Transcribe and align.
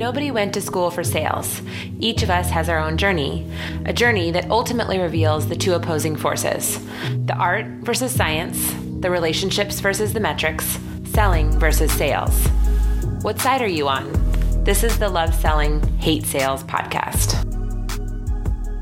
Nobody 0.00 0.30
went 0.30 0.54
to 0.54 0.62
school 0.62 0.90
for 0.90 1.04
sales. 1.04 1.60
Each 1.98 2.22
of 2.22 2.30
us 2.30 2.48
has 2.48 2.70
our 2.70 2.78
own 2.78 2.96
journey, 2.96 3.46
a 3.84 3.92
journey 3.92 4.30
that 4.30 4.50
ultimately 4.50 4.98
reveals 4.98 5.46
the 5.46 5.54
two 5.54 5.74
opposing 5.74 6.16
forces 6.16 6.82
the 7.26 7.34
art 7.34 7.66
versus 7.82 8.10
science, 8.10 8.72
the 9.00 9.10
relationships 9.10 9.78
versus 9.80 10.14
the 10.14 10.18
metrics, 10.18 10.78
selling 11.04 11.50
versus 11.60 11.92
sales. 11.92 12.34
What 13.20 13.38
side 13.40 13.60
are 13.60 13.68
you 13.68 13.88
on? 13.88 14.10
This 14.64 14.84
is 14.84 14.98
the 14.98 15.10
Love 15.10 15.34
Selling, 15.34 15.82
Hate 15.98 16.24
Sales 16.24 16.64
podcast. 16.64 17.36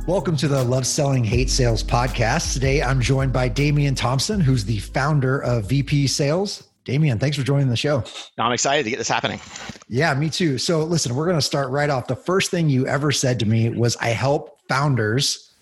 Welcome 0.06 0.36
to 0.36 0.46
the 0.46 0.62
Love 0.62 0.86
Selling 0.86 1.24
Hate 1.24 1.50
Sales 1.50 1.82
podcast. 1.82 2.52
Today 2.52 2.80
I'm 2.80 3.00
joined 3.00 3.32
by 3.32 3.48
Damian 3.48 3.96
Thompson, 3.96 4.40
who's 4.40 4.64
the 4.64 4.78
founder 4.78 5.40
of 5.40 5.64
VP 5.64 6.06
Sales. 6.06 6.67
Damian, 6.88 7.18
thanks 7.18 7.36
for 7.36 7.42
joining 7.42 7.68
the 7.68 7.76
show. 7.76 8.02
I'm 8.38 8.52
excited 8.52 8.84
to 8.84 8.88
get 8.88 8.96
this 8.96 9.10
happening. 9.10 9.40
Yeah, 9.88 10.14
me 10.14 10.30
too. 10.30 10.56
So, 10.56 10.84
listen, 10.84 11.14
we're 11.14 11.26
going 11.26 11.36
to 11.36 11.42
start 11.42 11.68
right 11.68 11.90
off. 11.90 12.06
The 12.06 12.16
first 12.16 12.50
thing 12.50 12.70
you 12.70 12.86
ever 12.86 13.12
said 13.12 13.38
to 13.40 13.46
me 13.46 13.68
was, 13.68 13.94
I 13.96 14.08
help 14.08 14.58
founders 14.70 15.52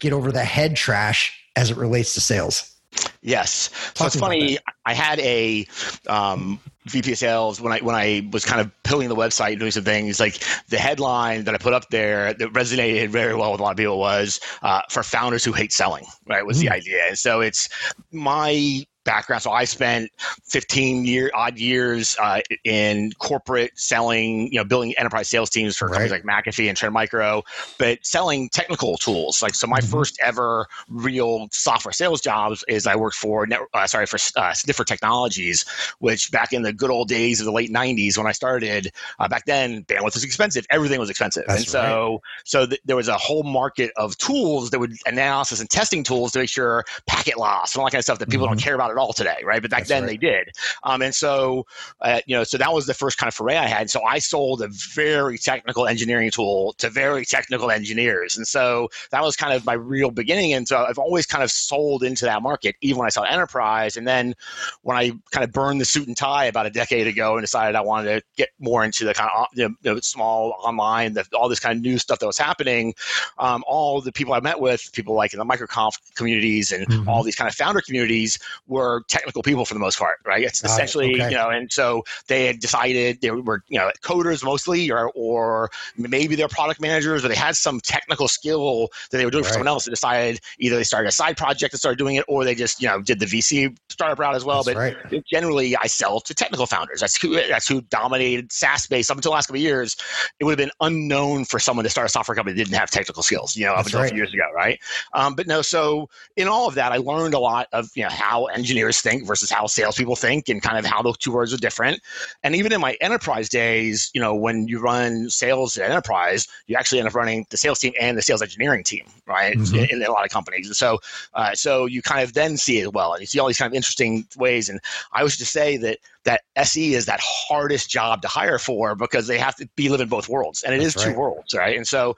get 0.00 0.12
over 0.12 0.30
the 0.30 0.44
head 0.44 0.76
trash 0.76 1.42
as 1.56 1.70
it 1.70 1.78
relates 1.78 2.12
to 2.12 2.20
sales. 2.20 2.76
Yes. 3.22 3.70
Talk 3.94 3.96
so 3.96 4.06
it's 4.06 4.16
funny. 4.16 4.58
I 4.84 4.92
had 4.92 5.18
a 5.20 5.66
um, 6.08 6.60
VP 6.84 7.12
of 7.12 7.18
sales 7.18 7.58
when 7.58 7.72
I 7.72 7.78
when 7.78 7.94
I 7.94 8.28
was 8.30 8.44
kind 8.44 8.60
of 8.60 8.70
pilling 8.82 9.08
the 9.08 9.16
website, 9.16 9.58
doing 9.58 9.70
some 9.70 9.84
things. 9.84 10.20
Like 10.20 10.42
the 10.68 10.76
headline 10.76 11.44
that 11.44 11.54
I 11.54 11.58
put 11.58 11.72
up 11.72 11.88
there 11.88 12.34
that 12.34 12.52
resonated 12.52 13.08
very 13.08 13.34
well 13.34 13.50
with 13.52 13.60
a 13.60 13.64
lot 13.64 13.70
of 13.70 13.78
people 13.78 13.98
was 13.98 14.40
uh, 14.60 14.82
for 14.90 15.02
founders 15.02 15.42
who 15.42 15.52
hate 15.52 15.72
selling. 15.72 16.04
Right, 16.28 16.44
was 16.44 16.58
mm. 16.58 16.62
the 16.62 16.70
idea. 16.70 17.02
And 17.08 17.18
so 17.18 17.40
it's 17.40 17.70
my 18.12 18.84
background. 19.06 19.42
So 19.42 19.50
I 19.50 19.64
spent 19.64 20.10
15 20.44 21.06
year 21.06 21.30
odd 21.34 21.58
years 21.58 22.16
uh, 22.20 22.40
in 22.64 23.12
corporate 23.18 23.72
selling, 23.76 24.52
you 24.52 24.58
know, 24.58 24.64
building 24.64 24.92
enterprise 24.98 25.28
sales 25.28 25.48
teams 25.48 25.76
for 25.76 25.86
right. 25.86 25.94
companies 25.94 26.12
like 26.12 26.24
McAfee 26.24 26.68
and 26.68 26.76
Trend 26.76 26.92
Micro, 26.92 27.42
but 27.78 28.04
selling 28.04 28.50
technical 28.50 28.98
tools. 28.98 29.40
Like 29.40 29.54
so, 29.54 29.66
my 29.66 29.78
mm-hmm. 29.78 29.90
first 29.90 30.18
ever 30.22 30.66
real 30.90 31.48
software 31.52 31.92
sales 31.92 32.20
jobs 32.20 32.64
is 32.68 32.86
I 32.86 32.96
worked 32.96 33.16
for 33.16 33.48
uh, 33.72 33.86
sorry 33.86 34.06
for 34.06 34.18
uh, 34.36 34.52
Sniffer 34.52 34.84
Technologies, 34.84 35.64
which 36.00 36.30
back 36.30 36.52
in 36.52 36.62
the 36.62 36.72
good 36.72 36.90
old 36.90 37.08
days 37.08 37.40
of 37.40 37.46
the 37.46 37.52
late 37.52 37.70
90s 37.70 38.18
when 38.18 38.26
I 38.26 38.32
started, 38.32 38.92
uh, 39.18 39.28
back 39.28 39.46
then 39.46 39.84
bandwidth 39.84 40.14
was 40.14 40.24
expensive, 40.24 40.66
everything 40.70 40.98
was 40.98 41.08
expensive, 41.08 41.44
That's 41.46 41.60
and 41.60 41.68
so 41.68 42.10
right. 42.10 42.20
so 42.44 42.66
th- 42.66 42.80
there 42.84 42.96
was 42.96 43.08
a 43.08 43.16
whole 43.16 43.44
market 43.44 43.92
of 43.96 44.18
tools 44.18 44.70
that 44.70 44.80
would 44.80 44.96
analysis 45.06 45.60
and 45.60 45.70
testing 45.70 46.02
tools 46.02 46.32
to 46.32 46.40
make 46.40 46.48
sure 46.48 46.84
packet 47.06 47.38
loss 47.38 47.74
and 47.74 47.80
all 47.80 47.86
that 47.86 47.92
kind 47.92 48.00
of 48.00 48.04
stuff 48.04 48.18
that 48.18 48.28
people 48.28 48.46
mm-hmm. 48.46 48.54
don't 48.54 48.62
care 48.62 48.74
about 48.74 48.90
at 48.96 49.00
all 49.00 49.12
today, 49.12 49.38
right? 49.44 49.62
But 49.62 49.70
back 49.70 49.80
That's 49.80 49.88
then 49.88 50.02
right. 50.04 50.10
they 50.10 50.16
did. 50.16 50.50
Um, 50.82 51.02
and 51.02 51.14
so, 51.14 51.66
uh, 52.00 52.20
you 52.26 52.36
know, 52.36 52.44
so 52.44 52.58
that 52.58 52.72
was 52.72 52.86
the 52.86 52.94
first 52.94 53.18
kind 53.18 53.28
of 53.28 53.34
foray 53.34 53.56
I 53.56 53.66
had. 53.66 53.90
So 53.90 54.02
I 54.02 54.18
sold 54.18 54.62
a 54.62 54.68
very 54.68 55.38
technical 55.38 55.86
engineering 55.86 56.30
tool 56.30 56.74
to 56.78 56.90
very 56.90 57.24
technical 57.24 57.70
engineers. 57.70 58.36
And 58.36 58.46
so 58.46 58.88
that 59.10 59.22
was 59.22 59.36
kind 59.36 59.52
of 59.52 59.64
my 59.64 59.74
real 59.74 60.10
beginning. 60.10 60.52
And 60.52 60.66
so 60.66 60.84
I've 60.84 60.98
always 60.98 61.26
kind 61.26 61.44
of 61.44 61.50
sold 61.50 62.02
into 62.02 62.24
that 62.24 62.42
market, 62.42 62.76
even 62.80 62.98
when 62.98 63.06
I 63.06 63.10
saw 63.10 63.22
enterprise. 63.22 63.96
And 63.96 64.06
then 64.06 64.34
when 64.82 64.96
I 64.96 65.10
kind 65.30 65.44
of 65.44 65.52
burned 65.52 65.80
the 65.80 65.84
suit 65.84 66.06
and 66.06 66.16
tie 66.16 66.46
about 66.46 66.66
a 66.66 66.70
decade 66.70 67.06
ago 67.06 67.36
and 67.36 67.42
decided 67.42 67.76
I 67.76 67.80
wanted 67.80 68.14
to 68.14 68.22
get 68.36 68.50
more 68.58 68.84
into 68.84 69.04
the 69.04 69.14
kind 69.14 69.30
of 69.34 69.46
you 69.54 69.76
know, 69.84 70.00
small 70.00 70.56
online, 70.62 71.14
the, 71.14 71.26
all 71.34 71.48
this 71.48 71.60
kind 71.60 71.76
of 71.76 71.82
new 71.82 71.98
stuff 71.98 72.18
that 72.20 72.26
was 72.26 72.38
happening, 72.38 72.94
um, 73.38 73.64
all 73.66 74.00
the 74.00 74.12
people 74.12 74.34
I 74.34 74.40
met 74.40 74.60
with, 74.60 74.92
people 74.92 75.14
like 75.14 75.32
in 75.32 75.38
the 75.38 75.44
microconf 75.44 75.92
communities 76.14 76.72
and 76.72 76.86
mm-hmm. 76.86 77.08
all 77.08 77.22
these 77.22 77.36
kind 77.36 77.48
of 77.48 77.54
founder 77.54 77.80
communities 77.80 78.38
were 78.66 78.85
were 78.86 79.02
technical 79.08 79.42
people 79.42 79.64
for 79.64 79.74
the 79.74 79.80
most 79.80 79.98
part, 79.98 80.18
right? 80.24 80.42
It's 80.42 80.60
Got 80.60 80.70
essentially, 80.70 81.12
it. 81.12 81.20
okay. 81.20 81.30
you 81.30 81.36
know, 81.36 81.50
and 81.50 81.70
so 81.72 82.04
they 82.28 82.46
had 82.46 82.60
decided 82.60 83.20
they 83.20 83.30
were, 83.30 83.62
you 83.68 83.78
know, 83.78 83.90
coders 84.02 84.44
mostly, 84.44 84.90
or, 84.90 85.10
or 85.14 85.70
maybe 85.96 86.34
they're 86.34 86.48
product 86.48 86.80
managers, 86.80 87.24
or 87.24 87.28
they 87.28 87.34
had 87.34 87.56
some 87.56 87.80
technical 87.80 88.28
skill 88.28 88.88
that 89.10 89.18
they 89.18 89.24
were 89.24 89.30
doing 89.30 89.44
right. 89.44 89.48
for 89.48 89.54
someone 89.54 89.68
else. 89.68 89.86
and 89.86 89.92
decided 89.92 90.40
either 90.58 90.76
they 90.76 90.84
started 90.84 91.08
a 91.08 91.12
side 91.12 91.36
project 91.36 91.72
and 91.72 91.78
started 91.78 91.98
doing 91.98 92.16
it, 92.16 92.24
or 92.28 92.44
they 92.44 92.54
just, 92.54 92.80
you 92.80 92.88
know, 92.88 93.00
did 93.00 93.20
the 93.20 93.26
VC 93.26 93.76
startup 93.88 94.18
route 94.18 94.34
as 94.34 94.44
well. 94.44 94.62
That's 94.62 94.74
but 94.74 95.10
right. 95.10 95.24
generally, 95.26 95.76
I 95.76 95.86
sell 95.86 96.20
to 96.20 96.34
technical 96.34 96.66
founders. 96.66 97.00
That's 97.00 97.20
who 97.20 97.34
that's 97.34 97.68
who 97.68 97.80
dominated 97.82 98.52
SaaS 98.52 98.82
space 98.82 99.10
up 99.10 99.16
until 99.16 99.32
the 99.32 99.34
last 99.34 99.46
couple 99.46 99.58
of 99.58 99.62
years. 99.62 99.96
It 100.38 100.44
would 100.44 100.58
have 100.58 100.58
been 100.58 100.74
unknown 100.80 101.44
for 101.44 101.58
someone 101.58 101.84
to 101.84 101.90
start 101.90 102.06
a 102.06 102.10
software 102.10 102.34
company 102.34 102.56
that 102.56 102.64
didn't 102.64 102.78
have 102.78 102.90
technical 102.90 103.22
skills, 103.22 103.56
you 103.56 103.64
know, 103.64 103.74
that's 103.74 103.88
until 103.88 104.00
right. 104.00 104.06
a 104.06 104.10
few 104.10 104.18
years 104.18 104.32
ago, 104.32 104.44
right? 104.54 104.78
Um, 105.14 105.34
but 105.34 105.46
no, 105.46 105.62
so 105.62 106.08
in 106.36 106.48
all 106.48 106.68
of 106.68 106.74
that, 106.74 106.92
I 106.92 106.98
learned 106.98 107.34
a 107.34 107.38
lot 107.38 107.68
of 107.72 107.90
you 107.94 108.02
know 108.02 108.10
how 108.10 108.46
engineers 108.46 108.75
engineers 108.76 109.00
think 109.00 109.26
versus 109.26 109.50
how 109.50 109.66
salespeople 109.66 110.16
think 110.16 110.48
and 110.48 110.62
kind 110.62 110.78
of 110.78 110.84
how 110.84 111.00
those 111.00 111.16
two 111.16 111.32
words 111.32 111.54
are 111.54 111.56
different. 111.56 112.00
And 112.42 112.54
even 112.54 112.72
in 112.72 112.80
my 112.80 112.96
enterprise 113.00 113.48
days, 113.48 114.10
you 114.12 114.20
know, 114.20 114.34
when 114.34 114.68
you 114.68 114.80
run 114.80 115.30
sales 115.30 115.78
at 115.78 115.90
enterprise, 115.90 116.46
you 116.66 116.76
actually 116.76 116.98
end 116.98 117.08
up 117.08 117.14
running 117.14 117.46
the 117.48 117.56
sales 117.56 117.78
team 117.78 117.94
and 117.98 118.18
the 118.18 118.22
sales 118.22 118.42
engineering 118.42 118.84
team, 118.84 119.06
right? 119.26 119.56
Mm-hmm. 119.56 119.76
In, 119.76 120.02
in, 120.02 120.02
a 120.02 120.12
lot 120.12 120.24
of 120.24 120.30
companies. 120.30 120.66
And 120.66 120.76
so, 120.76 120.98
uh, 121.34 121.54
so 121.54 121.86
you 121.86 122.02
kind 122.02 122.22
of 122.22 122.34
then 122.34 122.56
see 122.56 122.78
it 122.80 122.92
well, 122.92 123.12
and 123.12 123.20
you 123.20 123.26
see 123.26 123.38
all 123.38 123.46
these 123.46 123.58
kind 123.58 123.70
of 123.70 123.74
interesting 123.74 124.26
ways. 124.36 124.68
And 124.68 124.78
I 125.12 125.22
was 125.22 125.36
to 125.38 125.46
say 125.46 125.76
that 125.78 125.98
that 126.26 126.42
SE 126.56 126.94
is 126.94 127.06
that 127.06 127.20
hardest 127.22 127.88
job 127.88 128.20
to 128.22 128.28
hire 128.28 128.58
for 128.58 128.94
because 128.94 129.26
they 129.26 129.38
have 129.38 129.56
to 129.56 129.68
be 129.76 129.88
living 129.88 130.08
both 130.08 130.28
worlds, 130.28 130.62
and 130.62 130.74
it 130.74 130.78
That's 130.78 130.96
is 130.96 131.06
right. 131.06 131.12
two 131.12 131.18
worlds, 131.18 131.54
right? 131.54 131.76
And 131.76 131.86
so, 131.86 132.16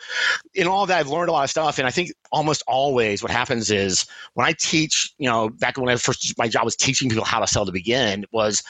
in 0.55 0.67
all 0.67 0.87
that, 0.87 0.99
I've 0.99 1.09
learned 1.09 1.29
a 1.29 1.33
lot 1.33 1.45
of 1.45 1.51
stuff, 1.51 1.79
and 1.79 1.87
I 1.87 1.91
think 1.91 2.13
almost 2.33 2.63
always 2.67 3.23
what 3.23 3.31
happens 3.31 3.71
is 3.71 4.07
when 4.35 4.47
I 4.47 4.53
teach, 4.53 5.15
you 5.19 5.29
know, 5.29 5.49
back 5.49 5.79
when 5.79 5.89
I 5.89 5.97
first 5.97 6.37
my 6.39 6.49
job 6.49 6.65
was 6.65 6.77
teaching 6.77 7.09
people 7.09 7.25
how 7.25 7.41
to 7.41 7.47
sell 7.47 7.65
to 7.65 7.73
begin, 7.73 8.25
was 8.33 8.63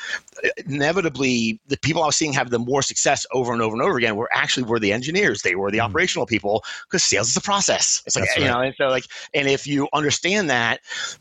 inevitably 0.66 1.60
the 1.68 1.76
people 1.78 2.02
I 2.02 2.06
was 2.06 2.16
seeing 2.16 2.32
have 2.34 2.50
the 2.50 2.58
more 2.58 2.82
success 2.82 3.26
over 3.32 3.52
and 3.52 3.62
over 3.62 3.74
and 3.74 3.82
over 3.82 3.96
again 3.96 4.16
were 4.16 4.28
actually 4.32 4.64
were 4.64 4.78
the 4.78 4.92
engineers, 4.92 5.42
they 5.42 5.54
were 5.54 5.70
the 5.70 5.78
mm. 5.78 5.84
operational 5.84 6.26
people 6.26 6.64
because 6.86 7.02
sales 7.02 7.28
is 7.28 7.36
a 7.36 7.40
process. 7.40 8.02
It's 8.06 8.16
like 8.16 8.26
That's 8.26 8.36
you 8.38 8.44
right. 8.44 8.50
know, 8.50 8.60
and 8.60 8.74
so 8.76 8.88
like, 8.88 9.04
and 9.34 9.48
if 9.48 9.66
you 9.66 9.88
understand 9.92 10.50
that, 10.50 10.80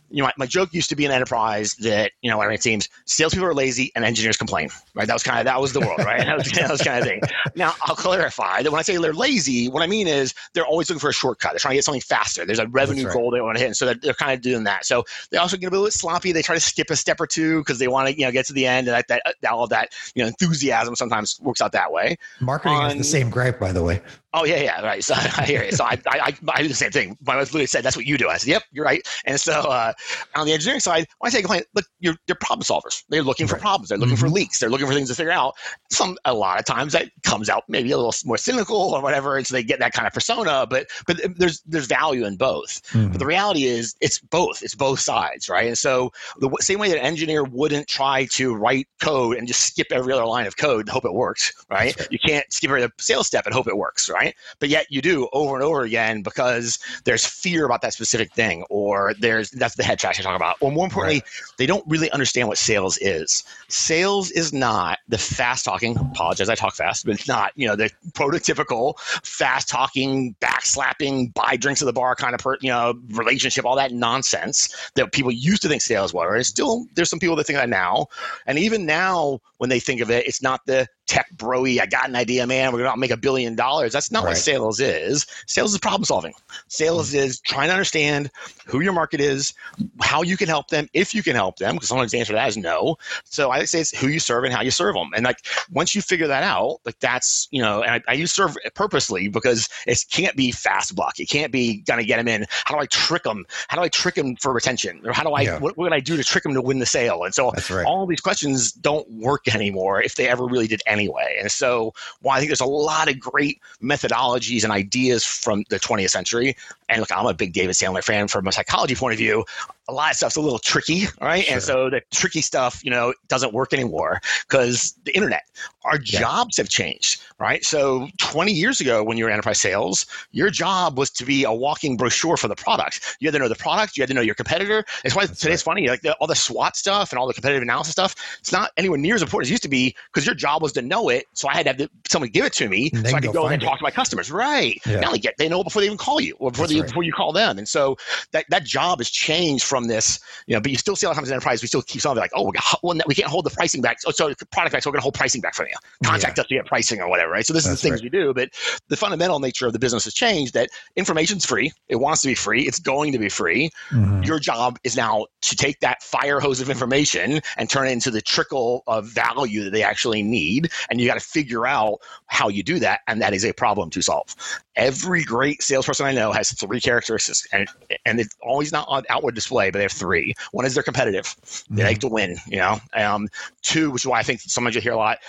you 0.09 0.22
know, 0.22 0.25
my, 0.25 0.33
my, 0.38 0.45
joke 0.47 0.73
used 0.73 0.89
to 0.89 0.95
be 0.95 1.06
an 1.06 1.11
enterprise 1.11 1.75
that 1.75 2.13
you 2.22 2.31
know, 2.31 2.39
I 2.39 2.45
ran 2.45 2.57
teams, 2.57 2.89
salespeople 3.06 3.47
are 3.47 3.53
lazy 3.53 3.91
and 3.95 4.06
engineers 4.07 4.38
complain, 4.38 4.69
right? 4.95 5.07
That 5.07 5.13
was 5.13 5.23
kind 5.23 5.40
of 5.40 5.45
that 5.45 5.59
was 5.59 5.73
the 5.73 5.81
world, 5.81 6.00
right? 6.00 6.19
that, 6.25 6.38
was, 6.38 6.51
that 6.51 6.69
was 6.69 6.81
kind 6.81 7.00
of 7.00 7.06
thing. 7.06 7.22
Now 7.56 7.73
I'll 7.84 7.95
clarify 7.95 8.63
that 8.63 8.72
when 8.72 8.79
I 8.79 8.81
say 8.81 8.97
they're 8.97 9.13
lazy, 9.13 9.68
what 9.69 9.84
I 9.84 9.88
mean 9.88 10.07
is 10.07 10.34
they're 10.53 10.66
always 10.66 10.90
looking 10.90 11.00
for 11.00 11.09
a 11.09 11.13
shortcut. 11.13 11.51
They're 11.51 11.59
trying 11.59 11.73
to 11.73 11.78
get 11.78 11.85
something 11.85 12.01
faster. 12.01 12.45
There's 12.45 12.59
a 12.59 12.68
revenue 12.68 13.06
right. 13.06 13.13
goal 13.13 13.31
they 13.31 13.41
want 13.41 13.57
to 13.57 13.59
hit, 13.59 13.68
and 13.68 13.78
so 13.78 13.85
they're, 13.85 13.95
they're, 13.95 14.13
kind 14.13 14.31
of 14.31 14.41
doing 14.41 14.63
that. 14.63 14.84
So 14.84 15.03
they 15.29 15.38
also 15.38 15.57
get 15.57 15.68
a 15.68 15.69
little 15.69 15.85
bit 15.85 15.94
sloppy. 15.94 16.31
They 16.31 16.41
try 16.41 16.56
to 16.56 16.62
skip 16.62 16.90
a 16.90 16.95
step 16.95 17.22
or 17.22 17.28
two 17.28 17.59
because 17.59 17.78
they 17.78 17.88
want 17.88 18.07
to 18.09 18.18
you 18.18 18.25
know 18.25 18.31
get 18.31 18.47
to 18.47 18.53
the 18.53 18.66
end, 18.66 18.88
and 18.88 18.95
that, 18.95 19.07
that, 19.07 19.51
all 19.51 19.63
of 19.63 19.69
that 19.69 19.90
you 20.16 20.24
know 20.24 20.28
enthusiasm 20.28 20.95
sometimes 20.95 21.39
works 21.41 21.62
out 21.62 21.72
that 21.74 21.91
way. 21.91 22.18
Marketing 22.39 22.78
On, 22.78 22.91
is 22.91 22.97
the 22.97 23.03
same 23.03 23.29
gripe, 23.29 23.59
by 23.59 23.72
the 23.72 23.84
way. 23.84 24.01
Oh 24.38 24.46
yeah, 24.46 24.62
yeah, 24.62 24.81
right. 24.81 25.03
So 25.03 25.16
I 25.18 25.46
hear 25.46 25.62
it. 25.62 25.74
So 25.74 25.84
I, 25.84 26.00
I, 26.08 26.38
I, 26.50 26.62
do 26.62 26.68
the 26.68 26.75
same 26.75 26.92
thing. 26.92 27.18
My 27.25 27.36
wife 27.36 27.48
literally 27.48 27.66
said, 27.66 27.84
"That's 27.84 27.96
what 27.96 28.06
you 28.06 28.18
do." 28.18 28.30
I 28.30 28.38
said, 28.38 28.50
"Yep, 28.50 28.64
you're 28.72 28.86
right." 28.86 29.02
And 29.25 29.40
so 29.40 29.52
uh, 29.53 29.94
on 30.36 30.46
the 30.46 30.53
engineering 30.53 30.80
side, 30.80 31.08
when 31.18 31.30
I 31.30 31.31
say 31.31 31.42
complaint, 31.42 31.66
look, 31.74 31.86
you're 32.00 32.16
they're 32.28 32.36
problem 32.36 32.64
solvers. 32.64 33.03
They're 33.09 33.24
looking 33.24 33.48
for 33.48 33.58
problems. 33.58 33.90
They're 33.90 33.98
looking 33.98 34.16
mm-hmm. 34.16 34.25
for 34.25 34.30
leaks. 34.30 34.59
They're 34.59 34.70
looking 34.70 34.86
for 34.86 34.94
things 34.94 35.09
to 35.09 35.16
figure 35.16 35.31
out. 35.31 35.56
Some 35.90 36.18
a 36.25 36.34
lot 36.36 36.59
of 36.59 36.66
times 36.66 36.94
that 36.94 37.09
comes 37.24 37.50
out 37.50 37.64
maybe 37.68 37.92
a 37.92 37.98
little 37.98 38.14
more 38.25 38.38
cynical 38.38 38.78
or 38.78 39.02
whatever, 39.02 39.38
and 39.38 39.48
so 39.48 39.56
they 39.56 39.64
get 39.64 39.80
that 39.80 39.94
kind 39.94 40.06
of 40.06 40.14
persona. 40.14 40.68
But 40.69 40.88
but 41.08 41.19
there's 41.36 41.62
there's 41.62 41.88
value 41.88 42.25
in 42.25 42.36
both. 42.36 42.84
Mm-hmm. 42.92 43.14
But 43.14 43.19
the 43.19 43.25
reality 43.25 43.64
is, 43.64 43.96
it's 44.02 44.19
both. 44.19 44.62
It's 44.62 44.75
both 44.75 45.00
sides, 45.00 45.50
right? 45.50 45.68
And 45.68 45.78
so 45.78 46.12
the 46.40 46.56
same 46.59 46.78
way 46.78 46.90
that 46.90 47.00
an 47.00 47.06
engineer 47.06 47.44
wouldn't 47.44 47.88
try 47.88 48.25
to 48.34 48.54
write 48.54 48.88
code 49.02 49.38
and 49.38 49.48
just 49.48 49.62
skip 49.66 49.88
every 49.92 50.14
other 50.14 50.25
line 50.25 50.46
of 50.46 50.58
code 50.58 50.81
and 50.81 50.90
hope 50.90 51.06
it 51.06 51.14
works, 51.14 51.54
right? 51.72 51.98
right. 51.98 52.08
You 52.12 52.19
can't 52.19 52.46
skip 52.54 52.69
every 52.69 52.88
sales 53.00 53.25
step 53.25 53.46
and 53.46 53.54
hope 53.56 53.68
it 53.68 53.78
works, 53.78 54.09
right? 54.09 54.26
But 54.59 54.69
yet 54.69 54.88
you 54.89 55.01
do 55.01 55.27
over 55.33 55.55
and 55.55 55.63
over 55.63 55.81
again 55.81 56.21
because 56.21 56.79
there's 57.05 57.25
fear 57.25 57.65
about 57.65 57.81
that 57.81 57.93
specific 57.93 58.33
thing, 58.33 58.63
or 58.69 59.13
there's 59.19 59.51
that's 59.51 59.75
the 59.75 59.83
head 59.83 59.99
trash 59.99 60.19
I 60.19 60.23
talk 60.23 60.35
about. 60.35 60.57
Or 60.59 60.71
more 60.71 60.85
importantly, 60.85 61.19
right. 61.19 61.55
they 61.57 61.65
don't 61.65 61.83
really 61.88 62.09
understand 62.11 62.47
what 62.47 62.57
sales 62.57 62.97
is. 62.99 63.43
Sales 63.67 64.31
is 64.31 64.53
not 64.53 64.99
the 65.07 65.17
fast 65.17 65.65
talking. 65.65 65.97
Apologize, 65.97 66.49
I 66.49 66.55
talk 66.55 66.75
fast, 66.75 67.05
but 67.05 67.15
it's 67.15 67.27
not 67.27 67.51
you 67.55 67.67
know 67.67 67.75
the 67.75 67.89
prototypical 68.12 69.00
fast 69.24 69.69
talking, 69.69 70.35
backslapping, 70.41 71.33
buy 71.33 71.56
drinks 71.57 71.81
at 71.81 71.85
the 71.85 71.94
bar 71.94 72.15
kind 72.15 72.33
of 72.33 72.39
per, 72.39 72.57
you 72.62 72.69
know 72.69 72.94
relationship, 73.09 73.65
all 73.65 73.75
that 73.75 73.91
nonsense 73.91 74.91
that 74.95 75.12
people 75.12 75.31
used 75.31 75.62
to 75.62 75.68
think 75.68 75.81
sales 75.81 76.13
were. 76.13 76.35
And 76.35 76.45
still, 76.45 76.85
there's 76.95 77.09
some 77.09 77.19
people 77.19 77.35
that 77.35 77.45
think 77.45 77.57
that 77.57 77.69
now, 77.69 78.07
and 78.45 78.57
even 78.57 78.85
now 78.85 79.39
when 79.57 79.69
they 79.69 79.80
think 79.80 80.01
of 80.01 80.12
it, 80.12 80.27
it's 80.27 80.41
not 80.41 80.65
the 80.65 80.88
tech 81.07 81.27
broy. 81.38 81.80
I 81.80 81.86
got 81.86 82.07
an 82.07 82.15
idea, 82.15 82.45
man. 82.45 82.71
We're 82.71 82.80
going 82.80 82.92
to 82.92 82.98
make 82.98 83.12
a 83.12 83.18
billion 83.18 83.56
dollars. 83.56 83.94
That's 83.94 84.12
not 84.12 84.24
right. 84.24 84.31
what 84.31 84.38
sales 84.38 84.80
is. 84.80 85.25
Sales 85.48 85.74
is 85.74 85.80
problem 85.80 86.04
solving. 86.04 86.33
Sales 86.68 87.09
mm-hmm. 87.09 87.19
is 87.19 87.39
trying 87.39 87.69
to 87.69 87.74
understand 87.74 88.30
who 88.65 88.81
your 88.81 88.94
market 88.94 89.21
is, 89.21 89.54
how 90.01 90.21
you 90.21 90.38
can 90.38 90.48
help 90.48 90.68
them, 90.68 90.89
if 90.94 91.15
you 91.15 91.24
can 91.24 91.36
help 91.36 91.57
them, 91.57 91.75
because 91.75 91.89
sometimes 91.89 92.12
the 92.12 92.19
answer 92.19 92.33
to 92.33 92.38
that 92.38 92.50
is 92.50 92.57
no. 92.57 92.98
So 93.24 93.50
I 93.50 93.63
say 93.63 93.81
it's 93.81 93.98
who 93.98 94.07
you 94.07 94.19
serve 94.19 94.44
and 94.44 94.54
how 94.54 94.62
you 94.62 94.71
serve 94.71 94.95
them. 94.95 95.12
And 95.15 95.24
like 95.24 95.45
once 95.71 95.95
you 95.95 96.01
figure 96.01 96.27
that 96.27 96.44
out, 96.44 96.80
like 96.86 97.00
that's, 97.00 97.48
you 97.51 97.62
know, 97.62 97.81
and 97.81 97.92
I, 97.92 98.12
I 98.12 98.13
use 98.13 98.33
serve 98.33 98.57
purposely 98.75 99.30
because 99.30 99.69
it 99.88 100.04
can't 100.12 100.36
be 100.36 100.51
fast 100.51 100.95
block. 100.95 101.19
It 101.19 101.30
can't 101.30 101.51
be 101.51 101.77
going 101.81 102.00
to 102.00 102.06
get 102.06 102.18
them 102.18 102.27
in. 102.27 102.45
How 102.65 102.75
do 102.75 102.81
I 102.81 102.86
trick 102.88 103.24
them? 103.24 103.45
How 103.69 103.77
do 103.77 103.83
I 103.83 103.89
trick 103.89 104.15
them 104.15 104.36
for 104.36 104.54
retention? 104.54 105.01
Or 105.06 105.13
how 105.13 105.24
do 105.24 105.31
I, 105.31 105.42
yeah. 105.42 105.59
what, 105.59 105.77
what 105.77 105.86
can 105.86 105.94
I 105.94 106.01
do 106.01 106.18
to 106.18 106.24
trick 106.24 106.44
them 106.44 106.54
to 106.54 106.62
win 106.62 106.80
the 106.80 106.86
sale? 106.86 107.24
And 107.24 107.33
so 107.33 107.51
right. 107.69 107.86
all 107.86 108.06
these 108.06 108.21
questions 108.21 108.74
don't 108.74 109.09
work 109.09 109.48
anymore 109.48 110.01
if 110.01 110.15
they 110.15 110.27
ever 110.27 110.45
really 110.45 110.68
did 110.68 110.81
anything 110.86 110.96
anyway. 110.97 111.38
And 111.39 111.51
so, 111.51 111.94
while 112.21 112.35
I 112.35 112.39
think 112.39 112.49
there's 112.49 112.61
a 112.61 112.65
lot 112.65 113.09
of 113.09 113.19
great 113.19 113.61
methodologies 113.81 114.63
and 114.63 114.71
ideas 114.71 115.23
from 115.23 115.63
the 115.69 115.79
20th 115.79 116.09
century, 116.09 116.55
and 116.89 116.99
look, 117.01 117.11
I'm 117.11 117.25
a 117.25 117.33
big 117.33 117.53
David 117.53 117.75
Sandler 117.75 118.03
fan 118.03 118.27
from 118.27 118.47
a 118.47 118.51
psychology 118.51 118.95
point 118.95 119.13
of 119.13 119.17
view. 119.17 119.44
A 119.89 119.94
lot 119.94 120.11
of 120.11 120.17
stuff's 120.17 120.35
a 120.35 120.41
little 120.41 120.59
tricky, 120.59 121.05
right? 121.21 121.45
Sure. 121.45 121.53
And 121.53 121.63
so 121.63 121.89
the 121.89 122.01
tricky 122.11 122.41
stuff, 122.41 122.83
you 122.83 122.91
know, 122.91 123.13
doesn't 123.29 123.53
work 123.53 123.73
anymore 123.73 124.19
because 124.47 124.94
the 125.03 125.15
internet. 125.15 125.44
Our 125.85 125.99
yeah. 126.03 126.19
jobs 126.19 126.57
have 126.57 126.67
changed, 126.67 127.21
right? 127.39 127.63
So 127.63 128.09
20 128.17 128.51
years 128.51 128.81
ago, 128.81 129.03
when 129.03 129.17
you 129.17 129.23
were 129.23 129.29
enterprise 129.29 129.59
sales, 129.59 130.05
your 130.31 130.49
job 130.49 130.97
was 130.97 131.09
to 131.11 131.25
be 131.25 131.45
a 131.45 131.53
walking 131.53 131.95
brochure 131.95 132.35
for 132.35 132.49
the 132.49 132.55
product. 132.55 133.17
You 133.19 133.27
had 133.27 133.33
to 133.33 133.39
know 133.39 133.47
the 133.47 133.55
product. 133.55 133.95
You 133.95 134.01
had 134.01 134.09
to 134.09 134.13
know 134.13 134.21
your 134.21 134.35
competitor. 134.35 134.83
It's 135.05 135.15
why 135.15 135.25
That's 135.25 135.39
today's 135.39 135.65
right. 135.65 135.73
funny. 135.73 135.88
Like 135.88 136.01
the, 136.01 136.13
all 136.15 136.27
the 136.27 136.35
SWOT 136.35 136.75
stuff 136.75 137.11
and 137.11 137.19
all 137.19 137.27
the 137.27 137.33
competitive 137.33 137.63
analysis 137.63 137.94
stuff. 137.94 138.15
It's 138.39 138.51
not 138.51 138.71
anywhere 138.75 138.97
near 138.97 139.15
as 139.15 139.21
important 139.21 139.47
as 139.47 139.51
it 139.51 139.53
used 139.53 139.63
to 139.63 139.69
be 139.69 139.95
because 140.11 140.25
your 140.25 140.35
job 140.35 140.61
was 140.61 140.73
to 140.73 140.81
know 140.88 141.10
it. 141.10 141.25
So 141.34 141.48
I 141.48 141.54
had 141.54 141.63
to 141.63 141.84
have 141.84 141.89
someone 142.10 142.30
give 142.30 142.45
it 142.45 142.54
to 142.54 142.69
me 142.69 142.89
so 142.89 143.16
I 143.16 143.19
could 143.19 143.34
go, 143.34 143.48
and 143.48 143.62
talk 143.62 143.80
to 143.80 143.84
my 143.84 143.92
customers. 143.92 144.31
Right. 144.31 144.81
Yeah. 144.86 145.00
Now 145.00 145.12
they 145.12 145.19
get 145.19 145.36
they 145.38 145.50
know 145.50 145.63
before 145.63 145.81
they 145.81 145.86
even 145.86 145.98
call 145.98 146.19
you 146.19 146.36
or 146.39 146.51
before, 146.51 146.68
they, 146.68 146.80
right. 146.80 146.88
before 146.88 147.04
you 147.04 147.13
call 147.13 147.31
them. 147.31 147.57
And 147.57 147.68
so 147.68 147.98
that, 148.31 148.45
that 148.50 148.63
job 148.63 149.00
has 149.00 149.10
changed 149.10 149.63
from 149.63 149.86
this, 149.86 150.19
you 150.48 150.56
know, 150.56 150.62
but 150.62 150.72
you 150.72 150.78
still 150.78 150.95
see 150.95 151.06
a 151.06 151.10
lot 151.10 151.13
of 151.13 151.18
times 151.18 151.30
in 151.30 151.34
enterprise, 151.34 151.62
we 151.62 151.68
still 151.68 151.81
keep 151.81 152.01
something 152.01 152.19
like, 152.19 152.31
oh, 152.36 152.45
we, 152.45 152.51
got, 152.51 152.80
well, 152.84 152.98
we 153.07 153.16
can't 153.16 153.30
hold 153.30 153.45
the 153.45 153.50
pricing 153.50 153.81
back. 153.81 154.01
So, 154.01 154.12
so 154.12 154.34
product 154.51 154.74
back, 154.74 154.84
so 154.84 154.89
we're 154.89 154.94
going 154.94 155.00
to 155.00 155.04
hold 155.04 155.13
pricing 155.13 155.42
back 155.42 155.56
from 155.56 155.68
you. 155.68 155.75
Contact 156.04 156.38
yeah. 156.38 156.42
us 156.42 156.48
to 156.48 156.56
get 156.56 156.66
pricing 156.66 157.01
or 157.01 157.10
whatever, 157.10 157.31
right? 157.31 157.45
So 157.45 157.54
this 157.54 157.63
That's 157.63 157.75
is 157.75 157.81
the 157.81 157.90
things 157.90 158.01
right. 158.01 158.12
we 158.12 158.18
do. 158.18 158.33
But 158.33 158.50
the 158.88 158.98
fundamental 158.98 159.40
nature 159.40 159.68
of 159.68 159.74
the 159.74 159.80
business 159.80 160.04
has 160.06 160.13
changed 160.13 160.54
that 160.54 160.69
information's 160.95 161.45
free. 161.45 161.72
It 161.88 161.98
wants 161.98 162.22
to 162.22 162.28
be 162.28 162.36
free. 162.36 162.63
It's 162.63 162.80
going 162.80 163.12
to 163.12 163.19
be 163.19 163.30
free. 163.30 163.69
Mm-hmm. 163.90 164.24
Your 164.24 164.40
job 164.40 164.80
is 164.83 164.95
now 164.95 165.28
to 165.42 165.56
take 165.56 165.80
that 165.81 166.04
fire 166.04 166.40
hose 166.40 166.62
of 166.62 166.69
information 166.69 167.42
and 167.57 167.69
turn 167.69 167.88
it 167.88 167.92
into 167.92 168.12
the 168.12 168.22
trickle 168.22 168.83
of 168.88 169.07
value 169.07 169.63
that 169.63 169.72
they 169.72 169.83
actually 169.83 170.24
need. 170.24 170.72
And 170.89 171.00
you 171.00 171.07
got 171.07 171.19
to 171.19 171.25
figure 171.25 171.65
out 171.65 172.00
how 172.27 172.50
you 172.50 172.63
do 172.63 172.79
that. 172.79 173.01
And 173.07 173.21
that 173.21 173.33
is 173.33 173.45
a 173.45 173.53
problem 173.53 173.89
to 173.91 174.01
solve. 174.01 174.35
Every 174.75 175.24
great 175.24 175.63
salesperson 175.63 176.06
I 176.06 176.13
know 176.13 176.31
has 176.31 176.51
three 176.51 176.79
characteristics, 176.79 177.47
and 177.51 177.68
and 178.06 178.19
it's 178.19 178.35
always 178.41 178.71
not 178.71 178.88
on 178.88 179.03
outward 179.09 179.35
display, 179.35 179.71
but 179.71 179.79
they 179.79 179.83
have 179.83 179.91
three. 179.91 180.35
One 180.51 180.65
is 180.65 180.75
they're 180.75 180.83
competitive; 180.83 181.35
they 181.69 181.75
mm-hmm. 181.75 181.81
like 181.88 182.00
to 182.00 182.07
win. 182.07 182.38
You 182.47 182.57
know, 182.57 182.79
um, 182.94 183.27
two, 183.63 183.91
which 183.91 184.03
is 184.03 184.07
why 184.07 184.19
I 184.19 184.24
think 184.24 184.41
sometimes 184.41 184.75
you 184.75 184.81
hear 184.81 184.94
a 184.94 184.97
lot 184.97 185.19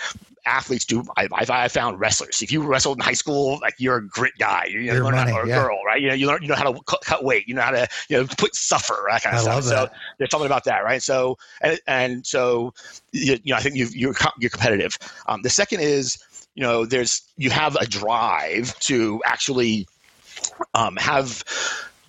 athletes 0.49 0.85
do. 0.85 1.05
I, 1.17 1.29
I, 1.33 1.69
found 1.69 2.01
wrestlers. 2.01 2.43
If 2.43 2.51
you 2.51 2.63
wrestled 2.63 2.99
in 2.99 3.05
high 3.05 3.13
school, 3.13 3.59
like 3.61 3.75
you're 3.79 3.99
a 3.99 4.07
grit 4.07 4.33
guy. 4.39 4.67
You, 4.71 4.81
you 4.81 4.93
learn 4.93 5.15
money, 5.15 5.33
how 5.33 5.43
to, 5.43 5.49
yeah. 5.49 5.63
girl, 5.63 5.79
right? 5.87 6.01
You 6.01 6.09
know, 6.09 6.15
you 6.15 6.27
learn, 6.27 6.43
you 6.43 6.49
know 6.49 6.55
how 6.55 6.73
to 6.73 6.81
cut, 6.87 7.01
cut, 7.05 7.25
weight. 7.25 7.47
You 7.47 7.55
know 7.55 7.63
how 7.63 7.71
to, 7.73 7.89
you 8.09 8.17
know, 8.17 8.27
put 8.27 8.55
suffer 8.55 9.07
that 9.11 9.23
kind 9.23 9.37
of 9.37 9.47
I 9.47 9.61
stuff. 9.61 9.65
So 9.65 9.89
there's 10.19 10.31
something 10.31 10.47
about 10.47 10.65
that, 10.65 10.85
right? 10.85 11.03
So 11.03 11.39
and 11.61 11.79
and 11.87 12.27
so 12.27 12.75
you, 13.13 13.39
you 13.43 13.53
know, 13.53 13.57
I 13.57 13.61
think 13.61 13.77
you 13.77 13.87
you're 13.93 14.15
you're 14.39 14.51
competitive. 14.51 14.97
Um, 15.27 15.43
the 15.43 15.51
second 15.51 15.81
is, 15.81 16.19
you 16.55 16.63
know, 16.63 16.87
there's 16.87 17.23
you 17.37 17.51
have 17.51 17.77
a 17.77 17.87
drive 17.87 18.79
to 18.81 19.21
actually 19.25 19.87
um, 20.75 20.97
have 20.97 21.45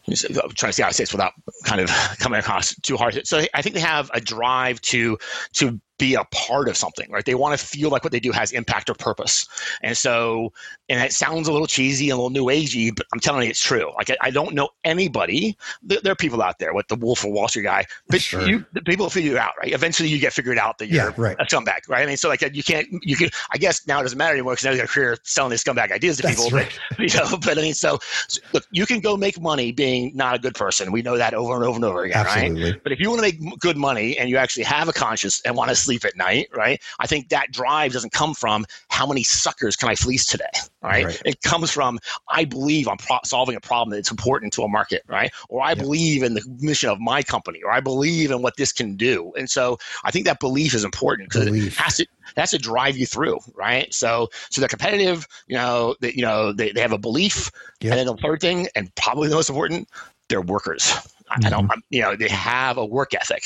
I'm 0.07 0.51
trying 0.51 0.69
to 0.69 0.73
see 0.73 0.81
how 0.81 0.89
I 0.89 0.91
say 0.91 1.03
this 1.03 1.11
without 1.11 1.33
kind 1.63 1.81
of 1.81 1.89
coming 2.19 2.39
across 2.39 2.75
too 2.81 2.97
hard. 2.97 3.27
So 3.27 3.43
I 3.53 3.61
think 3.61 3.75
they 3.75 3.81
have 3.81 4.09
a 4.13 4.21
drive 4.21 4.81
to 4.81 5.17
to 5.53 5.79
be 5.99 6.15
a 6.15 6.23
part 6.25 6.67
of 6.67 6.75
something, 6.75 7.11
right? 7.11 7.23
They 7.23 7.35
want 7.35 7.59
to 7.59 7.63
feel 7.63 7.89
like 7.89 8.03
what 8.03 8.11
they 8.11 8.19
do 8.19 8.31
has 8.31 8.51
impact 8.51 8.89
or 8.89 8.95
purpose. 8.95 9.47
And 9.83 9.95
so, 9.95 10.51
and 10.87 11.03
it 11.03 11.13
sounds 11.13 11.47
a 11.47 11.51
little 11.51 11.67
cheesy 11.67 12.09
and 12.09 12.13
a 12.13 12.21
little 12.21 12.31
new 12.31 12.45
agey, 12.45 12.95
but 12.95 13.05
I'm 13.13 13.19
telling 13.19 13.43
you 13.43 13.49
it's 13.49 13.63
true. 13.63 13.91
Like 13.95 14.09
I, 14.09 14.17
I 14.21 14.31
don't 14.31 14.55
know 14.55 14.69
anybody. 14.83 15.57
There, 15.83 15.99
there, 16.01 16.13
are 16.13 16.15
people 16.15 16.41
out 16.41 16.57
there 16.57 16.73
with 16.73 16.87
the 16.87 16.95
Wolf 16.95 17.23
of 17.23 17.31
Wall 17.31 17.47
Street 17.47 17.63
guy, 17.63 17.85
but 18.07 18.21
sure. 18.21 18.41
you, 18.47 18.65
the 18.73 18.81
people 18.81 19.09
figure 19.09 19.33
it 19.33 19.37
out, 19.37 19.53
right? 19.59 19.71
Eventually, 19.71 20.09
you 20.09 20.17
get 20.17 20.33
figured 20.33 20.57
out 20.57 20.79
that 20.79 20.87
you're 20.87 21.05
yeah, 21.05 21.13
right. 21.17 21.35
a 21.39 21.45
scumbag, 21.45 21.87
right? 21.87 22.03
I 22.03 22.05
mean, 22.05 22.17
so 22.17 22.29
like 22.29 22.41
you 22.55 22.63
can't, 22.63 22.87
you 23.03 23.15
can. 23.15 23.29
I 23.51 23.57
guess 23.57 23.85
now 23.85 23.99
it 23.99 24.03
doesn't 24.03 24.17
matter 24.17 24.33
anymore 24.33 24.53
because 24.53 24.65
now 24.65 24.71
you 24.71 24.77
got 24.77 24.85
a 24.85 24.87
career 24.87 25.17
selling 25.23 25.51
these 25.51 25.63
scumbag 25.63 25.91
ideas 25.91 26.17
to 26.17 26.23
That's 26.23 26.41
people. 26.41 26.57
Right. 26.57 26.79
But 26.89 26.99
you 27.13 27.19
know, 27.19 27.37
but 27.37 27.57
I 27.57 27.61
mean, 27.61 27.73
so, 27.73 27.99
so, 28.27 28.41
look, 28.53 28.65
you 28.71 28.85
can 28.85 28.99
go 29.01 29.17
make 29.17 29.39
money 29.39 29.71
being 29.71 30.11
not 30.15 30.35
a 30.35 30.39
good 30.39 30.55
person. 30.55 30.91
We 30.91 31.01
know 31.01 31.17
that 31.17 31.33
over 31.33 31.55
and 31.55 31.63
over 31.63 31.75
and 31.75 31.85
over 31.85 32.03
again, 32.03 32.25
Absolutely. 32.25 32.63
right? 32.63 32.83
But 32.83 32.91
if 32.93 32.99
you 32.99 33.09
want 33.09 33.19
to 33.19 33.23
make 33.23 33.59
good 33.59 33.77
money 33.77 34.17
and 34.17 34.29
you 34.29 34.37
actually 34.37 34.63
have 34.63 34.87
a 34.87 34.93
conscience 34.93 35.41
and 35.45 35.55
want 35.55 35.69
to 35.69 35.75
sleep 35.89 36.05
at 36.05 36.15
night, 36.15 36.47
right? 36.55 36.79
I 36.99 37.07
think 37.07 37.29
that 37.29 37.51
drive 37.51 37.93
doesn't 37.93 38.13
come 38.13 38.35
from 38.35 38.63
how 38.89 39.07
many 39.07 39.23
suckers 39.23 39.75
can 39.75 39.89
I 39.89 39.95
fleece 39.95 40.27
today, 40.27 40.45
right? 40.83 41.05
right. 41.05 41.21
It 41.25 41.41
comes 41.41 41.71
from 41.71 41.97
I 42.27 42.45
believe 42.45 42.87
I'm 42.87 42.97
pro- 42.97 43.17
solving 43.25 43.55
a 43.55 43.59
problem 43.59 43.95
that's 43.95 44.11
important 44.11 44.53
to 44.53 44.61
a 44.61 44.67
market, 44.67 45.01
right? 45.07 45.31
Or 45.49 45.63
I 45.63 45.73
believe 45.73 46.21
in 46.21 46.35
the 46.35 46.43
mission 46.59 46.91
of 46.91 46.99
my 46.99 47.23
company, 47.23 47.63
or 47.63 47.71
I 47.71 47.79
believe 47.79 48.29
in 48.29 48.43
what 48.43 48.55
this 48.57 48.71
can 48.71 48.95
do. 48.97 49.33
And 49.35 49.49
so 49.49 49.79
I 50.03 50.11
think 50.11 50.25
that 50.25 50.39
belief 50.39 50.75
is 50.75 50.83
important 50.83 51.29
because 51.29 51.47
it 51.47 51.73
has 51.73 51.97
to 51.97 52.05
has 52.37 52.51
to 52.51 52.59
drive 52.59 52.95
you 52.95 53.07
through, 53.07 53.39
right? 53.55 53.91
So 53.91 54.29
so 54.51 54.61
they're 54.61 54.69
competitive, 54.69 55.27
you 55.47 55.55
know, 55.55 55.95
they, 56.01 56.13
you 56.13 56.21
know, 56.21 56.53
they, 56.53 56.71
they 56.71 56.81
have 56.81 56.93
a 56.93 56.99
belief, 56.99 57.49
yep. 57.81 57.93
and 57.93 57.99
then 57.99 58.05
the 58.05 58.21
third 58.21 58.41
thing, 58.41 58.67
and 58.75 58.93
probably 58.93 59.27
the 59.27 59.35
most 59.35 59.49
important, 59.49 59.89
they're 60.27 60.41
workers 60.41 60.93
Mm-hmm. 61.31 61.45
I 61.45 61.49
don't, 61.49 61.67
mm-hmm. 61.67 61.79
you 61.89 62.01
know, 62.01 62.15
they 62.15 62.27
have 62.29 62.77
a 62.77 62.85
work 62.85 63.13
ethic. 63.13 63.43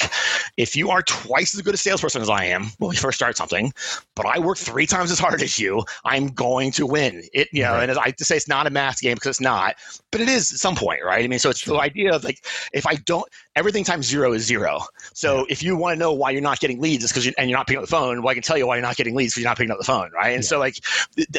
If 0.58 0.76
you 0.76 0.90
are 0.90 1.02
twice 1.02 1.54
as 1.54 1.62
good 1.62 1.74
a 1.74 1.78
salesperson 1.78 2.22
as 2.22 2.30
I 2.30 2.46
am 2.46 2.68
when 2.78 2.90
we 2.90 2.96
first 2.96 3.18
start 3.18 3.38
something, 3.38 3.74
but 4.16 4.26
I 4.26 4.40
work 4.40 4.58
three 4.58 4.86
times 4.86 5.12
as 5.12 5.20
hard 5.20 5.42
as 5.42 5.60
you, 5.60 5.84
I'm 6.06 6.28
going 6.28 6.72
to 6.74 6.86
win. 6.86 7.24
It, 7.34 7.50
you 7.52 7.64
know, 7.64 7.74
right. 7.74 7.90
and 7.90 8.00
I 8.00 8.12
to 8.12 8.26
say 8.26 8.38
it's 8.38 8.48
not 8.48 8.68
a 8.68 8.70
math 8.70 9.02
game 9.02 9.16
because 9.16 9.30
it's 9.30 9.42
not, 9.42 9.76
but 10.12 10.22
it 10.22 10.30
is 10.30 10.52
at 10.54 10.60
some 10.60 10.76
point, 10.76 11.04
right? 11.04 11.24
I 11.24 11.28
mean, 11.28 11.40
so 11.40 11.50
it's 11.50 11.60
sure. 11.60 11.76
the 11.76 11.82
idea 11.82 12.14
of 12.14 12.24
like, 12.24 12.46
if 12.74 12.88
I 12.88 12.96
don't, 12.96 13.28
everything 13.56 13.84
times 13.84 14.06
zero 14.06 14.34
is 14.34 14.46
zero. 14.46 14.82
So 15.14 15.40
yeah. 15.40 15.46
if 15.50 15.64
you 15.64 15.76
want 15.76 15.96
to 15.96 16.00
know 16.00 16.14
why 16.14 16.32
you're 16.32 16.42
not 16.42 16.60
getting 16.60 16.80
leads, 16.80 17.04
it's 17.04 17.12
because 17.12 17.26
you, 17.26 17.34
and 17.38 17.50
you're 17.50 17.58
not 17.58 17.68
picking 17.68 17.80
up 17.80 17.86
the 17.86 17.92
phone. 17.92 18.22
Well, 18.22 18.32
I 18.32 18.34
can 18.34 18.44
tell 18.44 18.58
you 18.58 18.68
why 18.68 18.76
you're 18.76 18.84
not 18.84 18.96
getting 18.96 19.16
leads 19.16 19.34
because 19.34 19.44
you're 19.44 19.50
not 19.50 19.58
picking 19.58 19.72
up 19.72 19.78
the 19.78 19.84
phone, 19.84 20.12
right? 20.12 20.34
And 20.34 20.44
yeah. 20.44 20.48
so 20.48 20.60
like, 20.60 20.78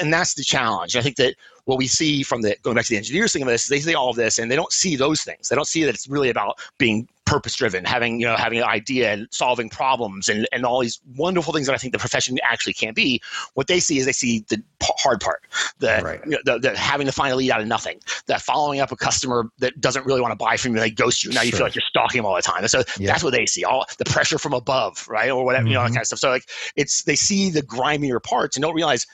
and 0.00 0.12
that's 0.12 0.34
the 0.34 0.44
challenge. 0.44 0.96
I 0.96 1.02
think 1.02 1.16
that 1.16 1.34
what 1.64 1.78
we 1.78 1.86
see 1.86 2.22
from 2.22 2.42
the 2.42 2.56
going 2.62 2.76
back 2.76 2.84
to 2.84 2.90
the 2.90 2.96
engineers 2.96 3.32
thing 3.32 3.42
of 3.42 3.48
this, 3.48 3.68
they 3.68 3.80
see 3.80 3.94
all 3.94 4.10
of 4.10 4.16
this 4.16 4.38
and 4.38 4.50
they 4.50 4.56
don't 4.56 4.72
see 4.72 4.96
those 4.96 5.22
things. 5.22 5.48
They 5.48 5.56
don't 5.56 5.66
see 5.66 5.84
that 5.84 5.94
it's 5.94 6.08
really 6.08 6.28
about 6.34 6.58
being 6.78 7.08
purpose 7.24 7.54
driven, 7.54 7.84
having 7.84 8.20
you 8.20 8.26
know 8.26 8.36
having 8.36 8.58
an 8.58 8.64
idea 8.64 9.12
and 9.12 9.28
solving 9.30 9.68
problems 9.68 10.28
and, 10.28 10.46
and 10.52 10.64
all 10.64 10.80
these 10.80 11.00
wonderful 11.16 11.52
things 11.52 11.66
that 11.66 11.74
I 11.74 11.78
think 11.78 11.92
the 11.92 11.98
profession 11.98 12.38
actually 12.42 12.74
can 12.74 12.94
be. 12.94 13.20
What 13.54 13.66
they 13.66 13.80
see 13.80 13.98
is 13.98 14.06
they 14.06 14.12
see 14.12 14.44
the 14.48 14.62
hard 14.82 15.20
part, 15.20 15.42
the, 15.78 16.00
right. 16.04 16.20
you 16.24 16.32
know, 16.32 16.38
the, 16.44 16.58
the, 16.58 16.76
having 16.76 17.06
to 17.06 17.12
find 17.12 17.32
a 17.32 17.36
lead 17.36 17.50
out 17.50 17.60
of 17.60 17.66
nothing, 17.66 18.00
that 18.26 18.42
following 18.42 18.80
up 18.80 18.92
a 18.92 18.96
customer 18.96 19.50
that 19.58 19.80
doesn't 19.80 20.04
really 20.06 20.20
want 20.20 20.32
to 20.32 20.36
buy 20.36 20.56
from 20.56 20.74
you, 20.74 20.80
they 20.80 20.90
ghost 20.90 21.24
you. 21.24 21.30
Now 21.32 21.42
you 21.42 21.52
feel 21.52 21.62
like 21.62 21.74
you're 21.74 21.82
stalking 21.88 22.18
them 22.18 22.26
all 22.26 22.36
the 22.36 22.42
time. 22.42 22.58
And 22.58 22.70
so 22.70 22.82
yeah. 22.98 23.06
that's 23.06 23.22
what 23.22 23.32
they 23.32 23.46
see, 23.46 23.64
all 23.64 23.86
the 23.98 24.04
pressure 24.04 24.38
from 24.38 24.52
above, 24.52 25.06
right, 25.08 25.30
or 25.30 25.44
whatever, 25.44 25.62
mm-hmm. 25.62 25.68
you 25.68 25.74
know, 25.74 25.80
that 25.80 25.86
mm-hmm. 25.86 25.94
kind 25.94 26.02
of 26.02 26.06
stuff. 26.08 26.18
So 26.18 26.30
like 26.30 26.48
it's 26.76 27.02
they 27.04 27.16
see 27.16 27.50
the 27.50 27.62
grimier 27.62 28.20
parts 28.20 28.56
and 28.56 28.62
don't 28.62 28.74
realize 28.74 29.06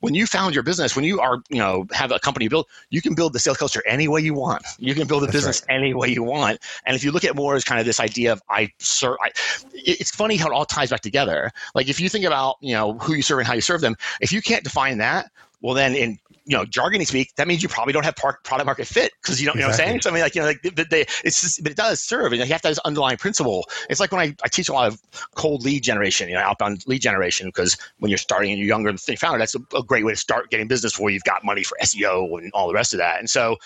when 0.00 0.14
you 0.14 0.26
found 0.26 0.54
your 0.54 0.62
business, 0.62 0.94
when 0.94 1.04
you 1.04 1.20
are, 1.20 1.38
you 1.48 1.58
know, 1.58 1.86
have 1.92 2.12
a 2.12 2.18
company 2.18 2.48
built, 2.48 2.68
you 2.90 3.00
can 3.00 3.14
build 3.14 3.32
the 3.32 3.38
sales 3.38 3.56
culture 3.56 3.82
any 3.86 4.08
way 4.08 4.20
you 4.20 4.34
want. 4.34 4.64
You 4.78 4.94
can 4.94 5.06
build 5.06 5.24
a 5.24 5.32
business 5.32 5.64
right. 5.68 5.76
any 5.76 5.94
way 5.94 6.08
you 6.08 6.22
want. 6.22 6.60
And 6.84 6.94
if 6.94 7.02
you 7.02 7.12
look 7.12 7.24
at 7.24 7.34
more 7.34 7.55
as 7.56 7.64
kind 7.64 7.80
of 7.80 7.86
this 7.86 8.00
idea 8.00 8.32
of 8.32 8.42
I 8.48 8.70
serve, 8.78 9.16
I, 9.22 9.30
it's 9.72 10.10
funny 10.10 10.36
how 10.36 10.48
it 10.48 10.52
all 10.52 10.64
ties 10.64 10.90
back 10.90 11.00
together. 11.00 11.50
Like 11.74 11.88
if 11.88 12.00
you 12.00 12.08
think 12.08 12.24
about, 12.24 12.56
you 12.60 12.74
know, 12.74 12.94
who 12.94 13.14
you 13.14 13.22
serve 13.22 13.40
and 13.40 13.46
how 13.46 13.54
you 13.54 13.60
serve 13.60 13.80
them, 13.80 13.96
if 14.20 14.32
you 14.32 14.42
can't 14.42 14.64
define 14.64 14.98
that, 14.98 15.30
well, 15.60 15.74
then 15.74 15.94
in 15.94 16.18
you 16.46 16.56
know, 16.56 16.64
jargony 16.64 17.04
speak, 17.04 17.34
that 17.34 17.48
means 17.48 17.60
you 17.60 17.68
probably 17.68 17.92
don't 17.92 18.04
have 18.04 18.14
product 18.14 18.64
market 18.64 18.86
fit 18.86 19.12
because 19.20 19.40
you 19.40 19.46
don't, 19.46 19.56
you 19.56 19.62
know 19.62 19.66
what 19.66 19.80
I'm 19.80 19.86
saying? 19.86 20.00
So 20.00 20.10
I 20.10 20.12
mean, 20.12 20.22
like, 20.22 20.36
you 20.36 20.40
know, 20.40 20.46
like 20.46 20.62
they, 20.62 20.84
they, 20.84 21.00
it's 21.24 21.40
just, 21.40 21.60
but 21.60 21.72
it 21.72 21.76
does 21.76 22.00
serve 22.00 22.32
and 22.32 22.34
you 22.36 22.46
have 22.46 22.62
to 22.62 22.68
have 22.68 22.76
this 22.76 22.78
underlying 22.84 23.16
principle. 23.16 23.68
It's 23.90 23.98
like 23.98 24.12
when 24.12 24.20
I, 24.20 24.36
I 24.44 24.48
teach 24.48 24.68
a 24.68 24.72
lot 24.72 24.86
of 24.86 25.02
cold 25.34 25.64
lead 25.64 25.82
generation, 25.82 26.28
you 26.28 26.36
know, 26.36 26.40
outbound 26.40 26.86
lead 26.86 27.02
generation, 27.02 27.48
because 27.48 27.76
when 27.98 28.10
you're 28.10 28.18
starting 28.18 28.52
and 28.52 28.60
you're 28.60 28.68
younger 28.68 28.88
and 28.88 28.96
the 28.96 29.16
founder, 29.16 29.40
that's 29.40 29.56
a, 29.56 29.76
a, 29.76 29.82
great 29.82 30.04
way 30.04 30.12
to 30.12 30.16
start 30.16 30.50
getting 30.50 30.68
business 30.68 30.92
before 30.92 31.10
you've 31.10 31.24
got 31.24 31.44
money 31.44 31.64
for 31.64 31.76
SEO 31.82 32.38
and 32.38 32.52
all 32.54 32.68
the 32.68 32.74
rest 32.74 32.94
of 32.94 32.98
that. 32.98 33.18
And 33.18 33.28
so 33.28 33.56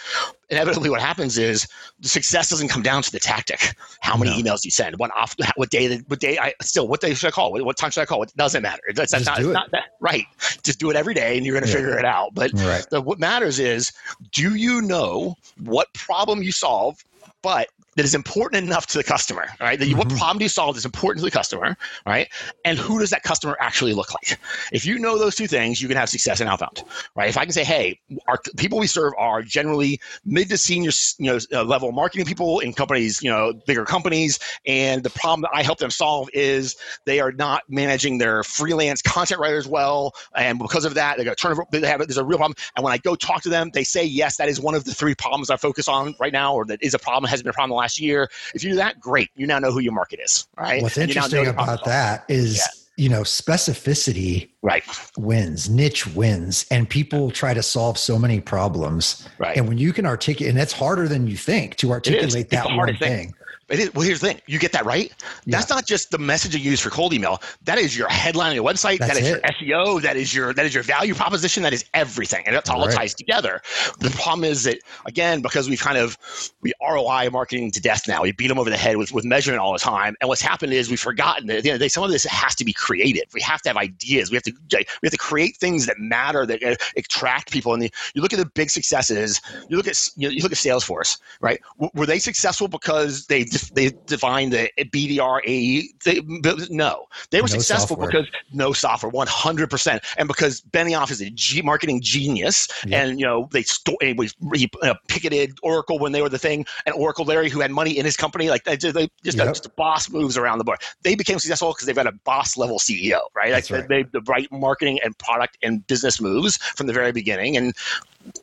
inevitably 0.50 0.90
what 0.90 1.00
happens 1.00 1.38
is 1.38 1.66
the 2.00 2.08
success 2.08 2.50
doesn't 2.50 2.68
come 2.68 2.82
down 2.82 3.02
to 3.02 3.10
the 3.10 3.20
tactic. 3.20 3.74
How 4.00 4.16
many 4.16 4.30
no. 4.30 4.50
emails 4.50 4.64
you 4.64 4.70
send, 4.70 4.98
what 4.98 5.10
off, 5.16 5.34
what 5.56 5.70
day, 5.70 5.98
what 6.08 6.20
day 6.20 6.38
I 6.38 6.52
still, 6.60 6.88
what 6.88 7.00
day 7.00 7.14
should 7.14 7.28
I 7.28 7.30
call? 7.30 7.52
What, 7.52 7.64
what 7.64 7.76
time 7.76 7.90
should 7.90 8.02
I 8.02 8.06
call? 8.06 8.22
It 8.22 8.34
doesn't 8.36 8.62
matter. 8.62 8.82
That's, 8.94 9.12
that's 9.12 9.26
not, 9.26 9.42
not 9.42 9.70
that, 9.70 9.84
right. 10.00 10.26
Just 10.62 10.80
do 10.80 10.90
it 10.90 10.96
every 10.96 11.14
day 11.14 11.36
and 11.36 11.46
you're 11.46 11.54
going 11.54 11.64
to 11.64 11.70
yeah. 11.70 11.76
figure 11.76 11.98
it 11.98 12.04
out. 12.04 12.34
But 12.34 12.52
right. 12.54 12.86
the, 12.90 13.00
what 13.00 13.18
matters 13.18 13.58
is, 13.58 13.92
do 14.32 14.54
you 14.54 14.82
know 14.82 15.36
what 15.62 15.92
problem 15.94 16.42
you 16.42 16.52
solve, 16.52 17.04
but 17.42 17.68
that 17.96 18.04
is 18.04 18.14
important 18.14 18.64
enough 18.64 18.86
to 18.86 18.98
the 18.98 19.04
customer, 19.04 19.46
right? 19.60 19.78
That 19.78 19.86
you, 19.86 19.96
mm-hmm. 19.96 20.08
what 20.08 20.18
problem 20.18 20.38
do 20.38 20.44
you 20.44 20.48
solve 20.48 20.76
is 20.76 20.84
important 20.84 21.24
to 21.24 21.24
the 21.24 21.30
customer, 21.30 21.76
right? 22.06 22.28
And 22.64 22.78
who 22.78 22.98
does 22.98 23.10
that 23.10 23.22
customer 23.22 23.56
actually 23.60 23.94
look 23.94 24.12
like? 24.14 24.38
If 24.72 24.86
you 24.86 24.98
know 24.98 25.18
those 25.18 25.34
two 25.34 25.46
things, 25.46 25.82
you 25.82 25.88
can 25.88 25.96
have 25.96 26.08
success 26.08 26.40
in 26.40 26.46
outbound, 26.46 26.84
right? 27.16 27.28
If 27.28 27.36
I 27.36 27.44
can 27.44 27.52
say, 27.52 27.64
hey, 27.64 27.98
our 28.28 28.38
people 28.56 28.78
we 28.78 28.86
serve 28.86 29.12
are 29.18 29.42
generally 29.42 30.00
mid 30.24 30.48
to 30.50 30.56
senior, 30.56 30.90
you 31.18 31.32
know, 31.32 31.38
uh, 31.52 31.64
level 31.64 31.90
marketing 31.92 32.26
people 32.26 32.60
in 32.60 32.72
companies, 32.72 33.22
you 33.22 33.30
know, 33.30 33.52
bigger 33.66 33.84
companies, 33.84 34.38
and 34.66 35.02
the 35.02 35.10
problem 35.10 35.42
that 35.42 35.50
I 35.52 35.62
help 35.62 35.78
them 35.78 35.90
solve 35.90 36.28
is 36.32 36.76
they 37.06 37.18
are 37.20 37.32
not 37.32 37.64
managing 37.68 38.18
their 38.18 38.44
freelance 38.44 39.02
content 39.02 39.40
writers 39.40 39.66
well, 39.66 40.14
and 40.36 40.58
because 40.58 40.84
of 40.84 40.94
that, 40.94 41.18
they 41.18 41.24
got 41.24 41.36
turnover. 41.36 41.64
They 41.72 41.80
have 41.86 41.98
there's 42.00 42.18
a 42.18 42.24
real 42.24 42.38
problem. 42.38 42.56
And 42.76 42.84
when 42.84 42.92
I 42.92 42.98
go 42.98 43.14
talk 43.16 43.42
to 43.42 43.48
them, 43.48 43.70
they 43.74 43.84
say, 43.84 44.04
yes, 44.04 44.36
that 44.36 44.48
is 44.48 44.60
one 44.60 44.74
of 44.74 44.84
the 44.84 44.94
three 44.94 45.14
problems 45.14 45.50
I 45.50 45.56
focus 45.56 45.88
on 45.88 46.14
right 46.20 46.32
now, 46.32 46.54
or 46.54 46.64
that 46.66 46.82
is 46.82 46.94
a 46.94 46.98
problem, 46.98 47.28
has 47.28 47.42
been 47.42 47.50
a 47.50 47.52
problem 47.52 47.79
last 47.80 48.00
year. 48.00 48.28
If 48.54 48.62
you 48.62 48.70
do 48.70 48.76
that, 48.76 49.00
great. 49.00 49.30
You 49.34 49.46
now 49.46 49.58
know 49.58 49.72
who 49.72 49.80
your 49.80 49.92
market 49.92 50.20
is, 50.20 50.46
right? 50.56 50.82
What's 50.82 50.98
interesting 50.98 51.46
about 51.46 51.84
that 51.84 52.24
is, 52.28 52.58
yeah. 52.58 53.04
you 53.04 53.08
know, 53.08 53.22
specificity 53.22 54.50
right 54.62 54.84
wins, 55.16 55.68
niche 55.68 56.06
wins, 56.08 56.66
and 56.70 56.88
people 56.88 57.30
try 57.30 57.54
to 57.54 57.62
solve 57.62 57.98
so 57.98 58.18
many 58.18 58.40
problems. 58.40 59.28
Right. 59.38 59.56
And 59.56 59.68
when 59.68 59.78
you 59.78 59.92
can 59.92 60.06
articulate, 60.06 60.50
and 60.50 60.60
it's 60.60 60.72
harder 60.72 61.08
than 61.08 61.26
you 61.26 61.36
think 61.36 61.76
to 61.76 61.90
articulate 61.90 62.50
that 62.50 62.66
one 62.76 62.94
thing. 62.96 62.96
thing. 62.98 63.34
Is, 63.70 63.94
well, 63.94 64.04
here's 64.04 64.20
the 64.20 64.28
thing. 64.28 64.40
You 64.46 64.58
get 64.58 64.72
that 64.72 64.84
right. 64.84 65.12
Yeah. 65.44 65.58
That's 65.58 65.70
not 65.70 65.86
just 65.86 66.10
the 66.10 66.18
message 66.18 66.54
you 66.54 66.60
use 66.60 66.80
for 66.80 66.90
cold 66.90 67.12
email. 67.12 67.40
That 67.64 67.78
is 67.78 67.96
your 67.96 68.08
headline 68.08 68.50
on 68.50 68.54
your 68.56 68.64
website. 68.64 68.98
That's 68.98 69.14
that 69.14 69.22
is 69.22 69.28
it. 69.28 69.66
your 69.66 69.78
SEO. 69.78 70.02
That 70.02 70.16
is 70.16 70.34
your 70.34 70.52
that 70.54 70.66
is 70.66 70.74
your 70.74 70.82
value 70.82 71.14
proposition. 71.14 71.62
That 71.62 71.72
is 71.72 71.84
everything, 71.94 72.44
and 72.46 72.54
that's 72.54 72.68
all 72.68 72.80
right. 72.80 72.92
it 72.92 72.96
ties 72.96 73.14
together. 73.14 73.62
The 74.00 74.10
problem 74.10 74.44
is 74.44 74.64
that 74.64 74.78
again, 75.06 75.40
because 75.40 75.68
we've 75.68 75.80
kind 75.80 75.98
of 75.98 76.18
we 76.62 76.72
ROI 76.82 77.30
marketing 77.30 77.70
to 77.72 77.80
death 77.80 78.08
now. 78.08 78.22
We 78.22 78.32
beat 78.32 78.48
them 78.48 78.58
over 78.58 78.70
the 78.70 78.76
head 78.76 78.96
with 78.96 79.12
with 79.12 79.24
measurement 79.24 79.62
all 79.62 79.72
the 79.72 79.78
time. 79.78 80.16
And 80.20 80.28
what's 80.28 80.42
happened 80.42 80.72
is 80.72 80.90
we've 80.90 81.00
forgotten 81.00 81.46
that 81.46 81.58
at 81.58 81.62
the 81.62 81.70
end 81.70 81.74
of 81.76 81.80
the 81.80 81.84
day, 81.84 81.88
some 81.88 82.02
of 82.02 82.10
this 82.10 82.24
has 82.24 82.54
to 82.56 82.64
be 82.64 82.72
creative. 82.72 83.24
We 83.32 83.40
have 83.42 83.62
to 83.62 83.68
have 83.68 83.76
ideas. 83.76 84.30
We 84.30 84.36
have 84.36 84.44
to 84.44 84.52
we 84.72 84.84
have 85.04 85.12
to 85.12 85.18
create 85.18 85.56
things 85.56 85.86
that 85.86 85.98
matter 85.98 86.44
that 86.46 86.62
uh, 86.62 86.74
attract 86.96 87.52
people. 87.52 87.72
And 87.72 87.82
the, 87.82 87.92
you 88.14 88.22
look 88.22 88.32
at 88.32 88.38
the 88.38 88.46
big 88.46 88.70
successes. 88.70 89.40
You 89.68 89.76
look 89.76 89.86
at 89.86 90.08
you, 90.16 90.28
know, 90.28 90.32
you 90.32 90.42
look 90.42 90.52
at 90.52 90.58
Salesforce, 90.58 91.18
right? 91.40 91.60
W- 91.78 91.90
were 91.94 92.06
they 92.06 92.18
successful 92.18 92.68
because 92.68 93.26
they 93.26 93.44
they 93.68 93.92
defined 94.06 94.52
the 94.52 94.70
BDR 94.78 95.40
AE. 95.46 95.88
They, 96.04 96.20
no, 96.68 97.06
they 97.30 97.40
were 97.40 97.42
no 97.42 97.46
successful 97.46 97.96
software. 97.96 98.08
because 98.08 98.26
no 98.52 98.72
software, 98.72 99.10
one 99.10 99.26
hundred 99.26 99.70
percent, 99.70 100.02
and 100.16 100.26
because 100.28 100.60
Benioff 100.62 101.10
is 101.10 101.20
a 101.20 101.30
G 101.30 101.62
marketing 101.62 102.00
genius, 102.00 102.68
yeah. 102.86 103.02
and 103.02 103.20
you 103.20 103.26
know 103.26 103.48
they 103.52 103.62
sto- 103.62 103.96
he, 104.00 104.16
he 104.54 104.70
uh, 104.82 104.94
picketed 105.08 105.58
Oracle 105.62 105.98
when 105.98 106.12
they 106.12 106.22
were 106.22 106.28
the 106.28 106.38
thing, 106.38 106.66
and 106.86 106.94
Oracle 106.94 107.24
Larry 107.24 107.48
who 107.48 107.60
had 107.60 107.70
money 107.70 107.98
in 107.98 108.04
his 108.04 108.16
company, 108.16 108.50
like 108.50 108.64
they, 108.64 108.76
they 108.76 109.08
just, 109.24 109.36
yep. 109.36 109.48
just 109.48 109.74
boss 109.76 110.10
moves 110.10 110.36
around 110.36 110.58
the 110.58 110.64
board. 110.64 110.80
They 111.02 111.14
became 111.14 111.38
successful 111.38 111.72
because 111.72 111.86
they've 111.86 111.96
had 111.96 112.06
a 112.06 112.12
boss 112.12 112.56
level 112.56 112.78
CEO, 112.78 113.20
right? 113.34 113.52
Like 113.52 113.70
right. 113.70 113.88
they 113.88 114.02
the 114.04 114.22
right 114.22 114.50
marketing 114.50 115.00
and 115.04 115.16
product 115.18 115.58
and 115.62 115.86
business 115.86 116.20
moves 116.20 116.56
from 116.58 116.86
the 116.86 116.92
very 116.92 117.12
beginning, 117.12 117.56
and 117.56 117.74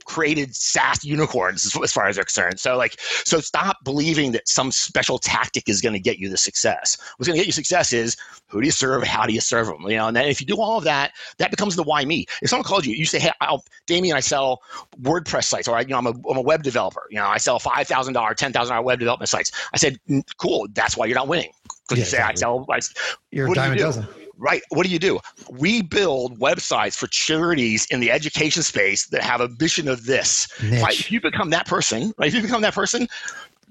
created 0.05 0.55
SaaS 0.55 1.03
unicorns 1.03 1.75
as 1.81 1.93
far 1.93 2.07
as 2.07 2.15
they're 2.15 2.25
concerned. 2.25 2.59
So 2.59 2.77
like, 2.77 2.99
so 2.99 3.39
stop 3.39 3.77
believing 3.83 4.31
that 4.31 4.47
some 4.47 4.71
special 4.71 5.19
tactic 5.19 5.69
is 5.69 5.81
going 5.81 5.93
to 5.93 5.99
get 5.99 6.17
you 6.17 6.29
the 6.29 6.37
success. 6.37 6.97
What's 7.17 7.27
going 7.27 7.35
to 7.35 7.39
get 7.39 7.47
you 7.47 7.53
success 7.53 7.93
is 7.93 8.17
who 8.47 8.61
do 8.61 8.65
you 8.65 8.71
serve? 8.71 9.03
How 9.03 9.25
do 9.25 9.33
you 9.33 9.41
serve 9.41 9.67
them? 9.67 9.81
You 9.83 9.97
know, 9.97 10.07
and 10.07 10.15
then 10.15 10.25
if 10.25 10.41
you 10.41 10.47
do 10.47 10.59
all 10.59 10.77
of 10.77 10.83
that, 10.85 11.11
that 11.37 11.51
becomes 11.51 11.75
the 11.75 11.83
why 11.83 12.05
me. 12.05 12.25
If 12.41 12.49
someone 12.49 12.63
called 12.63 12.85
you, 12.85 12.95
you 12.95 13.05
say, 13.05 13.19
hey, 13.19 13.31
I'll, 13.41 13.63
Damien, 13.85 14.15
I 14.15 14.21
sell 14.21 14.61
WordPress 15.01 15.45
sites, 15.45 15.67
or 15.67 15.77
I, 15.77 15.81
you 15.81 15.87
know, 15.87 15.97
I'm 15.97 16.07
a, 16.07 16.13
I'm 16.29 16.37
a 16.37 16.41
web 16.41 16.63
developer. 16.63 17.03
You 17.09 17.17
know, 17.17 17.27
I 17.27 17.37
sell 17.37 17.59
five 17.59 17.87
thousand 17.87 18.13
dollar, 18.13 18.33
ten 18.33 18.53
thousand 18.53 18.73
dollar 18.73 18.85
web 18.85 18.99
development 18.99 19.29
sites. 19.29 19.51
I 19.73 19.77
said, 19.77 19.99
cool. 20.37 20.67
That's 20.73 20.97
why 20.97 21.05
you're 21.05 21.15
not 21.15 21.27
winning 21.27 21.51
because 21.87 21.97
yeah, 21.97 22.03
you 22.03 22.05
say 22.05 22.17
exactly. 22.17 22.73
I 22.73 22.79
sell. 22.79 23.05
I, 23.09 23.19
you're 23.31 23.51
a 23.51 23.55
dime 23.55 23.73
a 23.73 23.77
dozen. 23.77 24.07
Right. 24.37 24.61
What 24.69 24.85
do 24.85 24.91
you 24.91 24.99
do? 24.99 25.19
We 25.49 25.81
build 25.81 26.39
websites 26.39 26.95
for 26.95 27.07
charities 27.07 27.87
in 27.89 27.99
the 27.99 28.11
education 28.11 28.61
space 28.61 29.07
that 29.07 29.23
have 29.23 29.41
a 29.41 29.47
vision 29.47 29.87
of 29.87 30.05
this. 30.05 30.47
Right? 30.61 30.99
If 30.99 31.11
you 31.11 31.19
become 31.19 31.49
that 31.49 31.65
person, 31.65 32.13
right? 32.17 32.27
If 32.27 32.35
you 32.35 32.41
become 32.41 32.61
that 32.61 32.75
person, 32.75 33.07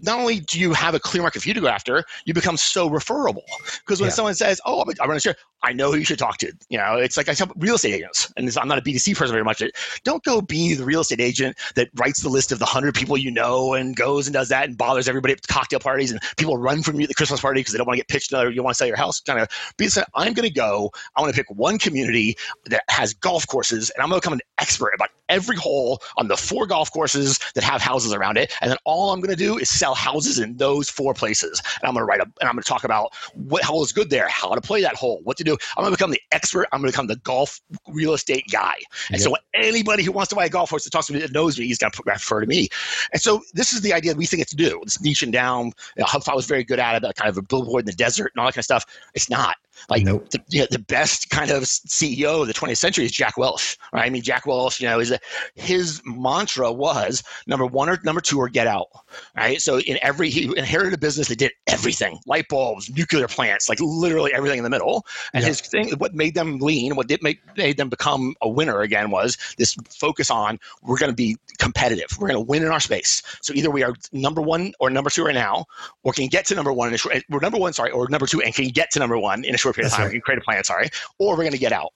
not 0.03 0.19
only 0.19 0.41
do 0.41 0.61
you 0.61 0.73
have 0.73 0.95
a 0.95 1.01
clear 1.01 1.23
market 1.23 1.43
for 1.43 1.49
you 1.49 1.55
to 1.55 1.61
go 1.61 1.69
after, 1.69 2.05
you 2.25 2.35
become 2.35 2.57
so 2.57 2.89
referable. 2.89 3.45
Because 3.81 4.01
when 4.01 4.09
yeah. 4.09 4.15
someone 4.15 4.35
says, 4.35 4.61
"Oh, 4.67 4.81
I'm 4.81 4.87
going 4.95 5.17
to 5.17 5.21
share," 5.21 5.37
I 5.63 5.73
know 5.73 5.91
who 5.91 5.99
you 5.99 6.05
should 6.05 6.19
talk 6.19 6.39
to. 6.39 6.53
You 6.69 6.79
know, 6.79 6.97
it's 6.97 7.17
like 7.17 7.29
I 7.29 7.35
tell 7.35 7.51
real 7.57 7.77
estate 7.77 7.95
agents, 7.95 8.33
and 8.37 8.51
I'm 8.57 8.69
not 8.69 8.79
a 8.79 8.83
B2C 8.83 9.17
person 9.17 9.33
very 9.33 9.45
much. 9.45 9.63
Don't 10.05 10.23
go 10.23 10.41
be 10.41 10.75
the 10.75 10.85
real 10.85 11.01
estate 11.01 11.21
agent 11.21 11.57
that 11.75 11.89
writes 11.97 12.23
the 12.23 12.29
list 12.29 12.53
of 12.53 12.59
the 12.59 12.67
hundred 12.67 12.95
people 12.95 13.17
you 13.17 13.31
know 13.31 13.75
and 13.75 13.97
goes 13.97 14.27
and 14.27 14.35
does 14.35 14.49
that 14.51 14.69
and 14.69 14.77
bothers 14.77 15.09
everybody 15.09 15.33
at 15.33 15.47
cocktail 15.49 15.81
parties 15.81 16.11
and 16.11 16.21
people 16.37 16.57
run 16.57 16.83
from 16.83 16.97
you 16.97 17.03
at 17.03 17.09
the 17.09 17.15
Christmas 17.15 17.41
party 17.41 17.61
because 17.61 17.73
they 17.73 17.79
don't 17.79 17.87
want 17.87 17.97
to 17.97 18.01
get 18.01 18.09
pitched 18.09 18.33
another. 18.33 18.51
You 18.51 18.63
want 18.63 18.75
to 18.75 18.79
sell 18.79 18.89
your 18.89 18.97
house. 18.97 19.21
Kind 19.21 19.41
of 19.41 19.49
be 19.77 19.89
said, 19.89 20.05
I'm 20.15 20.35
going 20.35 20.49
to 20.49 20.55
go. 20.55 20.91
I 21.17 21.21
want 21.21 21.35
to 21.35 21.37
pick 21.37 21.51
one 21.51 21.79
community 21.79 22.37
that 22.67 22.83
has 22.89 23.15
golf 23.15 23.47
courses, 23.47 23.91
and 23.91 24.03
I'm 24.03 24.09
going 24.09 24.21
to 24.21 24.25
become 24.25 24.35
an 24.35 24.41
expert 24.59 24.93
about 24.95 25.11
every 25.29 25.57
hole 25.57 26.03
on 26.17 26.29
the 26.29 26.37
four 26.37 26.67
golf 26.67 26.93
courses 26.93 27.39
that 27.55 27.65
have 27.65 27.81
houses 27.81 28.13
around 28.13 28.37
it, 28.37 28.53
and 28.61 28.71
then 28.71 28.79
all 28.85 29.13
I'm 29.13 29.21
going 29.21 29.35
to 29.35 29.37
do 29.37 29.59
is 29.59 29.69
sell 29.69 29.95
houses 29.95 30.39
in 30.39 30.57
those 30.57 30.89
four 30.89 31.15
places. 31.15 31.61
And 31.81 31.89
I'm 31.89 31.95
going 31.95 32.03
to 32.03 32.05
write 32.05 32.21
a, 32.21 32.25
and 32.25 32.49
I'm 32.49 32.53
going 32.53 32.63
to 32.63 32.69
talk 32.69 32.85
about 32.85 33.15
what 33.35 33.63
hole 33.63 33.83
is 33.83 33.93
good 33.93 34.11
there, 34.11 34.29
how 34.29 34.55
to 34.55 34.61
play 34.61 34.83
that 34.83 34.95
hole, 34.95 35.21
what 35.25 35.37
to 35.39 35.45
do. 35.45 35.57
I'm 35.77 35.83
going 35.83 35.93
to 35.93 35.97
become 35.97 36.11
the 36.11 36.21
expert. 36.33 36.67
I'm 36.73 36.81
going 36.81 36.91
to 36.91 36.97
become 36.97 37.07
the 37.07 37.17
golf 37.17 37.61
real 37.89 38.15
estate 38.15 38.45
guy. 38.51 38.75
And 39.09 39.19
yep. 39.19 39.21
so 39.21 39.37
anybody 39.55 40.03
who 40.03 40.13
wants 40.13 40.31
to 40.31 40.37
buy 40.37 40.47
a 40.47 40.49
golf 40.49 40.71
course 40.71 40.85
that 40.85 40.91
talks 40.91 41.07
to 41.09 41.13
me 41.13 41.21
that 41.21 41.33
knows 41.33 41.59
me, 41.59 41.67
he's 41.67 41.79
going 41.79 41.93
to 41.93 42.03
refer 42.07 42.41
to 42.41 42.47
me. 42.47 42.69
And 43.13 43.21
so 43.21 43.43
this 43.55 43.73
is 43.73 43.81
the 43.81 43.93
idea 43.93 44.15
we 44.15 44.27
think 44.27 44.43
it's 44.43 44.51
to 44.51 44.57
do. 44.57 44.81
It's 44.83 44.99
niching 44.99 45.33
down. 45.33 45.67
You 45.97 46.01
know, 46.01 46.05
HubSpot 46.07 46.35
was 46.35 46.47
very 46.47 46.65
good 46.65 46.79
at 46.79 46.97
it, 46.97 47.03
that 47.03 47.17
kind 47.17 47.29
of 47.29 47.37
a 47.37 47.43
billboard 47.43 47.83
in 47.83 47.87
the 47.87 47.93
desert 47.93 48.33
and 48.35 48.41
all 48.41 48.47
that 48.47 48.55
kind 48.55 48.61
of 48.61 48.65
stuff. 48.65 48.85
It's 49.15 49.31
not. 49.31 49.57
Like 49.89 50.05
nope. 50.05 50.29
the, 50.31 50.41
you 50.49 50.61
know, 50.61 50.67
the 50.71 50.79
best 50.79 51.31
kind 51.31 51.51
of 51.51 51.65
CEO 51.65 52.43
of 52.43 52.47
the 52.49 52.55
20th 52.55 52.79
century 52.79 53.05
is 53.05 53.13
Jack 53.13 53.37
Welch, 53.37 53.79
right? 53.93 54.07
I 54.07 54.11
mean, 54.11 54.23
Jack 54.23 54.47
Welch, 54.47 54.81
you 54.81 54.89
know, 54.89 54.99
is 54.99 55.11
a, 55.11 55.19
his 55.55 56.01
mantra 56.05 56.73
was 56.73 57.23
number 57.47 57.67
one 57.67 57.89
or 57.89 57.99
number 58.05 58.21
two 58.21 58.39
or 58.39 58.49
get 58.49 58.67
out, 58.67 58.89
right? 59.37 59.61
So 59.61 59.81
in 59.81 59.99
every 60.03 60.31
he 60.31 60.45
inherited 60.57 60.93
a 60.93 60.99
business 60.99 61.29
that 61.29 61.39
did 61.39 61.53
everything, 61.67 62.19
light 62.27 62.49
bulbs, 62.49 62.91
nuclear 62.91 63.29
plants, 63.29 63.69
like 63.69 63.79
literally 63.81 64.33
everything 64.33 64.59
in 64.59 64.65
the 64.65 64.71
middle. 64.71 65.07
And 65.33 65.43
yeah. 65.43 65.49
his 65.49 65.61
thing, 65.61 65.93
what 65.99 66.15
made 66.15 66.35
them 66.35 66.59
lean, 66.59 66.97
what 66.97 67.09
did 67.09 67.23
make 67.23 67.41
made 67.57 67.77
them 67.77 67.89
become 67.89 68.35
a 68.43 68.49
winner 68.49 68.81
again 68.81 69.11
was 69.11 69.37
this 69.59 69.77
focus 69.91 70.31
on 70.31 70.59
we're 70.83 70.99
going 70.99 71.11
to 71.11 71.17
be 71.17 71.37
competitive, 71.59 72.09
we're 72.19 72.29
going 72.29 72.45
to 72.45 72.49
win 72.49 72.63
in 72.63 72.71
our 72.71 72.81
space. 72.81 73.23
So 73.43 73.53
either 73.55 73.71
we 73.71 73.83
are 73.83 73.95
number 74.13 74.41
one 74.41 74.73
or 74.81 74.91
number 74.91 75.11
two 75.11 75.25
right 75.25 75.35
now, 75.35 75.67
or 76.03 76.13
can 76.13 76.29
get 76.29 76.47
to 76.47 76.55
number 76.55 76.73
one 76.73 76.89
in 76.89 76.95
a 76.95 76.99
short, 76.99 77.23
we're 77.29 77.41
number 77.41 77.59
one, 77.59 77.73
sorry, 77.73 77.91
or 77.91 78.09
number 78.09 78.27
two 78.27 78.41
and 78.41 78.55
can 78.55 78.69
get 78.69 78.91
to 78.93 78.99
number 78.99 79.19
one 79.19 79.45
in 79.45 79.55
a 79.55 79.59
short 79.59 79.66
period 79.73 79.87
That's 79.87 79.95
of 79.95 79.99
time. 79.99 80.07
Right. 80.07 80.13
We 80.13 80.19
can 80.19 80.23
create 80.23 80.39
a 80.39 80.43
plan, 80.43 80.65
sorry, 80.65 80.89
or 81.19 81.33
we're 81.33 81.45
going 81.45 81.53
to 81.53 81.59
get 81.59 81.73
out. 81.73 81.93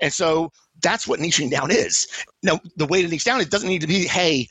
And 0.00 0.12
so 0.12 0.52
that's 0.82 1.06
what 1.06 1.20
niching 1.20 1.50
down 1.50 1.70
is. 1.70 2.06
Now, 2.42 2.60
the 2.76 2.86
way 2.86 3.02
to 3.02 3.08
niche 3.08 3.24
down, 3.24 3.40
it 3.40 3.50
doesn't 3.50 3.68
need 3.68 3.80
to 3.80 3.86
be, 3.86 4.06
hey, 4.06 4.48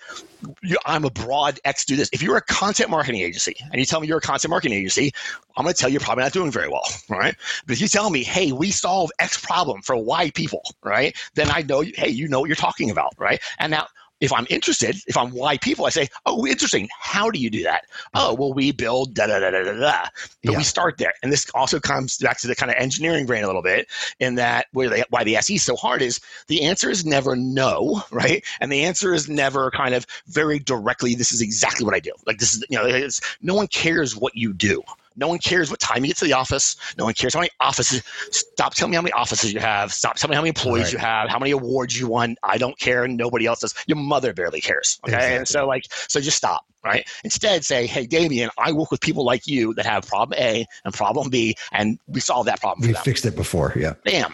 I'm 0.85 1.05
a 1.05 1.09
broad 1.09 1.59
X, 1.65 1.85
do 1.85 1.95
this. 1.95 2.09
If 2.11 2.21
you're 2.21 2.37
a 2.37 2.41
content 2.41 2.89
marketing 2.89 3.21
agency 3.21 3.55
and 3.59 3.75
you 3.75 3.85
tell 3.85 3.99
me 3.99 4.07
you're 4.07 4.17
a 4.17 4.21
content 4.21 4.49
marketing 4.49 4.77
agency, 4.77 5.11
I'm 5.55 5.63
going 5.63 5.73
to 5.73 5.79
tell 5.79 5.89
you 5.89 5.93
you're 5.93 6.01
probably 6.01 6.23
not 6.23 6.33
doing 6.33 6.51
very 6.51 6.69
well, 6.69 6.87
right? 7.09 7.35
But 7.65 7.73
if 7.73 7.81
you 7.81 7.87
tell 7.87 8.09
me, 8.09 8.23
hey, 8.23 8.51
we 8.51 8.71
solve 8.71 9.11
X 9.19 9.39
problem 9.39 9.81
for 9.81 9.95
Y 9.95 10.31
people, 10.31 10.63
right? 10.83 11.15
Then 11.35 11.49
I 11.51 11.61
know, 11.61 11.81
hey, 11.81 12.09
you 12.09 12.27
know 12.27 12.39
what 12.39 12.47
you're 12.47 12.55
talking 12.55 12.89
about, 12.89 13.13
right? 13.17 13.41
And 13.59 13.71
now 13.71 13.87
if 14.23 14.31
I'm 14.31 14.47
interested, 14.49 14.95
if 15.05 15.17
I'm 15.17 15.31
why 15.31 15.57
people, 15.57 15.85
I 15.85 15.89
say, 15.89 16.07
oh, 16.25 16.47
interesting. 16.47 16.87
How 16.97 17.29
do 17.29 17.39
you 17.39 17.49
do 17.49 17.61
that? 17.63 17.83
Hmm. 18.13 18.19
Oh, 18.21 18.33
well, 18.33 18.53
we 18.53 18.71
build 18.71 19.13
da 19.13 19.27
da 19.27 19.39
da 19.39 19.51
da 19.51 19.63
da 19.63 19.73
da. 19.73 20.07
But 20.43 20.53
yeah. 20.53 20.57
we 20.57 20.63
start 20.63 20.97
there, 20.97 21.13
and 21.21 21.31
this 21.31 21.45
also 21.53 21.79
comes 21.79 22.17
back 22.17 22.39
to 22.39 22.47
the 22.47 22.55
kind 22.55 22.71
of 22.71 22.77
engineering 22.77 23.25
brain 23.25 23.43
a 23.43 23.47
little 23.47 23.61
bit. 23.61 23.87
In 24.21 24.35
that, 24.35 24.67
where 24.71 24.89
they, 24.89 25.03
why 25.09 25.25
the 25.25 25.35
SE 25.35 25.55
is 25.55 25.63
so 25.63 25.75
hard 25.75 26.01
is 26.01 26.21
the 26.47 26.63
answer 26.63 26.89
is 26.89 27.05
never 27.05 27.35
no, 27.35 28.01
right? 28.11 28.43
And 28.61 28.71
the 28.71 28.85
answer 28.85 29.13
is 29.13 29.27
never 29.27 29.69
kind 29.71 29.93
of 29.93 30.07
very 30.27 30.57
directly. 30.57 31.15
This 31.15 31.33
is 31.33 31.41
exactly 31.41 31.85
what 31.85 31.93
I 31.93 31.99
do. 31.99 32.13
Like 32.25 32.37
this 32.37 32.53
is, 32.53 32.63
you 32.69 32.77
know, 32.77 33.09
no 33.41 33.55
one 33.55 33.67
cares 33.67 34.15
what 34.15 34.35
you 34.35 34.53
do. 34.53 34.81
No 35.15 35.27
one 35.27 35.39
cares 35.39 35.69
what 35.69 35.79
time 35.79 36.03
you 36.03 36.09
get 36.09 36.17
to 36.17 36.25
the 36.25 36.33
office. 36.33 36.75
No 36.97 37.05
one 37.05 37.13
cares 37.13 37.33
how 37.33 37.39
many 37.39 37.51
offices. 37.59 38.03
Stop 38.31 38.73
telling 38.75 38.91
me 38.91 38.95
how 38.95 39.01
many 39.01 39.13
offices 39.13 39.53
you 39.53 39.59
have. 39.59 39.93
Stop 39.93 40.15
telling 40.15 40.31
me 40.31 40.35
how 40.35 40.41
many 40.41 40.49
employees 40.49 40.85
right. 40.85 40.93
you 40.93 40.99
have, 40.99 41.29
how 41.29 41.39
many 41.39 41.51
awards 41.51 41.99
you 41.99 42.07
won. 42.07 42.35
I 42.43 42.57
don't 42.57 42.77
care. 42.79 43.07
Nobody 43.07 43.45
else 43.45 43.59
does. 43.59 43.73
Your 43.87 43.97
mother 43.97 44.33
barely 44.33 44.61
cares. 44.61 44.99
Okay. 45.05 45.15
Exactly. 45.15 45.37
And 45.37 45.47
so, 45.47 45.67
like, 45.67 45.85
so 45.89 46.19
just 46.19 46.37
stop 46.37 46.65
right? 46.83 47.07
Instead, 47.23 47.63
say, 47.63 47.87
hey, 47.87 48.05
Damien, 48.05 48.49
I 48.57 48.71
work 48.71 48.91
with 48.91 48.99
people 49.01 49.23
like 49.23 49.47
you 49.47 49.73
that 49.75 49.85
have 49.85 50.05
problem 50.05 50.37
A 50.39 50.65
and 50.83 50.93
problem 50.93 51.29
B, 51.29 51.55
and 51.71 51.97
we 52.07 52.19
solved 52.19 52.47
that 52.49 52.59
problem. 52.59 52.87
We 52.87 52.93
fixed 52.93 53.25
it 53.25 53.35
before, 53.35 53.73
yeah. 53.75 53.93
Bam. 54.03 54.33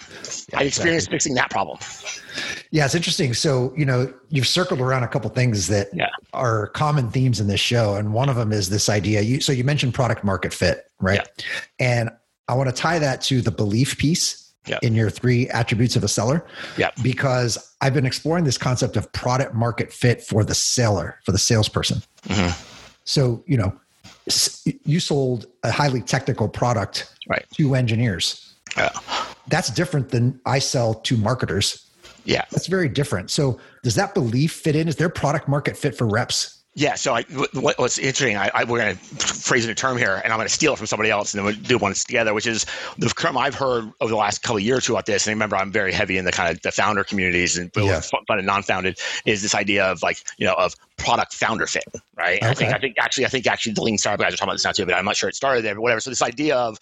Yeah, 0.51 0.59
I 0.59 0.63
experienced 0.63 1.07
exactly. 1.07 1.15
fixing 1.15 1.33
that 1.36 1.50
problem. 1.51 1.77
Yeah, 2.71 2.86
it's 2.86 2.95
interesting. 2.95 3.33
So, 3.33 3.74
you 3.77 3.86
know, 3.86 4.12
you've 4.29 4.48
circled 4.48 4.81
around 4.81 5.03
a 5.03 5.07
couple 5.07 5.29
things 5.29 5.67
that 5.67 5.89
yeah. 5.93 6.09
Are 6.33 6.67
common 6.67 7.09
themes 7.09 7.39
in 7.39 7.48
this 7.48 7.59
show. 7.59 7.95
And 7.95 8.13
one 8.13 8.29
of 8.29 8.36
them 8.36 8.51
is 8.51 8.69
this 8.69 8.89
idea. 8.89 9.21
You 9.21 9.41
so 9.41 9.51
you 9.51 9.63
mentioned 9.63 9.93
product 9.93 10.24
market 10.24 10.53
fit, 10.53 10.89
right? 11.00 11.27
Yeah. 11.38 11.45
And 11.79 12.09
I 12.48 12.53
want 12.55 12.69
to 12.69 12.75
tie 12.75 13.00
that 13.00 13.21
to 13.24 13.41
the 13.41 13.51
belief 13.51 13.98
piece 13.98 14.45
Yep. 14.67 14.83
in 14.83 14.93
your 14.93 15.09
three 15.09 15.50
attributes 15.50 15.95
of 15.95 16.03
a 16.03 16.07
seller. 16.07 16.45
Yeah. 16.77 16.91
Because 17.01 17.74
I've 17.81 17.93
been 17.93 18.05
exploring 18.05 18.43
this 18.43 18.57
concept 18.57 18.98
of 18.98 19.12
product 19.13 19.55
market 19.55 19.91
fit 19.91 20.21
for 20.21 20.43
the 20.43 20.53
seller, 20.53 21.17
for 21.25 21.31
the 21.31 21.39
salesperson. 21.39 22.03
Mm-hmm. 22.27 22.51
So, 23.03 23.43
you 23.48 23.57
know, 23.57 23.74
you 24.83 25.00
sold 25.00 25.48
a 25.63 25.71
highly 25.71 26.01
technical 26.01 26.48
product 26.48 27.12
right. 27.27 27.45
to 27.55 27.74
engineers. 27.74 28.53
Yeah. 28.77 28.89
That's 29.48 29.69
different 29.71 30.09
than 30.09 30.39
I 30.45 30.59
sell 30.59 30.93
to 30.93 31.17
marketers. 31.17 31.88
Yeah. 32.29 32.45
That's 32.51 32.67
very 32.67 32.88
different. 32.88 33.31
So, 33.31 33.59
does 33.83 33.95
that 33.95 34.13
belief 34.13 34.53
fit 34.53 34.75
in? 34.75 34.88
Is 34.88 34.95
there 34.98 35.09
product 35.09 35.48
market 35.48 35.75
fit 35.75 35.98
for 35.98 36.07
reps? 36.07 36.59
Yeah. 36.75 36.93
So 36.93 37.15
I, 37.15 37.24
what, 37.53 37.77
what's 37.79 37.98
interesting, 37.98 38.38
I, 38.38 38.51
I, 38.53 38.63
we're 38.63 38.77
going 38.77 38.95
to 38.95 39.01
phrase 39.01 39.65
in 39.65 39.71
a 39.71 39.75
term 39.75 39.98
here, 39.98 40.21
and 40.24 40.31
I'm 40.31 40.38
going 40.38 40.48
to 40.48 40.53
steal 40.53 40.74
it 40.74 40.77
from 40.77 40.86
somebody 40.86 41.09
else, 41.09 41.33
and 41.33 41.39
then 41.39 41.45
we'll 41.45 41.55
do 41.55 41.77
one 41.79 41.91
together, 41.93 42.33
which 42.36 42.45
is 42.45 42.67
the 43.00 43.09
term 43.09 43.36
I've 43.36 43.55
heard 43.55 43.91
over 44.00 44.12
the 44.12 44.15
last 44.15 44.43
couple 44.43 44.57
of 44.57 44.63
years 44.63 44.77
or 44.77 44.81
two 44.81 44.93
about 44.93 45.07
this. 45.07 45.25
And 45.25 45.33
remember, 45.33 45.55
I'm 45.55 45.71
very 45.71 45.91
heavy 45.91 46.17
in 46.17 46.25
the 46.25 46.31
kind 46.31 46.55
of 46.55 46.62
the 46.62 46.71
founder 46.71 47.03
communities 47.03 47.57
and 47.57 47.71
yeah. 47.75 48.00
fun 48.00 48.21
and 48.29 48.45
non-founded 48.45 49.00
is 49.25 49.41
this 49.41 49.55
idea 49.55 49.83
of 49.86 50.03
like 50.03 50.24
you 50.38 50.45
know 50.45 50.53
of 50.53 50.75
product 50.98 51.33
founder 51.33 51.65
fit, 51.65 51.83
right? 52.15 52.38
Okay. 52.38 52.50
I 52.50 52.53
think 52.53 52.74
I 52.74 52.77
think 52.77 52.95
actually 53.00 53.25
I 53.25 53.29
think 53.29 53.48
actually 53.48 53.74
the 53.74 53.81
lean 53.81 53.98
startup 53.98 54.24
guys 54.24 54.33
are 54.33 54.38
talking 54.38 54.50
about 54.50 54.55
this 54.55 54.65
now 54.65 54.71
too, 54.71 54.86
but 54.86 54.93
I'm 54.93 55.05
not 55.05 55.17
sure 55.17 55.27
it 55.27 55.36
started 55.36 55.65
there, 55.65 55.74
but 55.74 55.81
whatever. 55.81 56.00
So 56.00 56.12
this 56.12 56.21
idea 56.21 56.55
of 56.55 56.77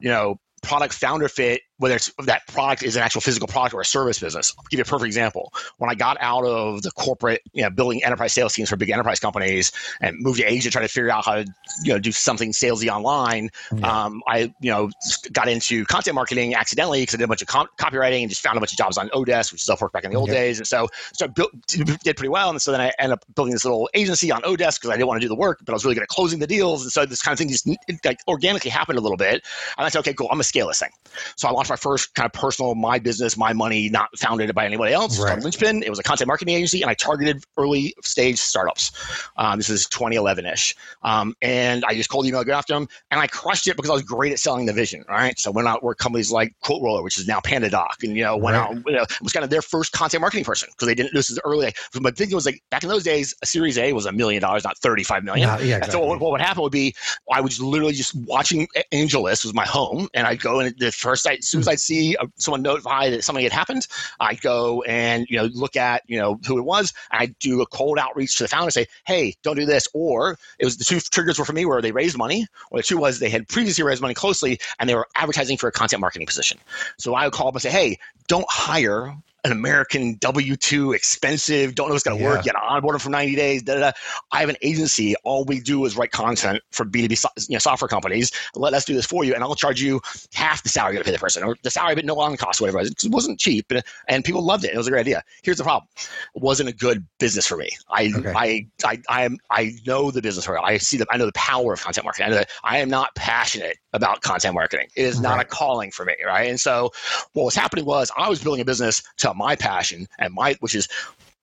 you 0.00 0.08
know 0.08 0.40
product 0.62 0.94
founder 0.94 1.28
fit 1.28 1.60
whether 1.78 1.96
it's 1.96 2.12
that 2.24 2.46
product 2.48 2.82
is 2.82 2.96
an 2.96 3.02
actual 3.02 3.20
physical 3.20 3.48
product 3.48 3.74
or 3.74 3.80
a 3.80 3.84
service 3.84 4.18
business. 4.18 4.52
I'll 4.58 4.64
give 4.70 4.78
you 4.78 4.82
a 4.82 4.84
perfect 4.84 5.06
example. 5.06 5.52
When 5.78 5.90
I 5.90 5.94
got 5.94 6.16
out 6.20 6.44
of 6.44 6.82
the 6.82 6.90
corporate, 6.90 7.42
you 7.52 7.62
know, 7.62 7.70
building 7.70 8.04
enterprise 8.04 8.32
sales 8.32 8.52
teams 8.52 8.68
for 8.68 8.76
big 8.76 8.90
enterprise 8.90 9.20
companies 9.20 9.72
and 10.00 10.18
moved 10.20 10.40
to 10.40 10.44
Asia 10.44 10.68
to 10.68 10.70
try 10.70 10.82
to 10.82 10.88
figure 10.88 11.10
out 11.10 11.24
how 11.24 11.36
to, 11.36 11.46
you 11.82 11.92
know, 11.92 11.98
do 11.98 12.12
something 12.12 12.52
salesy 12.52 12.88
online, 12.88 13.50
yeah. 13.74 14.04
um, 14.04 14.22
I, 14.26 14.52
you 14.60 14.70
know, 14.70 14.90
got 15.32 15.48
into 15.48 15.84
content 15.86 16.14
marketing 16.14 16.54
accidentally 16.54 17.02
because 17.02 17.14
I 17.14 17.18
did 17.18 17.24
a 17.24 17.28
bunch 17.28 17.42
of 17.42 17.48
com- 17.48 17.68
copywriting 17.78 18.22
and 18.22 18.30
just 18.30 18.42
found 18.42 18.56
a 18.56 18.60
bunch 18.60 18.72
of 18.72 18.78
jobs 18.78 18.98
on 18.98 19.08
Odesk, 19.10 19.52
which 19.52 19.62
is 19.62 19.68
Upwork 19.68 19.92
back 19.92 20.04
in 20.04 20.10
the 20.10 20.16
old 20.16 20.28
yeah. 20.28 20.34
days. 20.34 20.58
And 20.58 20.66
so, 20.66 20.88
so 21.12 21.26
I 21.26 21.28
built, 21.28 21.52
did 21.66 22.16
pretty 22.16 22.28
well. 22.28 22.50
And 22.50 22.60
so 22.60 22.72
then 22.72 22.80
I 22.80 22.92
ended 22.98 23.14
up 23.14 23.24
building 23.34 23.52
this 23.52 23.64
little 23.64 23.88
agency 23.94 24.32
on 24.32 24.42
Odesk 24.42 24.80
because 24.80 24.90
I 24.90 24.94
didn't 24.94 25.06
want 25.06 25.20
to 25.20 25.24
do 25.24 25.28
the 25.28 25.36
work, 25.36 25.60
but 25.64 25.72
I 25.72 25.74
was 25.74 25.84
really 25.84 25.94
good 25.94 26.02
at 26.02 26.08
closing 26.08 26.40
the 26.40 26.46
deals. 26.46 26.82
And 26.82 26.92
so 26.92 27.06
this 27.06 27.22
kind 27.22 27.32
of 27.32 27.38
thing 27.38 27.48
just 27.48 27.68
like 28.04 28.20
organically 28.26 28.70
happened 28.70 28.98
a 28.98 29.02
little 29.02 29.16
bit. 29.16 29.46
And 29.76 29.86
I 29.86 29.88
said, 29.88 30.00
okay, 30.00 30.14
cool, 30.14 30.26
I'm 30.30 30.36
gonna 30.36 30.44
scale 30.44 30.68
this 30.68 30.80
thing. 30.80 30.90
So 31.36 31.48
I 31.48 31.52
launched 31.52 31.67
my 31.68 31.76
first 31.76 32.14
kind 32.14 32.26
of 32.26 32.32
personal, 32.32 32.74
my 32.74 32.98
business, 32.98 33.36
my 33.36 33.52
money, 33.52 33.88
not 33.88 34.16
founded 34.18 34.54
by 34.54 34.64
anybody 34.64 34.92
else. 34.92 35.18
Right. 35.18 35.38
Linchpin. 35.38 35.82
It 35.82 35.90
was 35.90 35.98
a 35.98 36.02
content 36.02 36.28
marketing 36.28 36.54
agency, 36.54 36.82
and 36.82 36.90
I 36.90 36.94
targeted 36.94 37.44
early 37.56 37.94
stage 38.02 38.38
startups. 38.38 38.92
Um, 39.36 39.58
this 39.58 39.68
is 39.68 39.86
2011 39.86 40.46
ish, 40.46 40.76
um, 41.02 41.34
and 41.42 41.84
I 41.84 41.94
just 41.94 42.10
cold 42.10 42.26
email 42.26 42.44
go 42.44 42.52
after 42.52 42.74
them, 42.74 42.88
and 43.10 43.20
I 43.20 43.26
crushed 43.26 43.66
it 43.66 43.76
because 43.76 43.90
I 43.90 43.94
was 43.94 44.02
great 44.02 44.32
at 44.32 44.38
selling 44.38 44.66
the 44.66 44.72
vision. 44.72 45.04
Right, 45.08 45.38
so 45.38 45.50
went 45.50 45.68
out 45.68 45.82
work 45.82 45.98
companies 45.98 46.30
like 46.30 46.54
Quote 46.60 46.82
Roller, 46.82 47.02
which 47.02 47.18
is 47.18 47.26
now 47.26 47.40
PandaDoc, 47.40 48.02
and 48.02 48.16
you 48.16 48.24
know 48.24 48.36
went 48.36 48.56
right. 48.56 48.70
out 48.70 48.82
you 48.86 48.96
know, 48.96 49.04
was 49.22 49.32
kind 49.32 49.44
of 49.44 49.50
their 49.50 49.62
first 49.62 49.92
content 49.92 50.20
marketing 50.20 50.44
person 50.44 50.68
because 50.72 50.86
they 50.86 50.94
didn't. 50.94 51.14
This 51.14 51.30
is 51.30 51.38
early. 51.44 51.72
My 51.94 52.10
thinking 52.10 52.34
was 52.34 52.46
like 52.46 52.62
back 52.70 52.82
in 52.82 52.88
those 52.88 53.04
days, 53.04 53.34
a 53.42 53.46
Series 53.46 53.78
A 53.78 53.92
was 53.92 54.06
a 54.06 54.12
million 54.12 54.40
dollars, 54.40 54.64
not 54.64 54.78
35 54.78 55.24
million. 55.24 55.48
Yeah, 55.48 55.58
yeah, 55.58 55.76
exactly. 55.76 55.92
So 55.92 56.06
what, 56.06 56.20
what, 56.20 56.30
would 56.32 56.40
happen 56.40 56.62
would 56.62 56.72
be 56.72 56.94
I 57.32 57.40
was 57.40 57.60
literally 57.60 57.92
just 57.92 58.14
watching 58.14 58.68
AngelList 58.92 59.44
was 59.44 59.54
my 59.54 59.66
home, 59.66 60.08
and 60.14 60.26
I'd 60.26 60.40
go 60.40 60.60
and 60.60 60.74
the 60.78 60.92
first 60.92 61.26
as 61.26 61.57
soon 61.58 61.72
as 61.72 61.74
I'd 61.74 61.80
see 61.80 62.16
uh, 62.16 62.26
someone 62.36 62.62
notify 62.62 63.10
that 63.10 63.24
something 63.24 63.42
had 63.42 63.52
happened, 63.52 63.86
I'd 64.20 64.40
go 64.40 64.82
and 64.82 65.26
you 65.28 65.36
know 65.36 65.48
look 65.52 65.76
at 65.76 66.02
you 66.06 66.18
know 66.18 66.38
who 66.46 66.58
it 66.58 66.64
was. 66.64 66.92
I'd 67.10 67.38
do 67.38 67.60
a 67.62 67.66
cold 67.66 67.98
outreach 67.98 68.36
to 68.36 68.44
the 68.44 68.48
founder, 68.48 68.64
and 68.64 68.72
say, 68.72 68.86
"Hey, 69.06 69.34
don't 69.42 69.56
do 69.56 69.66
this." 69.66 69.88
Or 69.94 70.38
it 70.58 70.64
was 70.64 70.76
the 70.76 70.84
two 70.84 71.00
triggers 71.00 71.38
were 71.38 71.44
for 71.44 71.52
me 71.52 71.64
where 71.66 71.82
they 71.82 71.92
raised 71.92 72.16
money, 72.16 72.46
or 72.70 72.80
the 72.80 72.82
two 72.82 72.98
was 72.98 73.18
they 73.18 73.30
had 73.30 73.48
previously 73.48 73.84
raised 73.84 74.02
money 74.02 74.14
closely 74.14 74.58
and 74.78 74.88
they 74.88 74.94
were 74.94 75.08
advertising 75.14 75.56
for 75.56 75.68
a 75.68 75.72
content 75.72 76.00
marketing 76.00 76.26
position. 76.26 76.58
So 76.98 77.14
I 77.14 77.24
would 77.24 77.32
call 77.32 77.46
them 77.46 77.56
and 77.56 77.62
say, 77.62 77.70
"Hey, 77.70 77.98
don't 78.26 78.46
hire 78.48 79.16
an 79.44 79.52
American 79.52 80.16
W 80.20 80.56
two 80.56 80.92
expensive, 80.92 81.74
don't 81.74 81.88
know 81.88 81.94
it's 81.94 82.04
going 82.04 82.18
to 82.18 82.22
yeah. 82.22 82.30
work, 82.30 82.44
get 82.44 82.56
on 82.56 82.80
board 82.82 83.00
for 83.00 83.10
90 83.10 83.36
days. 83.36 83.62
Da, 83.62 83.74
da, 83.74 83.80
da. 83.80 83.92
I 84.32 84.40
have 84.40 84.48
an 84.48 84.56
agency. 84.62 85.14
All 85.24 85.44
we 85.44 85.60
do 85.60 85.84
is 85.84 85.96
write 85.96 86.10
content 86.10 86.62
for 86.72 86.84
B2B 86.84 87.16
so, 87.16 87.28
you 87.48 87.54
know, 87.54 87.58
software 87.58 87.88
companies. 87.88 88.32
Let 88.54 88.74
us 88.74 88.84
do 88.84 88.94
this 88.94 89.06
for 89.06 89.24
you, 89.24 89.34
and 89.34 89.42
I'll 89.42 89.54
charge 89.54 89.80
you 89.80 90.00
half 90.34 90.62
the 90.62 90.68
salary 90.68 90.98
to 90.98 91.04
pay 91.04 91.12
the 91.12 91.18
person, 91.18 91.44
or 91.44 91.56
the 91.62 91.70
salary, 91.70 91.94
but 91.94 92.04
no 92.04 92.18
on 92.18 92.36
cost, 92.36 92.60
whatever 92.60 92.78
it 92.78 92.82
was. 92.82 93.04
It 93.04 93.12
wasn't 93.12 93.38
cheap, 93.38 93.70
and, 93.70 93.82
and 94.08 94.24
people 94.24 94.42
loved 94.42 94.64
it. 94.64 94.74
It 94.74 94.76
was 94.76 94.86
a 94.86 94.90
great 94.90 95.00
idea. 95.00 95.22
Here's 95.42 95.58
the 95.58 95.64
problem 95.64 95.88
it 96.34 96.42
wasn't 96.42 96.68
a 96.68 96.72
good 96.72 97.06
business 97.18 97.46
for 97.46 97.56
me. 97.56 97.70
I, 97.90 98.12
okay. 98.14 98.32
I, 98.34 98.66
I, 98.84 99.02
I, 99.08 99.24
am, 99.24 99.38
I 99.50 99.72
know 99.86 100.10
the 100.10 100.22
business 100.22 100.44
for 100.44 100.58
I 100.64 100.78
see 100.78 100.96
the, 100.96 101.06
I 101.10 101.16
know 101.16 101.26
the 101.26 101.32
power 101.32 101.72
of 101.72 101.80
content 101.80 102.04
marketing. 102.04 102.26
I, 102.26 102.30
know 102.30 102.36
that 102.36 102.50
I 102.64 102.78
am 102.78 102.88
not 102.88 103.14
passionate 103.14 103.78
about 103.92 104.22
content 104.22 104.54
marketing. 104.54 104.88
It 104.96 105.04
is 105.04 105.20
not 105.20 105.36
right. 105.36 105.46
a 105.46 105.48
calling 105.48 105.90
for 105.90 106.04
me, 106.04 106.14
right? 106.26 106.48
And 106.48 106.60
so 106.60 106.90
what 107.32 107.44
was 107.44 107.54
happening 107.54 107.84
was 107.84 108.10
I 108.16 108.28
was 108.28 108.42
building 108.42 108.60
a 108.60 108.64
business 108.64 109.02
to 109.18 109.27
my 109.36 109.56
passion 109.56 110.06
and 110.18 110.34
my, 110.34 110.54
which 110.60 110.74
is 110.74 110.88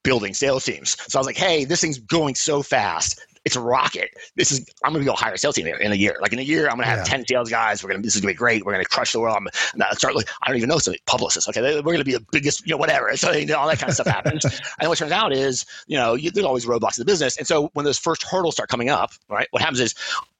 building 0.04 0.34
sales 0.34 0.66
teams. 0.66 0.96
So 1.12 1.18
I 1.18 1.20
was 1.20 1.28
like, 1.28 1.38
hey, 1.38 1.66
this 1.66 1.82
thing's 1.82 2.00
going 2.00 2.36
so 2.36 2.62
fast 2.62 3.20
it's 3.46 3.56
a 3.56 3.62
rocket. 3.62 4.10
This 4.36 4.52
is 4.52 4.66
I'm 4.84 4.92
gonna 4.92 5.06
to 5.06 5.14
hire 5.14 5.34
a 5.34 5.38
sales 5.38 5.56
team 5.56 5.68
in 5.68 5.92
a 5.92 5.96
year. 5.96 6.18
Like 6.20 6.34
in 6.34 6.40
a 6.40 6.44
year, 6.44 6.66
I'm 6.66 6.76
gonna 6.76 6.88
have 6.88 7.00
yeah. 7.00 7.04
ten 7.04 7.26
sales 7.26 7.50
guys. 7.50 7.84
We're 7.84 7.92
gonna 7.92 8.02
this 8.02 8.16
is 8.16 8.22
gonna 8.22 8.34
be 8.34 8.38
great. 8.38 8.66
We're 8.66 8.72
gonna 8.72 8.86
crush 8.86 9.12
the 9.12 9.20
world. 9.20 9.38
I'm 9.38 9.48
gonna 9.78 9.96
start. 9.96 10.16
Like, 10.16 10.28
I 10.42 10.48
don't 10.48 10.58
even 10.58 10.68
know 10.70 10.80
some 10.80 10.96
publicists. 11.06 11.48
Okay, 11.50 11.82
we're 11.82 11.94
gonna 11.94 12.04
be 12.04 12.14
the 12.14 12.26
biggest. 12.32 12.66
You 12.66 12.72
know, 12.72 12.78
whatever. 12.78 13.16
So 13.16 13.32
you 13.32 13.46
know, 13.46 13.58
all 13.58 13.68
that 13.68 13.78
kind 13.78 13.90
of 13.90 13.96
stuff 13.96 14.08
happens. 14.08 14.44
and 14.80 14.90
what 14.90 14.98
turns 14.98 15.12
out 15.12 15.32
is, 15.32 15.66
you 15.88 15.96
know, 15.98 16.16
you, 16.16 16.32
there's 16.32 16.46
always 16.46 16.66
roadblocks 16.66 16.98
in 16.98 17.02
the 17.02 17.06
business. 17.06 17.38
And 17.38 17.46
so 17.46 17.70
when 17.74 17.86
those 17.86 18.00
first 18.00 18.24
hurdles 18.24 18.56
start 18.56 18.70
coming 18.70 18.90
up, 18.90 19.12
right, 19.30 19.48
what 19.52 19.62
happens 19.62 19.80
is 19.80 19.94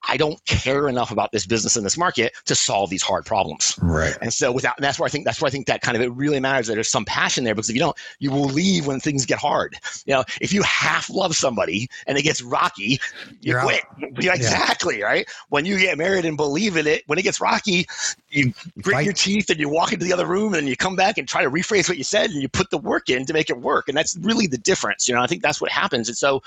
I 0.08 0.16
don't 0.16 0.42
care 0.44 0.88
enough 0.88 1.10
about 1.10 1.32
this 1.32 1.46
business 1.46 1.76
in 1.76 1.84
this 1.84 1.98
market 1.98 2.34
to 2.46 2.54
solve 2.54 2.90
these 2.90 3.02
hard 3.02 3.24
problems. 3.24 3.78
Right. 3.82 4.16
And 4.20 4.32
so 4.32 4.52
without, 4.52 4.78
and 4.78 4.84
that's 4.84 4.98
where 4.98 5.06
I 5.06 5.10
think 5.10 5.24
that's 5.24 5.40
where 5.40 5.48
I 5.48 5.50
think 5.50 5.66
that 5.66 5.80
kind 5.80 5.96
of 5.96 6.02
it 6.02 6.12
really 6.12 6.40
matters 6.40 6.68
that 6.68 6.74
there's 6.74 6.90
some 6.90 7.04
passion 7.04 7.44
there 7.44 7.54
because 7.54 7.68
if 7.68 7.74
you 7.74 7.80
don't, 7.80 7.96
you 8.18 8.30
will 8.30 8.44
leave 8.44 8.86
when 8.86 9.00
things 9.00 9.26
get 9.26 9.38
hard. 9.38 9.76
You 10.06 10.14
know, 10.14 10.24
if 10.40 10.52
you 10.52 10.62
half 10.62 11.10
love 11.10 11.34
somebody 11.34 11.88
and 12.06 12.16
it 12.16 12.22
gets 12.22 12.42
rocky, 12.42 12.95
you 13.40 13.52
You're 13.52 13.62
quit. 13.62 13.82
Yeah, 14.20 14.34
exactly. 14.34 15.02
Right. 15.02 15.28
When 15.48 15.64
you 15.64 15.78
get 15.78 15.98
married 15.98 16.24
and 16.24 16.36
believe 16.36 16.76
in 16.76 16.86
it, 16.86 17.02
when 17.06 17.18
it 17.18 17.22
gets 17.22 17.40
rocky, 17.40 17.86
you 18.30 18.52
grit 18.80 19.04
your 19.04 19.12
teeth 19.12 19.50
and 19.50 19.58
you 19.58 19.68
walk 19.68 19.92
into 19.92 20.04
the 20.04 20.12
other 20.12 20.26
room 20.26 20.54
and 20.54 20.68
you 20.68 20.76
come 20.76 20.96
back 20.96 21.18
and 21.18 21.28
try 21.28 21.42
to 21.42 21.50
rephrase 21.50 21.88
what 21.88 21.98
you 21.98 22.04
said 22.04 22.30
and 22.30 22.40
you 22.40 22.48
put 22.48 22.70
the 22.70 22.78
work 22.78 23.08
in 23.08 23.26
to 23.26 23.32
make 23.32 23.50
it 23.50 23.58
work. 23.60 23.88
And 23.88 23.96
that's 23.96 24.16
really 24.20 24.46
the 24.46 24.58
difference. 24.58 25.08
You 25.08 25.14
know, 25.14 25.22
I 25.22 25.26
think 25.26 25.42
that's 25.42 25.60
what 25.60 25.70
happens. 25.70 26.08
And 26.08 26.16
so 26.16 26.42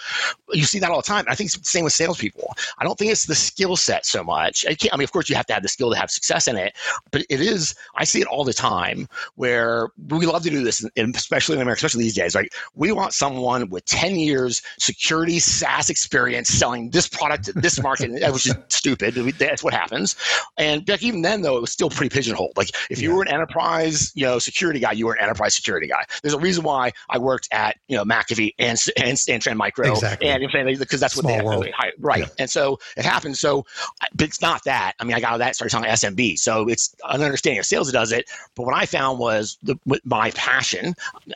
you 0.52 0.64
see 0.64 0.80
that 0.80 0.90
all 0.90 0.98
the 0.98 1.04
time. 1.04 1.26
I 1.28 1.36
think 1.36 1.48
it's 1.48 1.58
the 1.58 1.64
same 1.66 1.84
with 1.84 1.94
salespeople. 1.94 2.54
I 2.78 2.84
don't 2.84 2.98
think 2.98 3.12
it's 3.12 3.26
the 3.26 3.36
skill 3.36 3.76
set 3.76 4.06
so 4.06 4.24
much. 4.24 4.66
I, 4.68 4.76
I 4.92 4.98
mean, 4.98 5.04
of 5.04 5.12
course, 5.12 5.30
you 5.30 5.36
have 5.36 5.46
to 5.48 5.54
have 5.54 5.64
the 5.64 5.70
skill 5.70 5.92
to 5.92 5.98
have 5.98 6.12
success 6.12 6.48
in 6.48 6.58
it, 6.58 6.76
but 7.12 7.26
it 7.30 7.42
is. 7.42 7.76
I 7.96 8.04
see 8.04 8.22
it 8.22 8.28
all 8.28 8.44
the 8.44 8.54
time 8.54 9.08
where 9.36 9.90
we 10.10 10.26
love 10.26 10.44
to 10.44 10.50
do 10.50 10.64
this, 10.64 10.86
and 10.96 11.16
especially 11.16 11.56
in 11.56 11.62
America, 11.62 11.80
especially 11.80 12.04
these 12.04 12.16
days. 12.16 12.36
Right, 12.36 12.52
we 12.76 12.92
want 12.92 13.14
someone 13.14 13.70
with 13.70 13.86
ten 13.86 14.16
years 14.16 14.62
security 14.78 15.40
SaaS 15.40 15.90
experience 15.90 16.39
selling 16.46 16.90
this 16.90 17.08
product, 17.08 17.50
this 17.56 17.82
market, 17.82 18.12
which 18.34 18.48
is 18.48 18.56
stupid. 18.70 19.16
That's 19.38 19.64
what 19.64 19.74
happens. 19.74 20.16
And 20.58 20.88
like, 20.88 21.04
even 21.04 21.22
then, 21.22 21.42
though, 21.42 21.58
it 21.58 21.62
was 21.62 21.72
still 21.72 21.90
pretty 21.90 22.14
pigeonholed. 22.14 22.54
Like 22.58 22.72
if 22.90 23.02
you 23.02 23.16
were 23.16 23.24
an 23.24 23.30
enterprise, 23.30 24.12
you 24.16 24.26
know, 24.26 24.40
security 24.40 24.80
guy, 24.80 24.94
you 24.94 25.06
were 25.06 25.14
an 25.14 25.24
enterprise 25.24 25.56
security 25.56 25.88
guy. 25.88 26.06
There's 26.22 26.34
a 26.34 26.40
reason 26.40 26.64
why 26.64 26.92
I 27.10 27.18
worked 27.18 27.48
at 27.52 27.78
you 27.88 27.98
know 27.98 28.04
McAfee 28.04 28.54
and 28.60 28.80
and, 28.98 29.18
and 29.28 29.42
Trend 29.42 29.58
Micro 29.58 29.92
exactly. 29.92 30.28
and 30.28 30.40
because 30.80 31.00
that's 31.00 31.16
what 31.16 31.24
Small 31.24 31.38
they 31.38 31.44
world. 31.44 31.68
hired. 31.74 31.94
Right, 32.00 32.22
yeah. 32.22 32.28
and 32.40 32.50
so 32.50 32.80
it 32.98 33.06
happens. 33.06 33.40
So 33.40 33.66
but 34.16 34.28
it's 34.28 34.42
not 34.42 34.64
that. 34.66 34.94
I 35.00 35.04
mean, 35.04 35.16
I 35.16 35.20
got 35.20 35.30
out 35.30 35.34
of 35.36 35.40
that, 35.40 35.56
started 35.56 35.72
selling 35.72 35.90
SMB. 35.90 36.40
So 36.40 36.68
it's 36.68 36.96
an 37.10 37.22
understanding 37.22 37.60
of 37.60 37.66
sales 37.66 37.88
that 37.88 37.94
does 37.94 38.12
it. 38.12 38.30
But 38.56 38.64
what 38.66 38.76
I 38.76 38.86
found 38.86 39.20
was 39.20 39.58
the, 39.64 39.76
my 40.06 40.32
passion. 40.32 40.94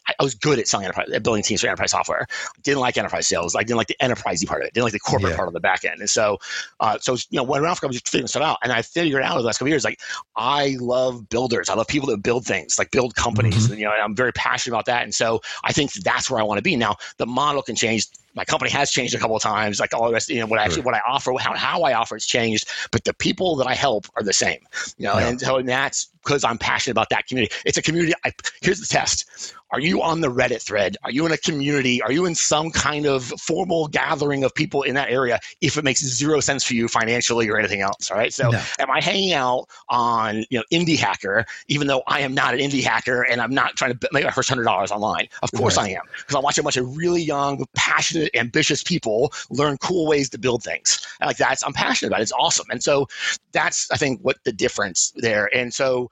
I 0.08 0.24
was 0.24 0.36
good 0.36 0.60
at 0.60 0.68
selling 0.68 0.86
enterprise, 0.86 1.10
at 1.10 1.24
building 1.24 1.44
teams 1.44 1.62
for 1.62 1.68
enterprise 1.68 1.92
software. 1.92 2.28
Didn't 2.64 2.80
like 2.80 2.98
enterprise 2.98 3.28
sales. 3.28 3.56
I 3.56 3.64
didn't 3.64 3.78
like 3.78 3.88
the 3.88 3.98
enterprisey 4.02 4.48
part 4.48 4.62
of 4.62 4.68
it. 4.68 4.74
Didn't 4.74 4.86
like 4.86 4.93
the 4.94 5.00
corporate 5.00 5.32
yeah. 5.32 5.36
part 5.36 5.50
of 5.50 5.54
the 5.54 5.60
back 5.60 5.84
end. 5.84 6.00
And 6.00 6.10
so, 6.10 6.38
uh, 6.80 6.98
so 7.00 7.14
you 7.30 7.38
know, 7.38 7.44
when 7.44 7.62
Ralph, 7.62 7.84
I 7.84 7.88
was 7.88 7.98
just 7.98 8.10
figuring 8.10 8.28
stuff 8.28 8.44
out, 8.44 8.58
and 8.64 8.72
I 8.72 8.82
figured 8.82 9.22
out 9.22 9.34
over 9.34 9.42
the 9.42 9.48
last 9.48 9.58
couple 9.58 9.70
years, 9.70 9.84
like 9.84 10.00
I 10.38 10.78
love 10.80 11.28
builders. 11.30 11.70
I 11.70 11.76
love 11.76 11.88
people 11.88 12.08
that 12.10 12.24
build 12.24 12.46
things, 12.46 12.80
like 12.80 12.92
build 12.92 13.16
companies. 13.16 13.64
Mm-hmm. 13.64 13.72
And, 13.74 13.82
you 13.82 13.86
know, 13.86 13.92
I'm 13.92 14.16
very 14.16 14.32
passionate 14.34 14.76
about 14.76 14.86
that. 14.86 15.04
And 15.04 15.14
so 15.14 15.42
I 15.64 15.74
think 15.74 15.92
that's 15.94 16.30
where 16.30 16.40
I 16.40 16.44
want 16.44 16.60
to 16.60 16.64
be. 16.64 16.76
Now, 16.76 16.96
the 17.18 17.26
model 17.26 17.62
can 17.62 17.76
change 17.76 18.08
my 18.36 18.46
company 18.46 18.72
has 18.72 18.92
changed 18.92 19.14
a 19.16 19.20
couple 19.20 19.36
of 19.36 19.42
times. 19.42 19.80
Like 19.80 19.94
all 19.94 20.08
the 20.08 20.14
rest, 20.14 20.30
you 20.30 20.40
know, 20.40 20.46
what 20.46 20.60
I 20.60 20.64
actually 20.64 20.84
what 20.84 20.96
I 20.96 21.02
offer, 21.08 21.34
how, 21.40 21.56
how 21.56 21.84
I 21.84 21.94
offer, 21.94 22.16
it's 22.16 22.26
changed, 22.26 22.68
but 22.92 23.04
the 23.04 23.14
people 23.14 23.56
that 23.58 23.68
I 23.68 23.74
help 23.74 24.08
are 24.16 24.24
the 24.24 24.34
same. 24.34 24.60
You 24.98 25.08
know, 25.08 25.18
yeah. 25.18 25.28
and 25.28 25.40
so 25.40 25.58
and 25.58 25.68
that's 25.68 26.10
because 26.24 26.44
I'm 26.44 26.58
passionate 26.58 26.94
about 26.94 27.10
that 27.10 27.28
community. 27.28 27.54
It's 27.66 27.78
a 27.78 27.82
community. 27.82 28.14
I, 28.24 28.32
here's 28.62 28.80
the 28.80 28.88
test: 28.88 29.54
Are 29.72 29.80
you 29.80 30.02
on 30.02 30.22
the 30.22 30.30
Reddit 30.30 30.62
thread? 30.62 30.98
Are 31.04 31.12
you 31.12 31.26
in 31.26 31.32
a 31.32 31.38
community? 31.38 32.02
Are 32.02 32.12
you 32.12 32.26
in 32.26 32.36
some 32.36 32.72
kind 32.72 33.06
of 33.06 33.26
formal 33.26 33.88
gathering 33.88 34.44
of 34.44 34.54
people 34.56 34.84
in 34.84 34.96
that 34.96 35.10
area? 35.10 35.40
If 35.62 35.78
it 35.78 35.84
makes 35.84 36.02
zero 36.02 36.40
sense 36.40 36.64
for 36.64 36.74
you 36.74 36.88
financially 36.88 37.50
or 37.50 37.58
anything 37.58 37.82
else, 37.82 38.10
all 38.10 38.18
right. 38.18 38.34
So, 38.34 38.50
no. 38.50 38.62
am 38.80 38.90
I 38.90 39.02
hanging 39.02 39.34
out 39.34 39.68
on 39.90 40.46
you 40.50 40.60
know 40.60 40.64
Indie 40.72 40.98
Hacker, 40.98 41.46
even 41.68 41.88
though 41.88 42.04
I 42.08 42.22
am 42.22 42.34
not 42.34 42.54
an 42.54 42.60
indie 42.60 42.84
hacker 42.84 43.24
and 43.24 43.42
I'm 43.42 43.54
not 43.54 43.76
trying 43.76 43.98
to 43.98 44.10
make 44.12 44.24
my 44.24 44.32
first 44.32 44.50
hundred 44.50 44.64
dollars 44.64 44.92
online? 44.92 45.28
Of 45.42 45.52
course 45.52 45.78
right. 45.78 45.92
I 45.92 45.94
am, 45.94 46.04
because 46.18 46.36
I'm 46.36 46.44
watching 46.44 46.62
a 46.62 46.66
bunch 46.66 46.78
of 46.78 46.96
really 46.96 47.22
young, 47.22 47.66
passionate, 47.76 48.23
ambitious 48.34 48.84
people 48.84 49.32
learn 49.50 49.78
cool 49.78 50.08
ways 50.08 50.30
to 50.32 50.38
build 50.38 50.64
things. 50.64 51.06
Like 51.22 51.38
that's 51.38 51.64
I'm 51.64 51.74
passionate 51.74 52.10
about. 52.10 52.20
It. 52.20 52.24
It's 52.24 52.32
awesome, 52.34 52.68
and 52.70 52.84
so 52.84 53.08
that's 53.52 53.90
I 53.92 53.98
think 53.98 54.22
what 54.22 54.38
the 54.44 54.52
difference 54.52 55.14
there. 55.16 55.50
And 55.56 55.74
so 55.74 56.10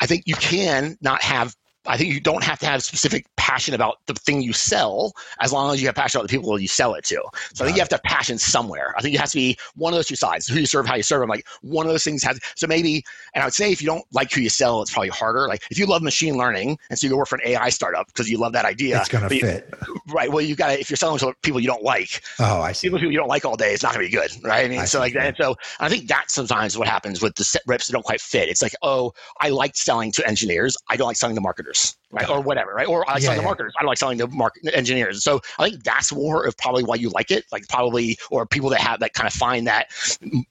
I 0.00 0.06
think 0.06 0.24
you 0.26 0.34
can 0.36 0.96
not 1.00 1.22
have 1.22 1.56
I 1.88 1.96
think 1.96 2.12
you 2.12 2.20
don't 2.20 2.42
have 2.42 2.58
to 2.60 2.66
have 2.66 2.82
specific 2.82 3.26
passion 3.36 3.74
about 3.74 3.98
the 4.06 4.14
thing 4.14 4.42
you 4.42 4.52
sell 4.52 5.14
as 5.40 5.52
long 5.52 5.72
as 5.72 5.80
you 5.80 5.86
have 5.86 5.94
passion 5.94 6.18
about 6.18 6.28
the 6.28 6.36
people 6.36 6.58
you 6.58 6.68
sell 6.68 6.94
it 6.94 7.04
to. 7.04 7.22
So 7.54 7.64
I 7.64 7.66
think 7.66 7.76
you 7.76 7.80
have 7.80 7.88
to 7.90 7.96
have 7.96 8.02
passion 8.02 8.38
somewhere. 8.38 8.94
I 8.96 9.02
think 9.02 9.14
it 9.14 9.20
has 9.20 9.32
to 9.32 9.36
be 9.36 9.56
one 9.76 9.92
of 9.92 9.96
those 9.96 10.08
two 10.08 10.16
sides. 10.16 10.46
Who 10.48 10.58
you 10.58 10.66
serve, 10.66 10.86
how 10.86 10.96
you 10.96 11.02
serve 11.02 11.20
them. 11.20 11.28
Like 11.28 11.46
one 11.62 11.86
of 11.86 11.92
those 11.92 12.04
things 12.04 12.22
has. 12.24 12.40
So 12.56 12.66
maybe, 12.66 13.04
and 13.34 13.42
I 13.42 13.46
would 13.46 13.54
say 13.54 13.70
if 13.70 13.80
you 13.80 13.86
don't 13.86 14.04
like 14.12 14.32
who 14.32 14.40
you 14.40 14.48
sell, 14.48 14.82
it's 14.82 14.92
probably 14.92 15.10
harder. 15.10 15.48
Like 15.48 15.62
if 15.70 15.78
you 15.78 15.86
love 15.86 16.02
machine 16.02 16.36
learning 16.36 16.78
and 16.90 16.98
so 16.98 17.06
you 17.06 17.10
go 17.12 17.16
work 17.18 17.28
for 17.28 17.36
an 17.36 17.46
AI 17.46 17.68
startup 17.68 18.06
because 18.08 18.28
you 18.28 18.38
love 18.38 18.52
that 18.52 18.64
idea, 18.64 18.98
it's 18.98 19.08
going 19.08 19.28
to 19.28 19.40
fit. 19.40 19.72
right. 20.08 20.30
Well, 20.30 20.42
you 20.42 20.56
got 20.56 20.68
to 20.68 20.80
if 20.80 20.90
you're 20.90 20.96
selling 20.96 21.18
to 21.18 21.34
people 21.42 21.60
you 21.60 21.68
don't 21.68 21.82
like. 21.84 22.22
Oh, 22.40 22.60
I 22.60 22.72
see. 22.72 22.88
People, 22.88 22.98
people 22.98 23.12
you 23.12 23.18
don't 23.18 23.28
like 23.28 23.44
all 23.44 23.56
day, 23.56 23.72
it's 23.72 23.82
not 23.82 23.94
going 23.94 24.04
to 24.04 24.10
be 24.10 24.16
good, 24.16 24.30
right? 24.44 24.64
I 24.64 24.68
mean, 24.68 24.80
I 24.80 24.84
so 24.86 24.98
like 24.98 25.14
that. 25.14 25.36
So 25.36 25.56
I 25.80 25.88
think 25.88 26.08
that's 26.08 26.34
sometimes 26.34 26.76
what 26.76 26.88
happens 26.88 27.22
with 27.22 27.34
the 27.36 27.60
reps 27.66 27.86
that 27.86 27.92
don't 27.92 28.04
quite 28.04 28.20
fit. 28.20 28.48
It's 28.48 28.62
like, 28.62 28.74
oh, 28.82 29.12
I 29.40 29.50
like 29.50 29.76
selling 29.76 30.10
to 30.12 30.26
engineers. 30.26 30.76
I 30.88 30.96
don't 30.96 31.06
like 31.06 31.16
selling 31.16 31.36
to 31.36 31.40
marketers 31.40 31.75
coders, 31.76 31.94
right, 32.10 32.28
or 32.28 32.40
whatever, 32.40 32.72
right? 32.72 32.88
Or 32.88 33.08
I 33.08 33.14
like 33.14 33.22
yeah, 33.22 33.26
selling 33.26 33.36
yeah. 33.36 33.42
the 33.42 33.46
marketers. 33.46 33.74
I 33.78 33.82
don't 33.82 33.88
like 33.88 33.98
selling 33.98 34.18
the 34.18 34.28
market 34.28 34.74
engineers. 34.74 35.22
So 35.22 35.40
I 35.58 35.68
think 35.68 35.84
that's 35.84 36.12
more 36.12 36.46
of 36.46 36.56
probably 36.56 36.84
why 36.84 36.96
you 36.96 37.10
like 37.10 37.30
it, 37.30 37.44
like 37.52 37.68
probably 37.68 38.18
or 38.30 38.46
people 38.46 38.70
that 38.70 38.80
have 38.80 39.00
that 39.00 39.14
kind 39.14 39.26
of 39.26 39.32
find 39.32 39.66
that 39.66 39.92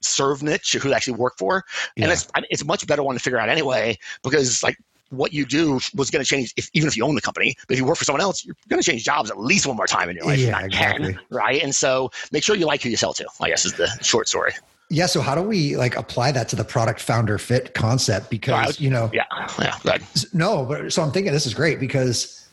serve 0.00 0.42
niche 0.42 0.76
who 0.80 0.92
actually 0.92 1.14
work 1.14 1.34
for, 1.38 1.64
yeah. 1.96 2.04
and 2.04 2.12
it's 2.12 2.28
it's 2.50 2.62
a 2.62 2.66
much 2.66 2.86
better 2.86 3.02
one 3.02 3.14
to 3.14 3.20
figure 3.20 3.38
out 3.38 3.48
anyway 3.48 3.96
because 4.22 4.62
like 4.62 4.76
what 5.10 5.32
you 5.32 5.46
do 5.46 5.78
was 5.94 6.10
going 6.10 6.24
to 6.24 6.28
change 6.28 6.52
if, 6.56 6.68
even 6.74 6.88
if 6.88 6.96
you 6.96 7.04
own 7.04 7.14
the 7.14 7.20
company. 7.20 7.54
But 7.68 7.74
if 7.74 7.78
you 7.78 7.86
work 7.86 7.96
for 7.96 8.04
someone 8.04 8.20
else, 8.20 8.44
you're 8.44 8.56
going 8.68 8.82
to 8.82 8.88
change 8.88 9.04
jobs 9.04 9.30
at 9.30 9.38
least 9.38 9.66
one 9.66 9.76
more 9.76 9.86
time 9.86 10.08
in 10.08 10.16
your 10.16 10.26
life, 10.26 10.38
yeah, 10.38 10.64
exactly. 10.64 11.12
10, 11.12 11.20
right? 11.30 11.62
And 11.62 11.72
so 11.72 12.10
make 12.32 12.42
sure 12.42 12.56
you 12.56 12.66
like 12.66 12.82
who 12.82 12.88
you 12.88 12.96
sell 12.96 13.12
to, 13.14 13.26
I 13.40 13.48
guess 13.48 13.64
is 13.64 13.74
the 13.74 13.86
short 14.02 14.28
story. 14.28 14.52
Yeah. 14.88 15.06
So 15.06 15.20
how 15.20 15.34
do 15.34 15.42
we 15.42 15.76
like 15.76 15.96
apply 15.96 16.32
that 16.32 16.48
to 16.50 16.56
the 16.56 16.64
product 16.64 17.00
founder 17.00 17.38
fit 17.38 17.74
concept? 17.74 18.30
Because, 18.30 18.80
you 18.80 18.90
know, 18.90 19.10
yeah, 19.12 19.24
yeah. 19.58 19.98
No, 20.32 20.64
but 20.64 20.92
so 20.92 21.02
I'm 21.02 21.10
thinking 21.10 21.32
this 21.32 21.46
is 21.46 21.54
great 21.54 21.80
because 21.80 22.46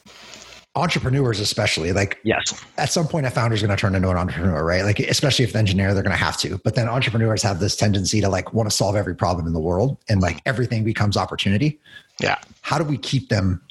entrepreneurs 0.75 1.39
especially 1.39 1.91
like 1.91 2.17
yes 2.23 2.65
at 2.79 2.91
some 2.91 3.07
point 3.07 3.27
a 3.27 3.29
founder 3.29 3.53
is 3.53 3.61
going 3.61 3.69
to 3.69 3.79
turn 3.79 3.93
into 3.93 4.09
an 4.09 4.17
entrepreneur 4.17 4.65
right 4.65 4.83
like 4.83 4.99
especially 4.99 5.45
if 5.45 5.53
the 5.53 5.59
engineer 5.59 5.93
they're 5.93 6.01
going 6.01 6.15
to 6.15 6.17
have 6.17 6.35
to 6.35 6.57
but 6.63 6.73
then 6.73 6.89
entrepreneurs 6.89 7.43
have 7.43 7.59
this 7.59 7.75
tendency 7.75 8.19
to 8.19 8.27
like 8.27 8.53
want 8.53 8.67
to 8.67 8.75
solve 8.75 8.95
every 8.95 9.15
problem 9.15 9.45
in 9.45 9.53
the 9.53 9.59
world 9.59 9.97
and 10.09 10.19
like 10.19 10.41
everything 10.47 10.83
becomes 10.83 11.15
opportunity 11.15 11.79
yeah 12.19 12.39
how 12.61 12.79
do 12.79 12.83
we 12.83 12.97
keep 12.97 13.29
them 13.29 13.61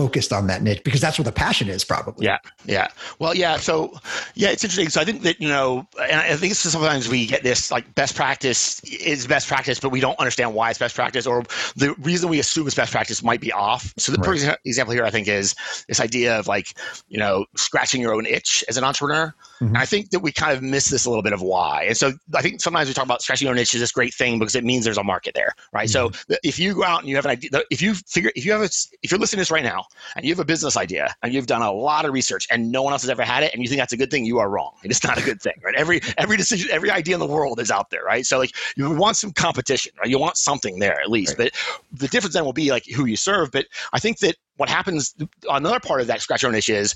focused 0.00 0.32
on 0.32 0.46
that 0.46 0.62
niche 0.62 0.82
because 0.84 1.00
that's 1.00 1.18
where 1.18 1.24
the 1.24 1.32
passion 1.32 1.68
is 1.68 1.84
probably. 1.84 2.24
Yeah. 2.24 2.38
Yeah. 2.64 2.88
Well, 3.18 3.34
yeah. 3.34 3.56
So 3.58 3.92
yeah, 4.34 4.48
it's 4.50 4.64
interesting. 4.64 4.88
So 4.88 5.00
I 5.00 5.04
think 5.04 5.22
that, 5.22 5.40
you 5.40 5.48
know, 5.48 5.86
and 6.00 6.20
I 6.20 6.36
think 6.36 6.54
sometimes 6.54 7.08
we 7.08 7.26
get 7.26 7.42
this 7.42 7.70
like 7.70 7.94
best 7.94 8.16
practice 8.16 8.80
is 8.84 9.26
best 9.26 9.46
practice, 9.46 9.78
but 9.78 9.90
we 9.90 10.00
don't 10.00 10.18
understand 10.18 10.54
why 10.54 10.70
it's 10.70 10.78
best 10.78 10.94
practice 10.94 11.26
or 11.26 11.42
the 11.76 11.94
reason 12.00 12.28
we 12.28 12.40
assume 12.40 12.66
it's 12.66 12.76
best 12.76 12.92
practice 12.92 13.22
might 13.22 13.40
be 13.40 13.52
off. 13.52 13.92
So 13.98 14.12
the 14.12 14.18
right. 14.18 14.26
perfect 14.26 14.66
example 14.66 14.94
here, 14.94 15.04
I 15.04 15.10
think 15.10 15.28
is 15.28 15.54
this 15.88 16.00
idea 16.00 16.38
of 16.38 16.46
like, 16.46 16.74
you 17.08 17.18
know, 17.18 17.44
scratching 17.56 18.00
your 18.00 18.14
own 18.14 18.26
itch 18.26 18.64
as 18.68 18.76
an 18.76 18.84
entrepreneur. 18.84 19.34
Mm-hmm. 19.60 19.76
I 19.76 19.84
think 19.84 20.10
that 20.10 20.20
we 20.20 20.32
kind 20.32 20.56
of 20.56 20.62
miss 20.62 20.88
this 20.88 21.04
a 21.04 21.10
little 21.10 21.22
bit 21.22 21.32
of 21.32 21.42
why. 21.42 21.84
And 21.84 21.96
so 21.96 22.12
I 22.34 22.42
think 22.42 22.60
sometimes 22.60 22.88
we 22.88 22.94
talk 22.94 23.04
about 23.04 23.22
scratching 23.22 23.46
your 23.46 23.56
itch 23.56 23.74
is 23.74 23.80
this 23.80 23.92
great 23.92 24.14
thing 24.14 24.38
because 24.38 24.54
it 24.54 24.64
means 24.64 24.84
there's 24.84 24.98
a 24.98 25.04
market 25.04 25.34
there. 25.34 25.54
Right. 25.72 25.88
Mm-hmm. 25.88 26.14
So 26.14 26.36
if 26.42 26.58
you 26.58 26.74
go 26.74 26.84
out 26.84 27.00
and 27.00 27.08
you 27.08 27.16
have 27.16 27.26
an 27.26 27.32
idea, 27.32 27.50
if 27.70 27.82
you 27.82 27.94
figure, 27.94 28.32
if 28.34 28.46
you 28.46 28.52
have 28.52 28.62
a, 28.62 28.70
if 29.02 29.10
you're 29.10 29.20
listening 29.20 29.38
to 29.38 29.42
this 29.42 29.50
right 29.50 29.64
now 29.64 29.84
and 30.16 30.24
you 30.24 30.32
have 30.32 30.40
a 30.40 30.44
business 30.44 30.76
idea 30.76 31.14
and 31.22 31.34
you've 31.34 31.46
done 31.46 31.62
a 31.62 31.70
lot 31.70 32.04
of 32.04 32.12
research 32.12 32.46
and 32.50 32.72
no 32.72 32.82
one 32.82 32.92
else 32.92 33.02
has 33.02 33.10
ever 33.10 33.22
had 33.22 33.42
it 33.42 33.52
and 33.52 33.62
you 33.62 33.68
think 33.68 33.80
that's 33.80 33.92
a 33.92 33.96
good 33.96 34.10
thing, 34.10 34.24
you 34.24 34.38
are 34.38 34.48
wrong. 34.48 34.72
It's 34.82 35.04
not 35.04 35.18
a 35.18 35.22
good 35.22 35.42
thing, 35.42 35.54
right? 35.62 35.74
Every 35.74 36.00
every 36.16 36.36
decision, 36.36 36.70
every 36.70 36.90
idea 36.90 37.14
in 37.14 37.20
the 37.20 37.26
world 37.26 37.60
is 37.60 37.70
out 37.70 37.90
there, 37.90 38.02
right? 38.02 38.24
So 38.24 38.38
like 38.38 38.52
you 38.76 38.90
want 38.90 39.16
some 39.16 39.32
competition, 39.32 39.92
right? 39.98 40.08
You 40.08 40.18
want 40.18 40.36
something 40.36 40.78
there 40.78 40.98
at 41.00 41.10
least. 41.10 41.38
Right. 41.38 41.52
But 41.90 41.98
the 42.00 42.08
difference 42.08 42.34
then 42.34 42.44
will 42.44 42.52
be 42.52 42.70
like 42.70 42.86
who 42.86 43.04
you 43.04 43.16
serve. 43.16 43.50
But 43.50 43.66
I 43.92 43.98
think 43.98 44.18
that 44.20 44.36
what 44.60 44.68
happens 44.68 45.14
another 45.48 45.80
part 45.80 46.02
of 46.02 46.06
that 46.06 46.20
scratch 46.20 46.42
your 46.42 46.50
own 46.50 46.54
itch 46.54 46.68
is 46.68 46.94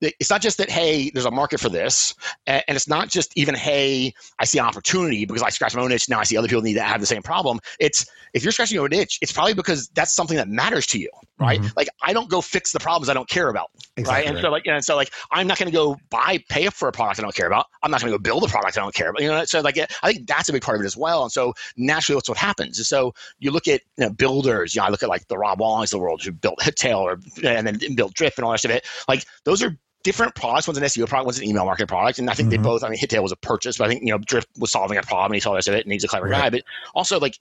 it's 0.00 0.30
not 0.30 0.40
just 0.40 0.58
that 0.58 0.70
hey 0.70 1.10
there's 1.10 1.26
a 1.26 1.30
market 1.30 1.58
for 1.58 1.68
this 1.68 2.14
and 2.46 2.62
it's 2.68 2.86
not 2.86 3.08
just 3.08 3.36
even 3.36 3.52
hey 3.52 4.14
i 4.38 4.44
see 4.44 4.60
an 4.60 4.64
opportunity 4.64 5.24
because 5.24 5.42
i 5.42 5.48
scratch 5.48 5.74
my 5.74 5.82
own 5.82 5.90
itch 5.90 6.08
now 6.08 6.20
i 6.20 6.22
see 6.22 6.36
other 6.36 6.46
people 6.46 6.62
need 6.62 6.74
to 6.74 6.82
have 6.82 7.00
the 7.00 7.06
same 7.06 7.20
problem. 7.20 7.58
It's 7.80 8.06
if 8.32 8.44
you're 8.44 8.52
scratching 8.52 8.76
your 8.76 8.84
own 8.84 8.92
itch 8.92 9.18
it's 9.20 9.32
probably 9.32 9.54
because 9.54 9.88
that's 9.88 10.14
something 10.14 10.36
that 10.36 10.48
matters 10.48 10.86
to 10.86 11.00
you 11.00 11.10
right 11.40 11.60
mm-hmm. 11.60 11.68
like 11.76 11.88
i 12.02 12.12
don't 12.12 12.30
go 12.30 12.40
fix 12.40 12.72
the 12.72 12.78
problems 12.78 13.08
i 13.08 13.14
don't 13.14 13.28
care 13.28 13.48
about 13.48 13.70
exactly 13.96 14.24
right 14.24 14.34
and 14.34 14.40
so 14.40 14.50
like 14.50 14.66
and 14.66 14.84
so 14.84 14.96
like 14.96 15.10
i'm 15.32 15.46
not 15.46 15.58
going 15.58 15.70
to 15.70 15.76
go 15.76 15.96
buy 16.10 16.38
pay 16.48 16.68
for 16.68 16.88
a 16.88 16.92
product 16.92 17.18
i 17.18 17.22
don't 17.22 17.34
care 17.34 17.46
about 17.46 17.66
i'm 17.82 17.90
not 17.90 18.00
going 18.00 18.12
to 18.12 18.16
go 18.16 18.22
build 18.22 18.44
a 18.44 18.48
product 18.48 18.78
i 18.78 18.80
don't 18.80 18.94
care 18.94 19.10
about 19.10 19.20
you 19.20 19.28
know 19.28 19.44
so 19.44 19.60
like 19.60 19.78
i 20.02 20.12
think 20.12 20.26
that's 20.26 20.48
a 20.48 20.52
big 20.52 20.62
part 20.62 20.76
of 20.76 20.82
it 20.82 20.86
as 20.86 20.96
well 20.96 21.22
and 21.22 21.32
so 21.32 21.52
naturally 21.76 22.16
that's 22.16 22.28
what 22.28 22.38
happens 22.38 22.78
and 22.78 22.86
so 22.86 23.12
you 23.38 23.50
look 23.50 23.66
at 23.66 23.80
you 23.96 24.04
know, 24.04 24.10
builders 24.10 24.74
you 24.74 24.80
know 24.80 24.86
i 24.86 24.90
look 24.90 25.02
at 25.02 25.08
like 25.08 25.26
the 25.28 25.36
rob 25.36 25.60
wallings 25.60 25.92
of 25.92 25.98
the 25.98 26.02
world 26.02 26.22
who 26.22 26.30
built 26.30 26.58
hittail 26.60 26.98
or 26.98 27.18
and 27.44 27.66
then 27.66 27.94
build 27.94 28.14
Drip 28.14 28.34
and 28.36 28.44
all 28.44 28.50
that 28.50 28.54
rest 28.54 28.64
of 28.64 28.70
it. 28.70 28.86
Like 29.08 29.24
those 29.44 29.62
are 29.62 29.76
different 30.02 30.34
products. 30.34 30.66
One's 30.66 30.78
an 30.78 30.84
SEO 30.84 31.06
product, 31.06 31.26
one's 31.26 31.38
an 31.38 31.44
email 31.44 31.64
marketing 31.64 31.88
product. 31.88 32.18
And 32.18 32.30
I 32.30 32.34
think 32.34 32.48
mm-hmm. 32.48 32.62
they 32.62 32.68
both, 32.68 32.82
I 32.82 32.88
mean, 32.88 32.98
Hittail 32.98 33.22
was 33.22 33.32
a 33.32 33.36
purchase, 33.36 33.78
but 33.78 33.84
I 33.84 33.88
think, 33.88 34.02
you 34.02 34.10
know, 34.10 34.18
Drip 34.18 34.44
was 34.58 34.72
solving 34.72 34.98
a 34.98 35.02
problem 35.02 35.32
and 35.32 35.34
he 35.36 35.40
saw 35.40 35.50
the 35.50 35.56
rest 35.56 35.68
of 35.68 35.74
it 35.74 35.84
and 35.84 35.92
he's 35.92 36.04
a 36.04 36.08
clever 36.08 36.26
right. 36.26 36.42
guy. 36.42 36.50
But 36.50 36.62
also 36.94 37.18
like 37.18 37.38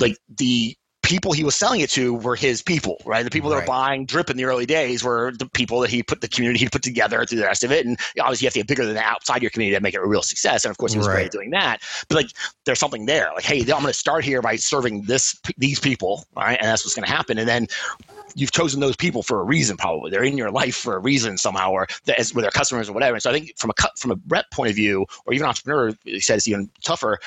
like 0.00 0.16
the 0.36 0.76
people 1.02 1.32
he 1.32 1.44
was 1.44 1.54
selling 1.54 1.80
it 1.80 1.90
to 1.90 2.14
were 2.14 2.36
his 2.36 2.62
people, 2.62 3.00
right? 3.04 3.24
The 3.24 3.30
people 3.30 3.50
that 3.50 3.56
right. 3.56 3.62
were 3.62 3.66
buying 3.66 4.06
Drip 4.06 4.30
in 4.30 4.36
the 4.36 4.44
early 4.44 4.66
days 4.66 5.02
were 5.02 5.32
the 5.38 5.46
people 5.46 5.80
that 5.80 5.90
he 5.90 6.02
put 6.02 6.20
the 6.20 6.28
community 6.28 6.60
he 6.60 6.68
put 6.68 6.82
together 6.82 7.24
through 7.26 7.38
the 7.38 7.44
rest 7.44 7.64
of 7.64 7.72
it. 7.72 7.84
And 7.84 7.98
obviously, 8.20 8.44
you 8.44 8.46
have 8.46 8.52
to 8.54 8.58
get 8.60 8.68
bigger 8.68 8.86
than 8.86 8.94
that 8.94 9.06
outside 9.06 9.42
your 9.42 9.50
community 9.50 9.76
to 9.76 9.82
make 9.82 9.94
it 9.94 10.00
a 10.00 10.06
real 10.06 10.22
success. 10.22 10.64
And 10.64 10.70
of 10.70 10.78
course, 10.78 10.92
he 10.92 10.98
was 10.98 11.08
right. 11.08 11.14
great 11.14 11.26
at 11.26 11.32
doing 11.32 11.50
that. 11.50 11.82
But 12.08 12.16
like, 12.16 12.30
there's 12.64 12.78
something 12.78 13.06
there. 13.06 13.30
Like, 13.34 13.44
hey, 13.44 13.60
I'm 13.60 13.66
going 13.66 13.86
to 13.86 13.92
start 13.92 14.24
here 14.24 14.40
by 14.40 14.56
serving 14.56 15.02
this 15.02 15.38
these 15.58 15.80
people, 15.80 16.24
right? 16.36 16.58
And 16.58 16.68
that's 16.68 16.84
what's 16.84 16.94
going 16.94 17.06
to 17.06 17.12
happen. 17.12 17.38
And 17.38 17.48
then 17.48 17.66
you've 18.34 18.52
chosen 18.52 18.80
those 18.80 18.96
people 18.96 19.22
for 19.22 19.40
a 19.40 19.44
reason. 19.44 19.76
Probably 19.76 20.10
they're 20.10 20.24
in 20.24 20.38
your 20.38 20.50
life 20.50 20.76
for 20.76 20.96
a 20.96 21.00
reason 21.00 21.36
somehow, 21.36 21.72
or 21.72 21.86
as 22.16 22.34
with 22.34 22.44
their 22.44 22.50
customers 22.50 22.88
or 22.88 22.92
whatever. 22.92 23.14
And 23.14 23.22
so 23.22 23.30
I 23.30 23.32
think 23.32 23.58
from 23.58 23.70
a 23.70 23.88
from 23.96 24.12
a 24.12 24.16
rep 24.28 24.50
point 24.50 24.70
of 24.70 24.76
view, 24.76 25.06
or 25.26 25.32
even 25.32 25.46
entrepreneur, 25.46 25.92
he 26.04 26.20
says 26.20 26.38
it's 26.38 26.48
even 26.48 26.70
tougher. 26.82 27.18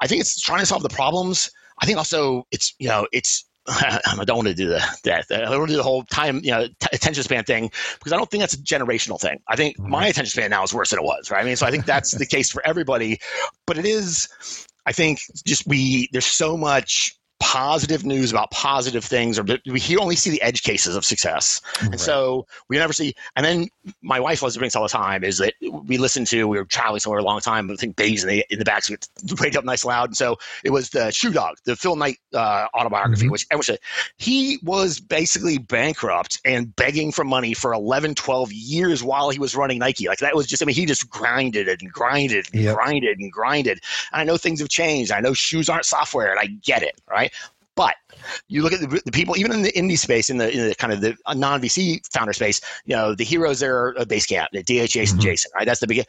I 0.00 0.06
think 0.06 0.20
it's 0.20 0.40
trying 0.40 0.60
to 0.60 0.66
solve 0.66 0.82
the 0.82 0.88
problems. 0.88 1.50
I 1.82 1.84
think 1.84 1.98
also 1.98 2.46
it's 2.52 2.74
you 2.78 2.88
know 2.88 3.06
it's 3.12 3.44
I 3.68 4.00
don't 4.24 4.36
want 4.36 4.48
to 4.48 4.54
do 4.54 4.68
the, 4.68 4.98
that. 5.04 5.26
I 5.30 5.38
don't 5.38 5.58
want 5.58 5.68
to 5.68 5.74
do 5.74 5.76
the 5.76 5.84
whole 5.84 6.02
time, 6.04 6.40
you 6.42 6.50
know, 6.50 6.66
t- 6.66 6.88
attention 6.92 7.22
span 7.22 7.44
thing 7.44 7.70
because 7.98 8.12
I 8.12 8.16
don't 8.16 8.28
think 8.28 8.42
that's 8.42 8.54
a 8.54 8.58
generational 8.58 9.20
thing. 9.20 9.40
I 9.46 9.54
think 9.54 9.76
mm-hmm. 9.76 9.90
my 9.90 10.06
attention 10.08 10.30
span 10.30 10.50
now 10.50 10.64
is 10.64 10.74
worse 10.74 10.90
than 10.90 10.98
it 10.98 11.04
was, 11.04 11.30
right? 11.30 11.40
I 11.40 11.44
mean, 11.44 11.54
so 11.54 11.66
I 11.66 11.70
think 11.70 11.86
that's 11.86 12.10
the 12.10 12.26
case 12.36 12.50
for 12.50 12.66
everybody, 12.66 13.20
but 13.64 13.78
it 13.78 13.84
is, 13.84 14.28
I 14.84 14.90
think, 14.90 15.20
just 15.46 15.64
we, 15.68 16.08
there's 16.10 16.26
so 16.26 16.56
much 16.56 17.16
positive 17.42 18.04
news 18.06 18.30
about 18.30 18.52
positive 18.52 19.04
things, 19.04 19.36
or 19.36 19.44
we 19.66 19.96
only 19.96 20.14
see 20.14 20.30
the 20.30 20.40
edge 20.42 20.62
cases 20.62 20.94
of 20.94 21.04
success. 21.04 21.60
Right. 21.80 21.90
And 21.90 22.00
so 22.00 22.46
we 22.68 22.78
never 22.78 22.92
see. 22.92 23.14
And 23.34 23.44
then 23.44 23.68
my 24.00 24.20
wife 24.20 24.42
loves 24.42 24.54
to 24.54 24.60
bring 24.60 24.68
this 24.68 24.76
all 24.76 24.84
the 24.84 24.88
time 24.88 25.24
is 25.24 25.38
that 25.38 25.54
we 25.60 25.98
listened 25.98 26.28
to, 26.28 26.46
we 26.46 26.56
were 26.56 26.64
traveling 26.64 27.00
somewhere 27.00 27.18
a 27.18 27.24
long 27.24 27.40
time, 27.40 27.68
I 27.68 27.74
think 27.74 27.96
babies 27.96 28.22
in 28.22 28.30
the, 28.30 28.44
in 28.48 28.60
the 28.60 28.64
back, 28.64 28.84
so 28.84 28.94
we 29.28 29.36
played 29.36 29.56
up 29.56 29.64
nice 29.64 29.84
loud. 29.84 30.10
And 30.10 30.16
so 30.16 30.38
it 30.62 30.70
was 30.70 30.90
the 30.90 31.10
Shoe 31.10 31.32
Dog, 31.32 31.56
the 31.64 31.74
Phil 31.74 31.96
Knight 31.96 32.18
uh, 32.32 32.66
autobiography, 32.74 33.24
mm-hmm. 33.24 33.32
which 33.32 33.46
I 33.52 33.78
he 34.18 34.60
was 34.62 35.00
basically 35.00 35.58
bankrupt 35.58 36.40
and 36.44 36.74
begging 36.76 37.10
for 37.10 37.24
money 37.24 37.54
for 37.54 37.72
11, 37.72 38.14
12 38.14 38.52
years 38.52 39.02
while 39.02 39.30
he 39.30 39.40
was 39.40 39.56
running 39.56 39.78
Nike. 39.78 40.06
Like 40.06 40.18
that 40.18 40.36
was 40.36 40.46
just, 40.46 40.62
I 40.62 40.66
mean, 40.66 40.76
he 40.76 40.86
just 40.86 41.10
grinded 41.10 41.68
and 41.68 41.92
grinded 41.92 42.46
and 42.52 42.62
yep. 42.62 42.76
grinded 42.76 43.18
and 43.18 43.32
grinded. 43.32 43.80
And 44.12 44.20
I 44.20 44.24
know 44.24 44.36
things 44.36 44.60
have 44.60 44.68
changed. 44.68 45.10
I 45.10 45.18
know 45.18 45.34
shoes 45.34 45.68
aren't 45.68 45.86
software 45.86 46.30
and 46.30 46.38
I 46.38 46.46
get 46.46 46.82
it, 46.84 47.00
right? 47.10 47.31
But 47.74 47.94
you 48.48 48.62
look 48.62 48.72
at 48.72 48.80
the, 48.80 49.00
the, 49.04 49.12
people, 49.12 49.36
even 49.36 49.52
in 49.52 49.62
the 49.62 49.72
indie 49.72 49.98
space, 49.98 50.28
in 50.28 50.36
the, 50.36 50.50
in 50.50 50.68
the 50.68 50.74
kind 50.74 50.92
of 50.92 51.00
the 51.00 51.16
non 51.34 51.60
VC 51.60 52.00
founder 52.12 52.32
space, 52.32 52.60
you 52.84 52.94
know, 52.94 53.14
the 53.14 53.24
heroes 53.24 53.60
there 53.60 53.86
are 53.86 53.94
Basecamp, 53.94 54.48
the 54.52 54.62
DHH 54.62 54.88
mm-hmm. 54.88 55.12
and 55.14 55.20
Jason, 55.20 55.50
right? 55.54 55.66
That's 55.66 55.80
the 55.80 55.86
beginning 55.86 56.06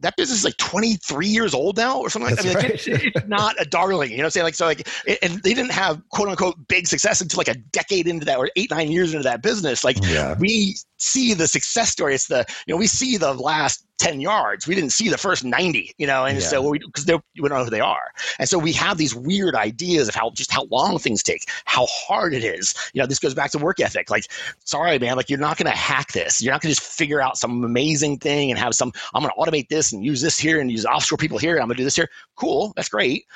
that 0.00 0.16
business 0.16 0.38
is 0.38 0.44
like 0.44 0.56
23 0.56 1.26
years 1.26 1.54
old 1.54 1.76
now 1.76 2.00
or 2.00 2.10
something 2.10 2.34
like 2.34 2.44
that. 2.44 2.44
I 2.44 2.48
mean, 2.48 2.56
right. 2.56 2.64
like, 2.72 2.88
it, 2.88 3.12
it's 3.14 3.28
not 3.28 3.60
a 3.60 3.64
darling, 3.64 4.10
you 4.10 4.18
know 4.18 4.24
what 4.24 4.26
I'm 4.26 4.30
saying? 4.30 4.44
Like, 4.44 4.54
so 4.54 4.66
like, 4.66 4.88
and 5.22 5.42
they 5.42 5.54
didn't 5.54 5.72
have 5.72 6.02
quote 6.10 6.28
unquote 6.28 6.56
big 6.68 6.86
success 6.86 7.20
until 7.20 7.38
like 7.38 7.48
a 7.48 7.54
decade 7.54 8.06
into 8.06 8.24
that 8.26 8.38
or 8.38 8.50
eight, 8.56 8.70
nine 8.70 8.90
years 8.90 9.14
into 9.14 9.24
that 9.24 9.42
business. 9.42 9.84
Like 9.84 9.96
yeah. 10.04 10.36
we 10.38 10.76
see 10.98 11.34
the 11.34 11.48
success 11.48 11.90
story. 11.90 12.14
It's 12.14 12.28
the, 12.28 12.44
you 12.66 12.74
know, 12.74 12.78
we 12.78 12.86
see 12.86 13.16
the 13.16 13.32
last 13.34 13.84
10 14.00 14.20
yards. 14.20 14.66
We 14.66 14.74
didn't 14.74 14.90
see 14.90 15.10
the 15.10 15.18
first 15.18 15.44
90, 15.44 15.94
you 15.98 16.06
know, 16.06 16.24
and 16.24 16.40
yeah. 16.40 16.46
so 16.46 16.72
because 16.72 17.06
we, 17.06 17.42
we 17.42 17.48
don't 17.48 17.58
know 17.58 17.64
who 17.64 17.70
they 17.70 17.80
are. 17.80 18.10
And 18.38 18.48
so 18.48 18.58
we 18.58 18.72
have 18.72 18.96
these 18.96 19.14
weird 19.14 19.54
ideas 19.54 20.08
of 20.08 20.14
how 20.14 20.30
just 20.30 20.50
how 20.50 20.64
long 20.70 20.98
things 20.98 21.22
take, 21.22 21.44
how 21.66 21.86
hard 21.86 22.32
it 22.32 22.42
is. 22.42 22.74
You 22.94 23.02
know, 23.02 23.06
this 23.06 23.18
goes 23.18 23.34
back 23.34 23.50
to 23.50 23.58
work 23.58 23.78
ethic. 23.78 24.10
Like, 24.10 24.24
sorry, 24.64 24.98
man, 24.98 25.16
like 25.16 25.28
you're 25.28 25.38
not 25.38 25.58
going 25.58 25.70
to 25.70 25.76
hack 25.76 26.12
this. 26.12 26.42
You're 26.42 26.52
not 26.52 26.62
going 26.62 26.74
to 26.74 26.80
just 26.80 26.92
figure 26.92 27.20
out 27.20 27.36
some 27.36 27.62
amazing 27.62 28.18
thing 28.18 28.50
and 28.50 28.58
have 28.58 28.74
some, 28.74 28.90
I'm 29.14 29.22
going 29.22 29.32
to 29.36 29.40
automate 29.40 29.68
this 29.68 29.92
and 29.92 30.02
use 30.02 30.22
this 30.22 30.38
here 30.38 30.60
and 30.60 30.72
use 30.72 30.86
offshore 30.86 31.18
people 31.18 31.36
here. 31.36 31.52
And 31.52 31.62
I'm 31.62 31.68
going 31.68 31.76
to 31.76 31.82
do 31.82 31.84
this 31.84 31.96
here. 31.96 32.08
Cool. 32.36 32.72
That's 32.76 32.88
great 32.88 33.26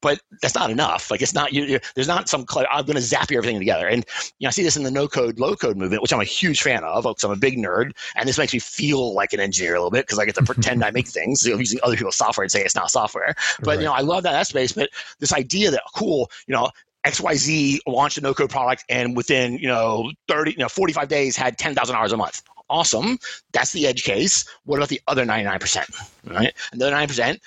but 0.00 0.20
that's 0.40 0.54
not 0.54 0.70
enough. 0.70 1.10
Like 1.10 1.22
it's 1.22 1.34
not 1.34 1.52
you. 1.52 1.78
There's 1.94 2.08
not 2.08 2.28
some. 2.28 2.46
I'm 2.70 2.84
going 2.84 2.96
to 2.96 3.02
zap 3.02 3.30
everything 3.30 3.58
together. 3.58 3.86
And 3.86 4.04
you 4.38 4.46
know, 4.46 4.48
I 4.48 4.50
see 4.50 4.62
this 4.62 4.76
in 4.76 4.82
the 4.82 4.90
no 4.90 5.06
code, 5.06 5.38
low 5.38 5.54
code 5.54 5.76
movement, 5.76 6.02
which 6.02 6.12
I'm 6.12 6.20
a 6.20 6.24
huge 6.24 6.62
fan 6.62 6.84
of. 6.84 7.04
Because 7.04 7.24
I'm 7.24 7.30
a 7.30 7.36
big 7.36 7.58
nerd, 7.58 7.92
and 8.16 8.28
this 8.28 8.38
makes 8.38 8.52
me 8.52 8.58
feel 8.58 9.14
like 9.14 9.32
an 9.32 9.40
engineer 9.40 9.74
a 9.74 9.78
little 9.78 9.90
bit 9.90 10.06
because 10.10 10.18
I 10.18 10.24
get 10.24 10.34
to 10.34 10.42
pretend 10.42 10.84
I 10.84 10.90
make 10.90 11.06
things 11.18 11.46
you 11.46 11.52
know, 11.52 11.58
using 11.60 11.78
other 11.82 11.96
people's 11.96 12.16
software 12.16 12.42
and 12.42 12.50
say 12.50 12.62
it's 12.62 12.74
not 12.74 12.90
software. 12.90 13.34
But 13.60 13.66
right. 13.66 13.78
you 13.78 13.84
know, 13.84 13.92
I 13.92 14.00
love 14.00 14.24
that, 14.24 14.46
space. 14.46 14.72
But 14.72 14.90
this 15.20 15.32
idea 15.32 15.70
that 15.70 15.82
cool, 15.94 16.30
you 16.46 16.54
know, 16.54 16.70
XYZ 17.06 17.78
launched 17.86 18.18
a 18.18 18.20
no 18.20 18.34
code 18.34 18.50
product 18.50 18.84
and 18.88 19.16
within, 19.16 19.54
you 19.58 19.68
know, 19.68 20.10
30, 20.28 20.52
you 20.52 20.58
know, 20.58 20.68
45 20.68 21.08
days 21.08 21.36
had 21.36 21.56
10,000 21.56 21.94
hours 21.94 22.12
a 22.12 22.16
month. 22.16 22.42
Awesome. 22.68 23.18
That's 23.52 23.72
the 23.72 23.86
edge 23.86 24.04
case. 24.04 24.44
What 24.64 24.76
about 24.76 24.88
the 24.88 25.00
other 25.06 25.24
99%? 25.24 26.32
Right. 26.32 26.52
And 26.72 26.80
the 26.80 26.86
other 26.86 26.96
9% 26.96 27.38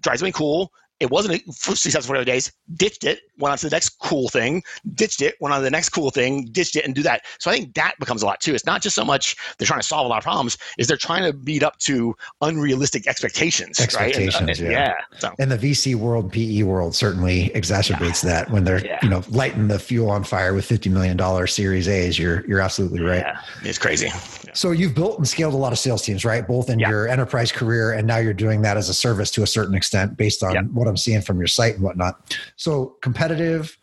drives 0.00 0.22
me 0.22 0.32
cool 0.32 0.72
it 1.00 1.10
wasn't 1.10 1.42
successful 1.54 2.14
for 2.14 2.18
the 2.18 2.24
days, 2.24 2.52
ditched 2.74 3.04
it, 3.04 3.20
went 3.38 3.52
on 3.52 3.58
to 3.58 3.66
the 3.66 3.74
next 3.74 3.90
cool 4.00 4.28
thing, 4.28 4.62
ditched 4.94 5.22
it, 5.22 5.36
went 5.40 5.52
on 5.52 5.60
to 5.60 5.64
the 5.64 5.70
next 5.70 5.90
cool 5.90 6.10
thing, 6.10 6.46
ditched 6.50 6.76
it, 6.76 6.84
and 6.84 6.94
do 6.94 7.02
that. 7.02 7.22
So 7.38 7.50
I 7.50 7.54
think 7.54 7.74
that 7.74 7.94
becomes 8.00 8.22
a 8.22 8.26
lot 8.26 8.40
too. 8.40 8.54
It's 8.54 8.66
not 8.66 8.82
just 8.82 8.96
so 8.96 9.04
much 9.04 9.36
they're 9.58 9.66
trying 9.66 9.80
to 9.80 9.86
solve 9.86 10.06
a 10.06 10.08
lot 10.08 10.18
of 10.18 10.24
problems, 10.24 10.58
is 10.76 10.88
they're 10.88 10.96
trying 10.96 11.30
to 11.30 11.38
meet 11.38 11.62
up 11.62 11.78
to 11.80 12.16
unrealistic 12.40 13.06
expectations. 13.06 13.78
Expectations, 13.78 14.34
right? 14.34 14.48
and, 14.48 14.50
uh, 14.50 14.70
yeah. 14.70 14.70
yeah 14.70 15.18
so. 15.18 15.32
And 15.38 15.50
the 15.50 15.58
VC 15.58 15.94
world, 15.94 16.32
PE 16.32 16.62
world 16.62 16.94
certainly 16.94 17.50
exacerbates 17.54 18.24
yeah. 18.24 18.30
that 18.30 18.50
when 18.50 18.64
they're 18.64 18.84
yeah. 18.84 18.98
you 19.02 19.08
know 19.08 19.22
lighting 19.28 19.68
the 19.68 19.78
fuel 19.78 20.10
on 20.10 20.24
fire 20.24 20.52
with 20.54 20.64
fifty 20.64 20.90
million 20.90 21.16
dollar 21.16 21.46
Series 21.46 21.88
A's. 21.88 22.18
You're 22.18 22.44
you're 22.46 22.60
absolutely 22.60 23.00
right. 23.00 23.18
Yeah, 23.18 23.40
it's 23.62 23.78
crazy. 23.78 24.10
So 24.54 24.72
you've 24.72 24.94
built 24.94 25.18
and 25.18 25.28
scaled 25.28 25.54
a 25.54 25.56
lot 25.56 25.72
of 25.72 25.78
sales 25.78 26.02
teams, 26.02 26.24
right? 26.24 26.46
Both 26.46 26.70
in 26.70 26.78
your 26.78 27.06
enterprise 27.06 27.52
career 27.52 27.92
and 27.92 28.06
now 28.06 28.16
you're 28.16 28.32
doing 28.32 28.62
that 28.62 28.76
as 28.76 28.88
a 28.88 28.94
service 28.94 29.30
to 29.32 29.42
a 29.42 29.46
certain 29.46 29.74
extent 29.74 30.16
based 30.16 30.42
on 30.42 30.72
what 30.74 30.87
I'm 30.88 30.96
seeing 30.96 31.22
from 31.22 31.38
your 31.38 31.46
site 31.46 31.74
and 31.74 31.82
whatnot. 31.82 32.36
So 32.56 32.96
competitive 33.00 33.76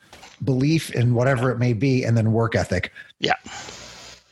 belief 0.44 0.92
in 0.92 1.14
whatever 1.14 1.52
it 1.52 1.58
may 1.60 1.74
be, 1.74 2.04
and 2.04 2.18
then 2.18 2.34
work 2.34 2.56
ethic. 2.56 2.92
Yeah. 3.20 3.36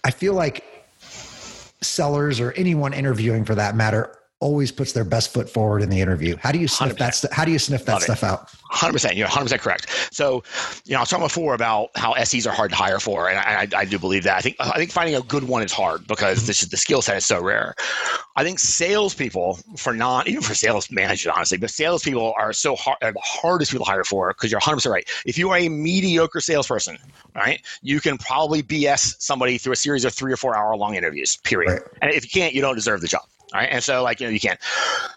I 0.03 0.11
feel 0.11 0.33
like 0.33 0.65
sellers 0.99 2.39
or 2.39 2.51
anyone 2.53 2.93
interviewing 2.93 3.45
for 3.45 3.55
that 3.55 3.75
matter 3.75 4.17
always 4.43 4.73
puts 4.73 4.91
their 4.91 5.05
best 5.05 5.33
foot 5.33 5.49
forward 5.49 5.81
in 5.81 5.89
the 5.89 6.01
interview. 6.01 6.35
How 6.35 6.51
do 6.51 6.59
you 6.59 6.67
sniff 6.67 6.95
100%. 6.95 6.97
that? 6.97 7.15
St- 7.15 7.33
how 7.33 7.45
do 7.45 7.51
you 7.51 7.59
sniff 7.59 7.85
that 7.85 7.93
Love 7.93 8.03
stuff 8.03 8.23
it. 8.23 8.25
out? 8.25 8.49
Hundred 8.69 8.93
percent. 8.93 9.15
You're 9.15 9.27
hundred 9.27 9.45
percent 9.45 9.61
correct. 9.61 9.87
So, 10.11 10.43
you 10.85 10.93
know, 10.93 10.97
I 10.97 11.01
was 11.03 11.09
talking 11.09 11.25
before 11.25 11.53
about 11.53 11.91
how 11.95 12.13
SEs 12.23 12.45
are 12.45 12.53
hard 12.53 12.71
to 12.71 12.75
hire 12.75 12.99
for, 12.99 13.29
and 13.29 13.37
I, 13.39 13.61
I, 13.61 13.81
I 13.81 13.85
do 13.85 13.97
believe 13.99 14.23
that. 14.23 14.35
I 14.35 14.41
think 14.41 14.55
I 14.59 14.77
think 14.77 14.91
finding 14.91 15.15
a 15.15 15.21
good 15.21 15.43
one 15.43 15.63
is 15.63 15.71
hard 15.71 16.07
because 16.07 16.47
this 16.47 16.61
is, 16.63 16.69
the 16.69 16.77
skill 16.77 17.01
set 17.01 17.15
is 17.17 17.25
so 17.25 17.41
rare. 17.41 17.75
I 18.35 18.43
think 18.43 18.57
salespeople 18.59 19.59
for 19.77 19.93
not 19.93 20.27
even 20.27 20.41
for 20.41 20.55
sales 20.55 20.89
managers, 20.91 21.31
honestly, 21.33 21.59
but 21.59 21.69
salespeople 21.69 22.33
are 22.35 22.51
so 22.51 22.75
hard, 22.75 22.97
are 23.03 23.13
the 23.13 23.21
hardest 23.23 23.71
people 23.71 23.85
to 23.85 23.91
hire 23.91 24.03
for 24.03 24.29
because 24.29 24.51
you're 24.51 24.59
hundred 24.59 24.77
percent 24.77 24.93
right. 24.93 25.09
If 25.25 25.37
you 25.37 25.51
are 25.51 25.57
a 25.57 25.69
mediocre 25.69 26.41
salesperson, 26.41 26.97
right, 27.35 27.61
you 27.83 28.01
can 28.01 28.17
probably 28.17 28.63
BS 28.63 29.21
somebody 29.21 29.57
through 29.59 29.73
a 29.73 29.77
series 29.77 30.03
of 30.03 30.13
three 30.13 30.33
or 30.33 30.37
four 30.37 30.57
hour 30.57 30.75
long 30.75 30.95
interviews. 30.95 31.37
Period. 31.37 31.71
Right. 31.71 31.81
And 32.01 32.11
if 32.11 32.23
you 32.25 32.41
can't, 32.41 32.53
you 32.55 32.61
don't 32.61 32.75
deserve 32.75 33.01
the 33.01 33.07
job. 33.07 33.23
Right. 33.53 33.69
And 33.71 33.83
so, 33.83 34.01
like, 34.01 34.19
you 34.19 34.27
know, 34.27 34.31
you 34.31 34.39
can't. 34.39 34.59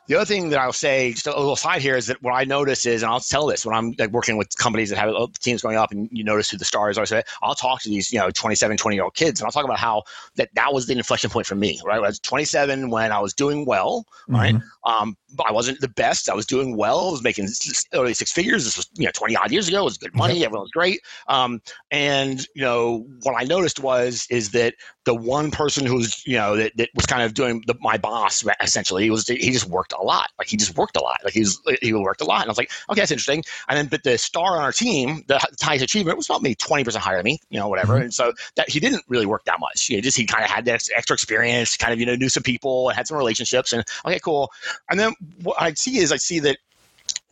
The 0.09 0.15
other 0.15 0.27
thing 0.27 0.51
that 0.51 0.59
I'll 0.59 0.73
say, 0.73 1.13
just 1.13 1.27
a 1.27 1.31
little 1.31 1.57
side 1.57 1.81
here, 1.81 1.97
is 1.97 2.07
that 2.09 2.23
what 2.23 2.33
I 2.33 2.45
notice 2.45 2.85
is, 2.85 3.03
and 3.03 3.11
I'll 3.11 3.21
tell 3.21 3.47
this 3.47 3.65
when 3.65 3.75
I'm 3.75 3.95
like 3.99 4.11
working 4.11 4.37
with 4.37 4.57
companies 4.59 4.91
that 4.91 4.99
have 4.99 5.09
uh, 5.09 5.27
teams 5.41 5.63
going 5.63 5.77
up 5.77 5.91
and 5.91 6.09
you 6.13 6.23
notice 6.23 6.51
who 6.51 6.59
the 6.59 6.65
stars 6.65 6.99
are. 6.99 7.07
So 7.07 7.23
I'll 7.43 7.55
talk 7.55 7.81
to 7.83 7.89
these, 7.89 8.13
you 8.13 8.19
know, 8.19 8.31
27, 8.31 8.77
20 8.77 8.95
year 8.95 9.05
old 9.05 9.15
kids 9.15 9.41
and 9.41 9.47
I'll 9.47 9.53
talk 9.53 9.65
about 9.65 9.79
how 9.79 10.03
that 10.37 10.51
that 10.55 10.75
was 10.75 10.87
the 10.87 10.93
inflection 10.93 11.31
point 11.31 11.47
for 11.47 11.55
me, 11.55 11.81
right? 11.85 11.97
I 11.97 12.01
was 12.01 12.21
27 12.21 12.91
when 12.91 13.11
I 13.11 13.21
was 13.21 13.33
doing 13.33 13.65
well, 13.65 14.05
right? 14.29 14.55
Mm-hmm. 14.55 14.91
Um, 14.91 15.17
I 15.45 15.53
wasn't 15.53 15.81
the 15.81 15.89
best. 15.89 16.29
I 16.31 16.35
was 16.35 16.47
doing 16.47 16.77
well. 16.77 17.09
I 17.09 17.13
was 17.13 17.23
making 17.23 17.49
early 17.93 18.15
six 18.15 18.33
figures. 18.33 18.65
This 18.65 18.77
was, 18.77 18.89
you 18.97 19.07
know, 19.07 19.13
20 19.13 19.37
odd 19.37 19.51
years 19.51 19.69
ago. 19.69 19.81
It 19.81 19.85
was 19.85 19.99
good 19.99 20.15
money. 20.15 20.45
Everyone 20.45 20.63
was 20.63 20.71
great. 20.71 21.01
Um, 21.29 21.61
and, 21.91 22.47
you 22.55 22.63
know, 22.63 23.07
what 23.23 23.35
I 23.37 23.45
noticed 23.45 23.81
was, 23.81 24.27
is 24.31 24.51
that 24.53 24.75
the 25.05 25.15
one 25.15 25.51
person 25.51 25.85
who's, 25.87 26.25
you 26.27 26.37
know, 26.37 26.57
that, 26.57 26.77
that 26.77 26.91
was 26.95 27.07
kind 27.07 27.23
of 27.23 27.35
doing 27.35 27.63
the, 27.67 27.75
my 27.81 27.97
boss 28.27 28.45
essentially, 28.63 29.05
he 29.05 29.11
was, 29.11 29.27
he 29.27 29.51
just 29.51 29.67
worked 29.67 29.93
a 29.93 30.03
lot. 30.03 30.31
Like 30.39 30.49
he 30.49 30.57
just 30.57 30.77
worked 30.77 30.97
a 30.97 31.03
lot. 31.03 31.21
Like 31.25 31.35
he 31.35 31.41
was, 31.41 31.61
he 31.81 31.93
worked 31.93 32.21
a 32.21 32.25
lot. 32.25 32.43
And 32.43 32.49
I 32.49 32.51
was 32.51 32.59
like, 32.59 32.71
okay, 32.91 33.01
that's 33.01 33.11
interesting. 33.11 33.45
And 33.69 33.77
then, 33.77 33.87
but 33.87 34.03
the 34.03 34.19
star 34.19 34.57
on 34.57 34.63
our 34.63 34.73
team, 34.73 35.25
the, 35.27 35.41
highest 35.63 35.85
achievement 35.85 36.17
was 36.17 36.27
about 36.27 36.43
maybe 36.43 36.55
20% 36.55 36.95
higher 36.97 37.17
than 37.17 37.25
me, 37.25 37.41
you 37.51 37.59
know, 37.59 37.69
whatever. 37.69 37.95
Mm-hmm. 37.95 38.03
And 38.05 38.15
so 38.15 38.33
that 38.57 38.69
he 38.69 38.79
didn't 38.79 39.03
really 39.09 39.27
work 39.27 39.45
that 39.45 39.59
much. 39.59 39.89
You 39.89 39.97
know, 39.97 40.01
just, 40.01 40.17
he 40.17 40.27
kind 40.27 40.45
of 40.45 40.51
had 40.51 40.65
that 40.67 40.83
extra 40.95 41.15
experience, 41.15 41.77
kind 41.77 41.93
of, 41.93 41.99
you 41.99 42.07
know, 42.07 42.15
knew 42.15 42.29
some 42.29 42.43
people 42.43 42.89
and 42.89 42.97
had 42.97 43.09
some 43.09 43.17
relationships 43.17 43.73
and 43.73 43.85
okay, 44.05 44.19
cool. 44.21 44.51
And 44.91 44.99
then 44.99 45.13
what 45.43 45.61
I 45.61 45.75
see 45.75 45.99
is 45.99 46.13
I 46.13 46.17
see 46.17 46.39
that 46.41 46.59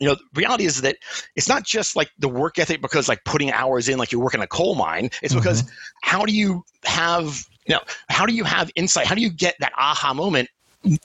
you 0.00 0.08
know, 0.08 0.16
the 0.16 0.40
reality 0.40 0.64
is 0.64 0.80
that 0.82 0.96
it's 1.36 1.48
not 1.48 1.62
just 1.62 1.94
like 1.94 2.10
the 2.18 2.28
work 2.28 2.58
ethic 2.58 2.80
because 2.80 3.08
like 3.08 3.22
putting 3.24 3.52
hours 3.52 3.88
in 3.88 3.96
like 3.96 4.10
you're 4.10 4.20
working 4.20 4.42
a 4.42 4.46
coal 4.46 4.74
mine. 4.74 5.06
It's 5.22 5.32
mm-hmm. 5.32 5.38
because 5.38 5.70
how 6.02 6.24
do 6.24 6.32
you 6.32 6.64
have 6.84 7.46
you 7.66 7.74
know 7.74 7.80
how 8.08 8.26
do 8.26 8.34
you 8.34 8.44
have 8.44 8.70
insight? 8.74 9.06
How 9.06 9.14
do 9.14 9.22
you 9.22 9.30
get 9.30 9.54
that 9.60 9.72
aha 9.78 10.12
moment 10.14 10.48
you 10.84 10.98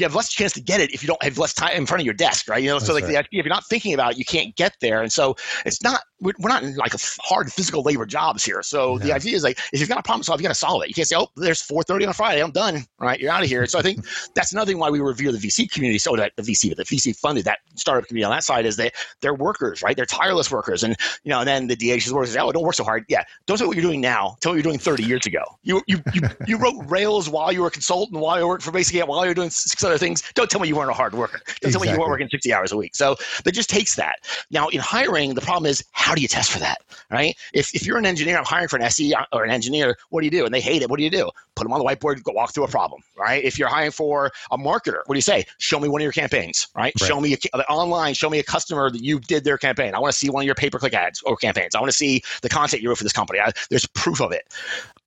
have 0.00 0.14
less 0.14 0.30
chance 0.30 0.52
to 0.54 0.60
get 0.60 0.80
it 0.80 0.92
if 0.92 1.02
you 1.02 1.06
don't 1.06 1.22
have 1.22 1.38
less 1.38 1.52
time 1.52 1.76
in 1.76 1.86
front 1.86 2.00
of 2.00 2.04
your 2.04 2.14
desk, 2.14 2.48
right? 2.48 2.62
You 2.62 2.68
know, 2.68 2.76
That's 2.76 2.86
so 2.86 2.94
like 2.94 3.04
right. 3.04 3.10
the 3.12 3.18
idea, 3.18 3.40
if 3.40 3.44
you're 3.44 3.54
not 3.54 3.66
thinking 3.66 3.94
about 3.94 4.12
it, 4.12 4.18
you 4.18 4.24
can't 4.24 4.54
get 4.56 4.74
there. 4.80 5.02
And 5.02 5.12
so 5.12 5.36
it's 5.64 5.82
not, 5.82 6.00
we're 6.20 6.48
not 6.48 6.62
in 6.62 6.74
like 6.76 6.94
a 6.94 6.98
hard 7.20 7.52
physical 7.52 7.82
labor 7.82 8.06
jobs 8.06 8.44
here. 8.44 8.62
So 8.62 8.98
the 8.98 9.12
idea 9.12 9.36
is 9.36 9.44
like, 9.44 9.58
if 9.72 9.80
you've 9.80 9.88
got 9.88 9.98
a 9.98 10.02
problem 10.02 10.22
solve, 10.22 10.40
you 10.40 10.44
got 10.44 10.50
to 10.50 10.54
solve 10.54 10.82
it. 10.82 10.88
You 10.88 10.94
can't 10.94 11.06
say, 11.06 11.16
oh, 11.16 11.28
there's 11.36 11.62
4.30 11.62 12.04
on 12.04 12.08
a 12.08 12.14
Friday, 12.14 12.42
I'm 12.42 12.50
done, 12.50 12.86
right? 12.98 13.20
You're 13.20 13.30
out 13.30 13.42
of 13.42 13.48
here. 13.48 13.66
So 13.66 13.78
I 13.78 13.82
think 13.82 14.04
that's 14.34 14.52
another 14.52 14.70
thing 14.70 14.78
why 14.78 14.90
we 14.90 15.00
revere 15.00 15.30
the 15.30 15.38
VC 15.38 15.70
community. 15.70 15.98
So 15.98 16.16
that 16.16 16.32
the 16.36 16.42
VC, 16.42 16.74
the 16.74 16.84
VC 16.84 17.14
funded 17.14 17.44
that 17.44 17.58
startup 17.74 18.08
community 18.08 18.24
on 18.24 18.36
that 18.36 18.44
side 18.44 18.64
is 18.64 18.76
that 18.76 18.94
they're 19.20 19.34
workers, 19.34 19.82
right? 19.82 19.94
They're 19.94 20.06
tireless 20.06 20.50
workers. 20.50 20.82
And, 20.82 20.96
you 21.24 21.30
know, 21.30 21.40
and 21.40 21.48
then 21.48 21.66
the 21.66 21.76
DH 21.76 22.06
is 22.06 22.12
workers, 22.12 22.36
oh, 22.36 22.50
don't 22.50 22.64
work 22.64 22.74
so 22.74 22.84
hard. 22.84 23.04
Yeah. 23.08 23.24
Don't 23.46 23.58
say 23.58 23.66
what 23.66 23.76
you're 23.76 23.82
doing 23.82 24.00
now. 24.00 24.36
Tell 24.40 24.52
what 24.52 24.56
you're 24.56 24.62
doing 24.62 24.78
30 24.78 25.04
years 25.04 25.26
ago. 25.26 25.44
You, 25.62 25.82
you, 25.86 25.98
you, 26.14 26.22
you 26.46 26.56
wrote 26.62 26.82
Rails 26.86 27.28
while 27.28 27.52
you 27.52 27.60
were 27.60 27.68
a 27.68 27.70
consultant, 27.70 28.18
while 28.20 28.40
you 28.40 28.48
worked 28.48 28.64
for 28.64 28.70
Basic, 28.70 29.06
while 29.06 29.24
you're 29.24 29.34
doing 29.34 29.50
six 29.50 29.82
other 29.84 29.98
things 29.98 30.06
things. 30.06 30.32
Don't 30.34 30.50
tell 30.50 30.60
me 30.60 30.68
you 30.68 30.76
weren't 30.76 30.90
a 30.90 30.94
hard 30.94 31.14
worker. 31.14 31.40
Don't 31.44 31.68
exactly. 31.68 31.72
tell 31.72 31.80
me 31.80 31.88
you 31.88 31.98
weren't 31.98 32.10
working 32.10 32.28
60 32.30 32.52
hours 32.52 32.72
a 32.72 32.76
week. 32.76 32.94
So 32.94 33.16
that 33.44 33.52
just 33.52 33.68
takes 33.68 33.96
that. 33.96 34.20
Now, 34.50 34.68
in 34.68 34.80
hiring, 34.80 35.34
the 35.34 35.40
problem 35.40 35.66
is 35.66 35.84
how 36.06 36.14
do 36.14 36.22
you 36.22 36.28
test 36.28 36.52
for 36.52 36.60
that, 36.60 36.82
right? 37.10 37.36
If, 37.52 37.74
if 37.74 37.84
you're 37.84 37.98
an 37.98 38.06
engineer, 38.06 38.38
I'm 38.38 38.44
hiring 38.44 38.68
for 38.68 38.76
an 38.76 38.82
SE 38.82 39.12
or 39.32 39.42
an 39.42 39.50
engineer, 39.50 39.96
what 40.10 40.20
do 40.20 40.24
you 40.24 40.30
do? 40.30 40.44
And 40.44 40.54
they 40.54 40.60
hate 40.60 40.82
it. 40.82 40.88
What 40.88 40.98
do 40.98 41.02
you 41.02 41.10
do? 41.10 41.28
Put 41.56 41.64
them 41.64 41.72
on 41.72 41.80
the 41.80 41.84
whiteboard, 41.84 42.22
go 42.22 42.30
walk 42.30 42.54
through 42.54 42.62
a 42.62 42.68
problem, 42.68 43.02
right? 43.18 43.42
If 43.42 43.58
you're 43.58 43.66
hiring 43.66 43.90
for 43.90 44.30
a 44.52 44.56
marketer, 44.56 45.00
what 45.06 45.14
do 45.14 45.16
you 45.16 45.20
say? 45.20 45.44
Show 45.58 45.80
me 45.80 45.88
one 45.88 46.00
of 46.00 46.04
your 46.04 46.12
campaigns, 46.12 46.68
right? 46.76 46.94
right. 47.00 47.08
Show 47.08 47.20
me 47.20 47.34
a, 47.34 47.56
uh, 47.56 47.62
online, 47.68 48.14
show 48.14 48.30
me 48.30 48.38
a 48.38 48.44
customer 48.44 48.88
that 48.88 49.02
you 49.02 49.18
did 49.18 49.42
their 49.42 49.58
campaign. 49.58 49.96
I 49.96 49.98
want 49.98 50.12
to 50.12 50.16
see 50.16 50.30
one 50.30 50.44
of 50.44 50.46
your 50.46 50.54
pay-per-click 50.54 50.94
ads 50.94 51.22
or 51.22 51.36
campaigns. 51.36 51.74
I 51.74 51.80
want 51.80 51.90
to 51.90 51.96
see 51.96 52.22
the 52.40 52.48
content 52.48 52.84
you 52.84 52.88
wrote 52.88 52.98
for 52.98 53.04
this 53.04 53.12
company. 53.12 53.40
I, 53.40 53.50
there's 53.68 53.86
proof 53.86 54.20
of 54.20 54.30
it. 54.30 54.46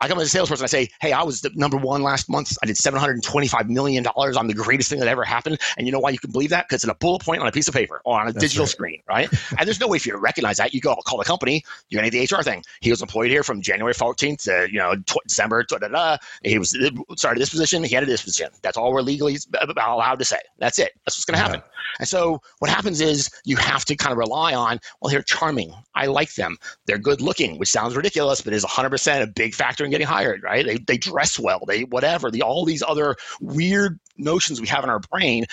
I 0.01 0.07
come 0.07 0.19
as 0.19 0.27
a 0.27 0.29
salesperson, 0.29 0.63
I 0.63 0.67
say, 0.67 0.89
hey, 1.01 1.13
I 1.13 1.23
was 1.23 1.41
the 1.41 1.51
number 1.55 1.77
one 1.77 2.03
last 2.03 2.29
month. 2.29 2.57
I 2.63 2.65
did 2.65 2.75
$725 2.77 3.69
million. 3.69 4.05
I'm 4.17 4.47
the 4.47 4.53
greatest 4.53 4.89
thing 4.89 4.99
that 4.99 5.07
ever 5.07 5.23
happened. 5.23 5.59
And 5.77 5.87
you 5.87 5.93
know 5.93 5.99
why 5.99 6.09
you 6.09 6.19
can 6.19 6.31
believe 6.31 6.49
that? 6.49 6.67
Because 6.67 6.83
it's 6.83 6.91
a 6.91 6.95
bullet 6.95 7.21
point 7.21 7.41
on 7.41 7.47
a 7.47 7.51
piece 7.51 7.67
of 7.69 7.73
paper 7.73 8.01
or 8.05 8.19
on 8.19 8.27
a 8.27 8.33
That's 8.33 8.43
digital 8.43 8.63
right. 8.63 8.69
screen, 8.69 9.01
right? 9.07 9.29
and 9.57 9.67
there's 9.67 9.79
no 9.79 9.87
way 9.87 9.99
for 9.99 10.09
you 10.09 10.13
to 10.13 10.19
recognize 10.19 10.57
that. 10.57 10.73
You 10.73 10.81
go 10.81 10.88
call 10.95 11.17
the 11.17 11.25
company, 11.25 11.63
you're 11.89 12.01
going 12.01 12.11
to 12.11 12.17
the 12.17 12.37
HR 12.37 12.43
thing. 12.43 12.63
He 12.81 12.89
was 12.89 13.01
employed 13.01 13.29
here 13.29 13.43
from 13.43 13.61
January 13.61 13.93
14th 13.93 14.43
to, 14.43 14.67
you 14.71 14.79
know, 14.79 14.95
tw- 15.05 15.27
December, 15.27 15.63
da, 15.63 15.77
da, 15.77 15.87
da. 15.87 16.17
He 16.43 16.57
was 16.57 16.77
started 17.15 17.39
this 17.39 17.49
position, 17.49 17.83
he 17.83 17.95
had 17.95 18.05
this 18.05 18.23
position. 18.23 18.49
That's 18.61 18.77
all 18.77 18.91
we're 18.91 19.01
legally 19.01 19.37
allowed 19.77 20.19
to 20.19 20.25
say. 20.25 20.39
That's 20.57 20.79
it. 20.79 20.91
That's 21.05 21.17
what's 21.17 21.25
going 21.25 21.37
to 21.37 21.43
happen. 21.43 21.61
And 21.99 22.07
so 22.07 22.41
what 22.59 22.69
happens 22.69 23.01
is 23.01 23.29
you 23.45 23.57
have 23.57 23.85
to 23.85 23.95
kind 23.95 24.11
of 24.11 24.17
rely 24.17 24.53
on, 24.53 24.79
well, 25.01 25.11
they're 25.11 25.21
charming. 25.21 25.73
I 25.95 26.05
like 26.05 26.35
them. 26.35 26.57
They're 26.85 26.97
good 26.97 27.21
looking, 27.21 27.57
which 27.57 27.69
sounds 27.69 27.95
ridiculous, 27.95 28.41
but 28.41 28.53
is 28.53 28.63
100% 28.63 29.21
a 29.21 29.27
big 29.27 29.53
factor 29.53 29.83
in 29.83 29.91
getting 29.91 30.07
hired, 30.07 30.43
right? 30.43 30.65
They, 30.65 30.77
they 30.77 30.97
dress 30.97 31.39
well, 31.39 31.63
they 31.67 31.83
whatever, 31.83 32.31
the, 32.31 32.41
all 32.41 32.65
these 32.65 32.83
other 32.83 33.15
weird 33.41 33.99
notions 34.19 34.61
we 34.61 34.67
have 34.67 34.83
in 34.83 34.89
our 34.89 34.99
brain. 34.99 35.45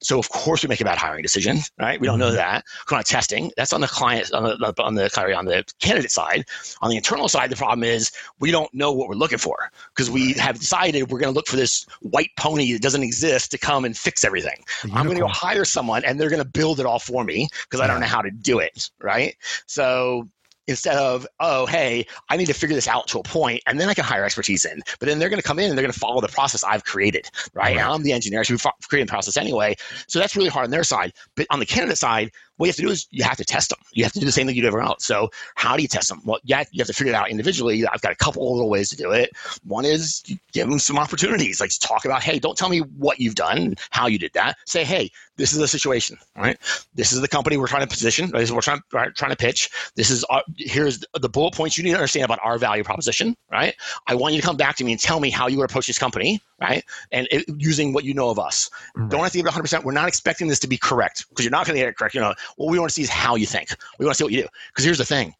So 0.00 0.18
of 0.18 0.28
course 0.30 0.62
we 0.62 0.68
make 0.68 0.80
a 0.80 0.84
bad 0.84 0.98
hiring 0.98 1.22
decision, 1.22 1.58
right? 1.78 2.00
We 2.00 2.06
don't 2.06 2.18
know 2.18 2.28
mm-hmm. 2.28 2.36
that. 2.36 2.64
We're 2.90 2.98
not 2.98 3.06
testing. 3.06 3.52
That's 3.56 3.72
on 3.72 3.80
the 3.80 3.86
client 3.86 4.32
on 4.32 4.44
the 4.44 4.82
on 4.82 4.94
the 4.94 5.08
sorry, 5.10 5.34
on 5.34 5.44
the 5.44 5.64
candidate 5.80 6.10
side. 6.10 6.44
On 6.80 6.90
the 6.90 6.96
internal 6.96 7.28
side, 7.28 7.50
the 7.50 7.56
problem 7.56 7.84
is 7.84 8.10
we 8.40 8.50
don't 8.50 8.72
know 8.74 8.92
what 8.92 9.08
we're 9.08 9.14
looking 9.14 9.38
for 9.38 9.70
because 9.94 10.10
we 10.10 10.34
have 10.34 10.58
decided 10.58 11.10
we're 11.10 11.18
going 11.18 11.32
to 11.32 11.36
look 11.36 11.46
for 11.46 11.56
this 11.56 11.86
white 12.00 12.30
pony 12.36 12.72
that 12.72 12.82
doesn't 12.82 13.02
exist 13.02 13.50
to 13.52 13.58
come 13.58 13.84
and 13.84 13.96
fix 13.96 14.24
everything. 14.24 14.64
I'm 14.92 15.04
going 15.06 15.16
to 15.16 15.22
go 15.22 15.28
hire 15.28 15.64
someone 15.64 16.04
and 16.04 16.20
they're 16.20 16.30
going 16.30 16.42
to 16.42 16.48
build 16.48 16.80
it 16.80 16.86
all 16.86 16.98
for 16.98 17.24
me 17.24 17.48
because 17.64 17.80
I 17.80 17.86
don't 17.86 18.00
know 18.00 18.06
how 18.06 18.22
to 18.22 18.30
do 18.30 18.58
it, 18.58 18.90
right? 19.00 19.36
So 19.66 20.28
instead 20.68 20.96
of 20.96 21.26
oh 21.40 21.66
hey 21.66 22.06
i 22.28 22.36
need 22.36 22.46
to 22.46 22.54
figure 22.54 22.74
this 22.74 22.88
out 22.88 23.06
to 23.08 23.18
a 23.18 23.22
point 23.22 23.60
and 23.66 23.80
then 23.80 23.88
i 23.88 23.94
can 23.94 24.04
hire 24.04 24.24
expertise 24.24 24.64
in. 24.64 24.80
But 25.00 25.08
then 25.08 25.18
they're 25.18 25.28
going 25.28 25.40
to 25.40 25.46
come 25.46 25.58
in 25.58 25.68
and 25.68 25.76
they're 25.76 25.82
going 25.82 25.92
to 25.92 25.98
follow 25.98 26.20
the 26.20 26.28
process 26.28 26.62
i've 26.64 26.84
created 26.84 27.26
right, 27.54 27.76
right. 27.76 27.84
i'm 27.84 28.02
the 28.02 28.12
engineer 28.12 28.44
so 28.44 28.54
we've 28.54 28.66
created 28.88 29.08
the 29.08 29.12
process 29.12 29.36
anyway. 29.36 29.74
So 30.08 30.18
that's 30.18 30.36
really 30.36 30.48
hard 30.48 30.64
on 30.64 30.70
their 30.70 30.84
side. 30.84 31.12
But 31.36 31.46
on 31.50 31.58
the 31.58 31.66
candidate 31.66 31.98
side 31.98 32.30
what 32.56 32.66
you 32.66 32.70
have 32.70 32.76
to 32.76 32.82
do 32.82 32.90
is 32.90 33.06
you 33.10 33.24
have 33.24 33.36
to 33.36 33.44
test 33.44 33.70
them. 33.70 33.78
You 33.92 34.04
have 34.04 34.12
to 34.12 34.20
do 34.20 34.26
the 34.26 34.32
same 34.32 34.46
thing 34.46 34.56
you 34.56 34.62
do 34.62 34.68
everywhere 34.68 34.86
else. 34.86 35.04
So 35.04 35.30
how 35.54 35.76
do 35.76 35.82
you 35.82 35.88
test 35.88 36.08
them? 36.08 36.20
Well, 36.24 36.38
yeah, 36.44 36.64
you 36.70 36.80
have 36.80 36.86
to 36.86 36.92
figure 36.92 37.12
it 37.12 37.16
out 37.16 37.30
individually. 37.30 37.84
I've 37.86 38.00
got 38.02 38.12
a 38.12 38.16
couple 38.16 38.46
of 38.46 38.52
little 38.54 38.70
ways 38.70 38.88
to 38.90 38.96
do 38.96 39.10
it. 39.10 39.30
One 39.64 39.84
is 39.84 40.22
give 40.52 40.68
them 40.68 40.78
some 40.78 40.98
opportunities, 40.98 41.60
like 41.60 41.70
talk 41.80 42.04
about, 42.04 42.22
hey, 42.22 42.38
don't 42.38 42.56
tell 42.56 42.68
me 42.68 42.80
what 42.80 43.18
you've 43.18 43.34
done, 43.34 43.74
how 43.90 44.06
you 44.06 44.18
did 44.18 44.32
that. 44.34 44.56
Say, 44.66 44.84
hey, 44.84 45.10
this 45.36 45.52
is 45.52 45.58
the 45.58 45.68
situation, 45.68 46.18
right? 46.36 46.58
This 46.94 47.12
is 47.12 47.20
the 47.20 47.28
company 47.28 47.56
we're 47.56 47.66
trying 47.66 47.82
to 47.82 47.88
position. 47.88 48.30
This 48.30 48.42
is 48.42 48.52
what 48.52 48.56
we're 48.56 48.78
trying, 48.90 49.12
trying 49.14 49.30
to 49.30 49.36
pitch. 49.36 49.70
This 49.96 50.10
is 50.10 50.24
our, 50.24 50.42
here's 50.56 51.02
the 51.18 51.28
bullet 51.28 51.54
points 51.54 51.78
you 51.78 51.84
need 51.84 51.90
to 51.90 51.96
understand 51.96 52.24
about 52.24 52.38
our 52.44 52.58
value 52.58 52.84
proposition, 52.84 53.36
right? 53.50 53.74
I 54.06 54.14
want 54.14 54.34
you 54.34 54.40
to 54.40 54.46
come 54.46 54.56
back 54.56 54.76
to 54.76 54.84
me 54.84 54.92
and 54.92 55.00
tell 55.00 55.20
me 55.20 55.30
how 55.30 55.48
you 55.48 55.56
would 55.58 55.70
approach 55.70 55.86
this 55.86 55.98
company, 55.98 56.40
right? 56.60 56.84
And 57.10 57.26
it, 57.30 57.44
using 57.56 57.92
what 57.92 58.04
you 58.04 58.14
know 58.14 58.28
of 58.28 58.38
us. 58.38 58.70
Right. 58.94 59.10
Don't 59.10 59.22
have 59.22 59.32
to 59.32 59.38
give 59.38 59.46
it 59.46 59.52
100%. 59.52 59.84
We're 59.84 59.92
not 59.92 60.06
expecting 60.08 60.48
this 60.48 60.58
to 60.60 60.68
be 60.68 60.76
correct 60.76 61.26
because 61.30 61.44
you're 61.44 61.50
not 61.50 61.66
going 61.66 61.76
to 61.76 61.80
get 61.80 61.88
it 61.88 61.96
correct. 61.96 62.14
You 62.14 62.20
know, 62.20 62.34
what 62.56 62.70
we 62.70 62.78
want 62.78 62.90
to 62.90 62.94
see 62.94 63.02
is 63.02 63.10
how 63.10 63.36
you 63.36 63.46
think. 63.46 63.70
We 63.98 64.06
want 64.06 64.16
to 64.16 64.18
see 64.18 64.24
what 64.24 64.32
you 64.32 64.42
do. 64.42 64.48
Because 64.68 64.84
here's 64.84 64.98
the 64.98 65.04
thing 65.04 65.34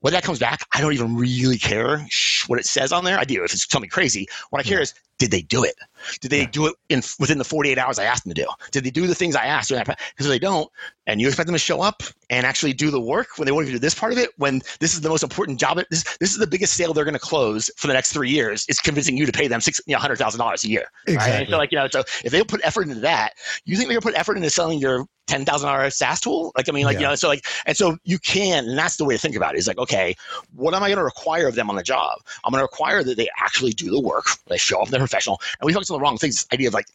Whether 0.00 0.16
that 0.16 0.24
comes 0.24 0.38
back, 0.38 0.66
I 0.72 0.80
don't 0.80 0.92
even 0.92 1.16
really 1.16 1.58
care 1.58 2.06
what 2.46 2.58
it 2.58 2.66
says 2.66 2.92
on 2.92 3.04
there. 3.04 3.18
I 3.18 3.24
do 3.24 3.44
if 3.44 3.52
it's 3.52 3.70
something 3.70 3.90
crazy. 3.90 4.26
What 4.50 4.60
I 4.60 4.62
care 4.62 4.78
yeah. 4.78 4.84
is 4.84 4.94
did 5.18 5.32
they 5.32 5.42
do 5.42 5.64
it? 5.64 5.74
Did 6.20 6.30
they 6.30 6.42
yeah. 6.42 6.50
do 6.50 6.66
it 6.68 6.76
in 6.88 7.02
within 7.18 7.38
the 7.38 7.44
48 7.44 7.76
hours 7.76 7.98
I 7.98 8.04
asked 8.04 8.24
them 8.24 8.32
to 8.34 8.42
do? 8.42 8.48
Did 8.70 8.84
they 8.84 8.90
do 8.90 9.08
the 9.08 9.16
things 9.16 9.34
I 9.34 9.46
asked? 9.46 9.70
Because 9.70 9.96
if 10.20 10.26
they 10.26 10.38
don't, 10.38 10.70
and 11.08 11.20
you 11.20 11.26
expect 11.26 11.48
them 11.48 11.54
to 11.54 11.58
show 11.58 11.80
up 11.80 12.04
and 12.30 12.46
actually 12.46 12.72
do 12.72 12.90
the 12.90 13.00
work 13.00 13.36
when 13.36 13.46
they 13.46 13.52
want 13.52 13.66
to 13.66 13.72
do 13.72 13.80
this 13.80 13.96
part 13.96 14.12
of 14.12 14.18
it, 14.18 14.30
when 14.36 14.62
this 14.78 14.94
is 14.94 15.00
the 15.00 15.08
most 15.08 15.24
important 15.24 15.58
job, 15.58 15.80
this, 15.90 16.04
this 16.18 16.30
is 16.30 16.38
the 16.38 16.46
biggest 16.46 16.74
sale 16.74 16.92
they're 16.92 17.04
going 17.04 17.14
to 17.14 17.20
close 17.20 17.68
for 17.76 17.88
the 17.88 17.92
next 17.92 18.12
three 18.12 18.30
years, 18.30 18.64
is 18.68 18.78
convincing 18.78 19.16
you 19.16 19.26
to 19.26 19.32
pay 19.32 19.48
them 19.48 19.60
six, 19.60 19.80
you 19.86 19.92
know, 19.92 19.98
hundred 19.98 20.16
thousand 20.16 20.38
dollars 20.38 20.62
a 20.62 20.68
year. 20.68 20.86
Exactly. 21.08 21.38
Right? 21.38 21.50
So 21.50 21.58
like 21.58 21.72
you 21.72 21.78
know, 21.78 21.88
so 21.90 22.04
if 22.24 22.30
they 22.30 22.42
put 22.44 22.60
effort 22.62 22.82
into 22.82 23.00
that, 23.00 23.32
you 23.64 23.76
think 23.76 23.88
they're 23.88 24.00
going 24.00 24.02
to 24.02 24.06
put 24.06 24.18
effort 24.18 24.36
into 24.36 24.50
selling 24.50 24.78
your 24.78 25.04
ten 25.28 25.44
thousand 25.44 25.68
dollar 25.68 25.90
SaaS 25.90 26.20
tool? 26.20 26.52
Like 26.56 26.68
I 26.68 26.72
mean, 26.72 26.84
like 26.84 26.94
yeah. 26.94 27.00
you 27.00 27.06
know, 27.06 27.14
so 27.14 27.28
like, 27.28 27.46
and 27.66 27.76
so 27.76 27.96
you 28.04 28.18
can, 28.18 28.66
and 28.66 28.76
that's 28.76 28.96
the 28.96 29.04
way 29.04 29.14
to 29.14 29.20
think 29.20 29.36
about 29.36 29.54
it. 29.54 29.58
Is 29.58 29.68
like, 29.68 29.78
okay, 29.78 30.16
what 30.56 30.74
am 30.74 30.82
I 30.82 30.88
going 30.88 30.98
to 30.98 31.04
require 31.04 31.46
of 31.46 31.54
them 31.54 31.70
on 31.70 31.76
the 31.76 31.82
job? 31.82 32.18
I'm 32.44 32.50
going 32.50 32.60
to 32.60 32.64
require 32.64 33.04
that 33.04 33.16
they 33.16 33.28
actually 33.40 33.72
do 33.72 33.90
the 33.90 34.00
work, 34.00 34.26
they 34.46 34.58
show 34.58 34.82
up, 34.82 34.88
they're 34.88 34.98
professional, 34.98 35.40
and 35.60 35.66
we 35.66 35.72
focus 35.72 35.90
on 35.90 35.98
the 35.98 36.00
wrong 36.00 36.18
things. 36.18 36.34
This 36.34 36.46
idea 36.52 36.68
of 36.68 36.74
like, 36.74 36.86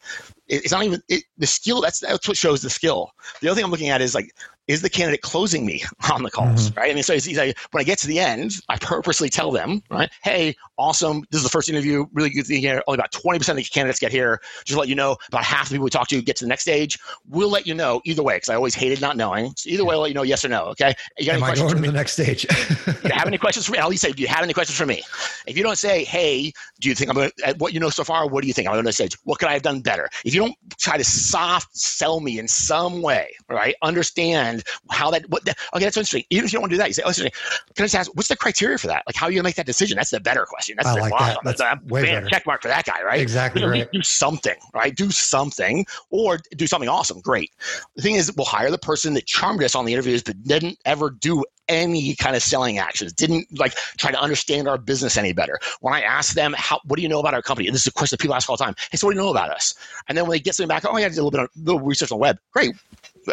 it's 0.48 0.72
not 0.72 0.84
even 0.84 1.02
it, 1.08 1.24
the 1.38 1.46
skill. 1.46 1.80
That's 1.80 2.00
that's 2.00 2.26
what 2.28 2.36
shows 2.36 2.62
the 2.62 2.70
skill. 2.70 3.10
The 3.40 3.48
other 3.48 3.56
thing 3.56 3.64
I'm 3.64 3.70
looking 3.70 3.88
at 3.88 4.00
is 4.00 4.14
like 4.14 4.30
is 4.66 4.80
the 4.80 4.90
candidate 4.90 5.20
closing 5.20 5.66
me 5.66 5.82
on 6.12 6.22
the 6.22 6.30
calls, 6.30 6.70
mm-hmm. 6.70 6.80
right? 6.80 6.90
I 6.90 6.94
mean, 6.94 7.02
so 7.02 7.12
it's, 7.12 7.26
it's 7.26 7.38
like, 7.38 7.56
when 7.72 7.80
I 7.80 7.84
get 7.84 7.98
to 7.98 8.06
the 8.06 8.18
end, 8.18 8.54
I 8.68 8.76
purposely 8.78 9.28
tell 9.28 9.50
them, 9.50 9.82
right, 9.90 10.10
hey, 10.22 10.56
awesome, 10.78 11.24
this 11.30 11.38
is 11.38 11.42
the 11.42 11.50
first 11.50 11.68
interview, 11.68 12.06
really 12.12 12.30
good 12.30 12.46
thing 12.46 12.60
here. 12.60 12.82
Only 12.86 12.98
about 12.98 13.12
20% 13.12 13.48
of 13.48 13.56
the 13.56 13.64
candidates 13.64 13.98
get 13.98 14.10
here. 14.10 14.40
Just 14.64 14.74
to 14.74 14.78
let 14.78 14.88
you 14.88 14.94
know, 14.94 15.16
about 15.28 15.44
half 15.44 15.68
the 15.68 15.74
people 15.74 15.84
we 15.84 15.90
talk 15.90 16.08
to 16.08 16.22
get 16.22 16.36
to 16.36 16.44
the 16.44 16.48
next 16.48 16.62
stage. 16.62 16.98
We'll 17.28 17.50
let 17.50 17.66
you 17.66 17.74
know 17.74 18.00
either 18.04 18.22
way, 18.22 18.36
because 18.36 18.48
I 18.48 18.54
always 18.54 18.74
hated 18.74 19.00
not 19.00 19.16
knowing. 19.16 19.52
So 19.56 19.70
either 19.70 19.84
way, 19.84 19.94
I'll 19.94 20.00
let 20.00 20.08
you 20.08 20.14
know 20.14 20.22
yes 20.22 20.44
or 20.44 20.48
no, 20.48 20.64
okay? 20.66 20.94
You 21.18 21.26
got 21.26 21.36
Am 21.36 21.42
any 21.42 21.46
questions 21.46 21.70
I 21.70 21.74
going 21.74 21.82
to 21.82 21.90
the 21.90 21.96
next 21.96 22.12
stage? 22.12 22.44
you 23.04 23.10
have 23.12 23.26
any 23.26 23.38
questions 23.38 23.66
for 23.66 23.72
me? 23.72 23.78
I'll 23.78 23.92
say, 23.92 24.12
do 24.12 24.22
you 24.22 24.28
have 24.28 24.42
any 24.42 24.54
questions 24.54 24.78
for 24.78 24.86
me? 24.86 25.02
If 25.46 25.56
you 25.56 25.62
don't 25.62 25.78
say, 25.78 26.04
hey, 26.04 26.52
do 26.80 26.88
you 26.88 26.94
think 26.94 27.10
I'm 27.10 27.16
going 27.16 27.30
to, 27.38 27.54
what 27.58 27.74
you 27.74 27.80
know 27.80 27.90
so 27.90 28.04
far, 28.04 28.26
what 28.26 28.42
do 28.42 28.48
you 28.48 28.54
think 28.54 28.68
I'm 28.68 28.74
going 28.74 28.84
to 28.86 28.92
say? 28.92 29.08
What 29.24 29.38
could 29.38 29.48
I 29.48 29.52
have 29.52 29.62
done 29.62 29.80
better? 29.80 30.08
If 30.24 30.33
you 30.34 30.40
don't 30.40 30.56
try 30.78 30.96
to 30.96 31.04
soft 31.04 31.76
sell 31.76 32.20
me 32.20 32.38
in 32.38 32.48
some 32.48 33.00
way, 33.02 33.34
right, 33.48 33.74
understand 33.82 34.64
how 34.90 35.10
that, 35.10 35.28
what 35.30 35.44
the, 35.44 35.54
okay, 35.74 35.84
that's 35.84 35.96
interesting. 35.96 36.24
Even 36.30 36.44
if 36.44 36.52
you 36.52 36.56
don't 36.56 36.62
want 36.62 36.70
to 36.70 36.76
do 36.76 36.78
that, 36.78 36.88
you 36.88 36.94
say, 36.94 37.02
oh, 37.04 37.08
interesting. 37.08 37.32
Can 37.74 37.82
I 37.82 37.86
just 37.86 37.94
ask, 37.94 38.10
what's 38.14 38.28
the 38.28 38.36
criteria 38.36 38.78
for 38.78 38.88
that? 38.88 39.04
Like, 39.06 39.16
how 39.16 39.26
are 39.26 39.30
you 39.30 39.36
gonna 39.36 39.46
make 39.46 39.54
that 39.56 39.66
decision? 39.66 39.96
That's 39.96 40.10
the 40.10 40.20
better 40.20 40.44
question. 40.46 40.76
That's 40.76 40.88
I 40.88 40.94
the 40.94 41.00
like 41.00 41.12
that. 41.18 41.38
That's 41.44 41.60
a 41.60 41.80
way 41.86 42.02
better. 42.04 42.26
check 42.26 42.46
mark 42.46 42.62
for 42.62 42.68
that 42.68 42.84
guy, 42.84 43.02
right? 43.02 43.20
Exactly. 43.20 43.60
You 43.60 43.66
know, 43.66 43.72
right. 43.72 43.92
Do 43.92 44.02
something, 44.02 44.56
right? 44.74 44.94
Do 44.94 45.10
something, 45.10 45.86
or 46.10 46.38
do 46.56 46.66
something 46.66 46.88
awesome. 46.88 47.20
Great. 47.20 47.50
The 47.96 48.02
thing 48.02 48.16
is, 48.16 48.32
we'll 48.36 48.46
hire 48.46 48.70
the 48.70 48.78
person 48.78 49.14
that 49.14 49.26
charmed 49.26 49.62
us 49.62 49.74
on 49.74 49.84
the 49.84 49.92
interviews, 49.92 50.22
but 50.22 50.42
didn't 50.42 50.78
ever 50.84 51.10
do 51.10 51.44
any 51.68 52.14
kind 52.16 52.36
of 52.36 52.42
selling 52.42 52.78
actions 52.78 53.12
didn't 53.12 53.46
like 53.58 53.74
try 53.96 54.10
to 54.10 54.20
understand 54.20 54.68
our 54.68 54.78
business 54.78 55.16
any 55.16 55.32
better. 55.32 55.58
When 55.80 55.94
i 55.94 56.00
ask 56.00 56.34
them 56.34 56.54
how 56.56 56.80
what 56.84 56.96
do 56.96 57.02
you 57.02 57.08
know 57.08 57.20
about 57.20 57.34
our 57.34 57.42
company? 57.42 57.68
And 57.68 57.74
this 57.74 57.82
is 57.82 57.88
a 57.88 57.92
question 57.92 58.16
that 58.16 58.22
people 58.22 58.34
ask 58.34 58.48
all 58.48 58.56
the 58.56 58.64
time. 58.64 58.74
Hey 58.90 58.96
so 58.96 59.06
what 59.06 59.12
do 59.12 59.18
you 59.18 59.24
know 59.24 59.30
about 59.30 59.50
us? 59.50 59.74
And 60.08 60.16
then 60.16 60.24
when 60.24 60.32
they 60.32 60.40
get 60.40 60.54
something 60.54 60.68
back 60.68 60.84
oh 60.84 60.96
yeah 60.96 61.06
i 61.06 61.08
did 61.08 61.18
a 61.18 61.24
little 61.24 61.30
bit 61.30 61.40
of 61.40 61.48
little 61.56 61.80
research 61.80 62.12
on 62.12 62.18
the 62.18 62.22
web. 62.22 62.38
Great. 62.52 62.74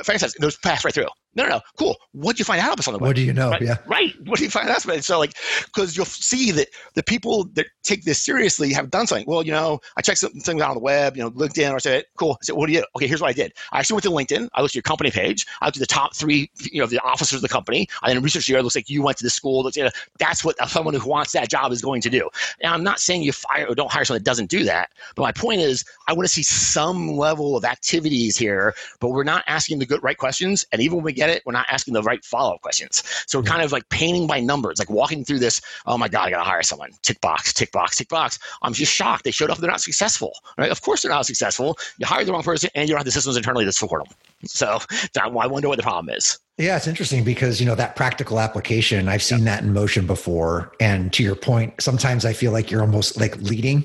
Fantastic. 0.03 0.41
Those 0.41 0.57
pass 0.57 0.85
right 0.85 0.93
through 0.93 1.07
no, 1.35 1.43
no, 1.43 1.49
no. 1.49 1.61
Cool. 1.77 1.95
What 2.11 2.35
do 2.35 2.41
you 2.41 2.45
find 2.45 2.59
out 2.59 2.73
about 2.73 2.83
something? 2.83 3.01
What 3.01 3.15
do 3.15 3.21
you 3.21 3.33
know? 3.33 3.51
Right? 3.51 3.61
Yeah. 3.61 3.77
Right. 3.85 4.13
What 4.25 4.37
do 4.37 4.43
you 4.43 4.49
find 4.49 4.69
out 4.69 4.83
about 4.83 4.97
it? 4.97 5.05
So, 5.05 5.17
like, 5.17 5.33
because 5.65 5.95
you'll 5.95 6.05
see 6.05 6.51
that 6.51 6.67
the 6.93 7.03
people 7.03 7.45
that 7.53 7.67
take 7.83 8.03
this 8.03 8.21
seriously 8.21 8.73
have 8.73 8.89
done 8.89 9.07
something. 9.07 9.25
Well, 9.27 9.43
you 9.43 9.51
know, 9.51 9.79
I 9.97 10.01
checked 10.01 10.19
something 10.19 10.61
out 10.61 10.69
on 10.69 10.75
the 10.75 10.81
web, 10.81 11.15
you 11.15 11.23
know, 11.23 11.31
LinkedIn, 11.31 11.71
or 11.71 11.75
I 11.75 11.79
said, 11.79 12.05
cool. 12.17 12.33
I 12.41 12.45
said, 12.45 12.55
what 12.55 12.67
do 12.67 12.73
you? 12.73 12.83
Okay, 12.95 13.07
here's 13.07 13.21
what 13.21 13.29
I 13.29 13.33
did. 13.33 13.53
I 13.71 13.79
actually 13.79 13.95
went 13.95 14.29
to 14.29 14.35
LinkedIn. 14.35 14.49
I 14.53 14.61
looked 14.61 14.71
at 14.71 14.75
your 14.75 14.81
company 14.81 15.11
page. 15.11 15.45
I 15.61 15.65
looked 15.65 15.77
at 15.77 15.81
the 15.81 15.87
top 15.87 16.15
three, 16.15 16.51
you 16.71 16.81
know, 16.81 16.87
the 16.87 16.99
officers 16.99 17.37
of 17.37 17.41
the 17.41 17.49
company. 17.49 17.87
I 18.01 18.13
then 18.13 18.21
researched 18.21 18.47
here. 18.47 18.57
It 18.57 18.63
looks 18.63 18.75
like 18.75 18.89
you 18.89 19.01
went 19.01 19.17
to 19.19 19.23
the 19.23 19.29
school. 19.29 19.63
Looks, 19.63 19.77
you 19.77 19.83
know, 19.83 19.89
that's 20.19 20.43
what 20.43 20.59
uh, 20.61 20.67
someone 20.67 20.93
who 20.93 21.09
wants 21.09 21.31
that 21.31 21.49
job 21.49 21.71
is 21.71 21.81
going 21.81 22.01
to 22.01 22.09
do. 22.09 22.29
Now, 22.61 22.73
I'm 22.73 22.83
not 22.83 22.99
saying 22.99 23.23
you 23.23 23.31
fire 23.31 23.65
or 23.67 23.75
don't 23.75 23.91
hire 23.91 24.03
someone 24.03 24.19
that 24.19 24.25
doesn't 24.25 24.49
do 24.49 24.63
that. 24.65 24.89
But 25.15 25.23
my 25.23 25.31
point 25.31 25.61
is, 25.61 25.85
I 26.07 26.13
want 26.13 26.27
to 26.27 26.33
see 26.33 26.43
some 26.43 27.15
level 27.15 27.55
of 27.55 27.63
activities 27.63 28.37
here. 28.37 28.73
But 28.99 29.09
we're 29.09 29.23
not 29.23 29.43
asking 29.47 29.79
the 29.79 29.85
good 29.85 30.03
right 30.03 30.17
questions. 30.17 30.65
And 30.71 30.81
even 30.81 30.97
when 30.97 31.05
we 31.05 31.13
get 31.13 31.20
it, 31.29 31.43
we're 31.45 31.53
not 31.53 31.67
asking 31.69 31.93
the 31.93 32.01
the 32.01 32.07
right 32.07 32.23
follow 32.25 32.55
up 32.55 32.61
questions. 32.61 33.03
So 33.27 33.39
we're 33.39 33.45
kind 33.45 33.61
of 33.61 33.71
like 33.71 33.87
painting 33.89 34.27
by 34.27 34.39
numbers, 34.39 34.79
like 34.79 34.89
walking 34.89 35.23
through 35.23 35.39
this. 35.39 35.61
Oh 35.85 35.97
my 35.97 36.07
God, 36.07 36.27
I 36.27 36.29
got 36.31 36.37
to 36.37 36.49
hire 36.49 36.63
someone. 36.63 36.91
Tick 37.01 37.21
box, 37.21 37.53
tick 37.53 37.71
box, 37.71 37.97
tick 37.97 38.09
box. 38.09 38.39
I'm 38.61 38.73
just 38.73 38.91
shocked. 38.91 39.23
They 39.23 39.31
showed 39.31 39.49
up. 39.49 39.57
They're 39.59 39.69
not 39.69 39.81
successful. 39.81 40.33
Right? 40.57 40.71
Of 40.71 40.81
course 40.81 41.01
they're 41.01 41.11
not 41.11 41.25
successful. 41.25 41.77
You 41.97 42.05
hired 42.05 42.27
the 42.27 42.33
wrong 42.33 42.43
person, 42.43 42.69
and 42.75 42.87
you 42.87 42.93
don't 42.93 42.99
have 42.99 43.05
the 43.05 43.11
systems 43.11 43.37
internally 43.37 43.65
to 43.65 43.71
support 43.71 44.03
them. 44.05 44.15
So 44.45 44.79
I 45.21 45.27
wonder 45.27 45.67
what 45.67 45.77
the 45.77 45.83
problem 45.83 46.13
is. 46.15 46.39
Yeah, 46.61 46.77
it's 46.77 46.85
interesting 46.85 47.23
because 47.23 47.59
you 47.59 47.65
know 47.65 47.73
that 47.73 47.95
practical 47.95 48.39
application. 48.39 49.09
I've 49.09 49.23
seen 49.23 49.45
that 49.45 49.63
in 49.63 49.73
motion 49.73 50.05
before, 50.05 50.71
and 50.79 51.11
to 51.13 51.23
your 51.23 51.35
point, 51.35 51.81
sometimes 51.81 52.23
I 52.23 52.33
feel 52.33 52.51
like 52.51 52.69
you're 52.69 52.81
almost 52.81 53.19
like 53.19 53.35
leading, 53.37 53.83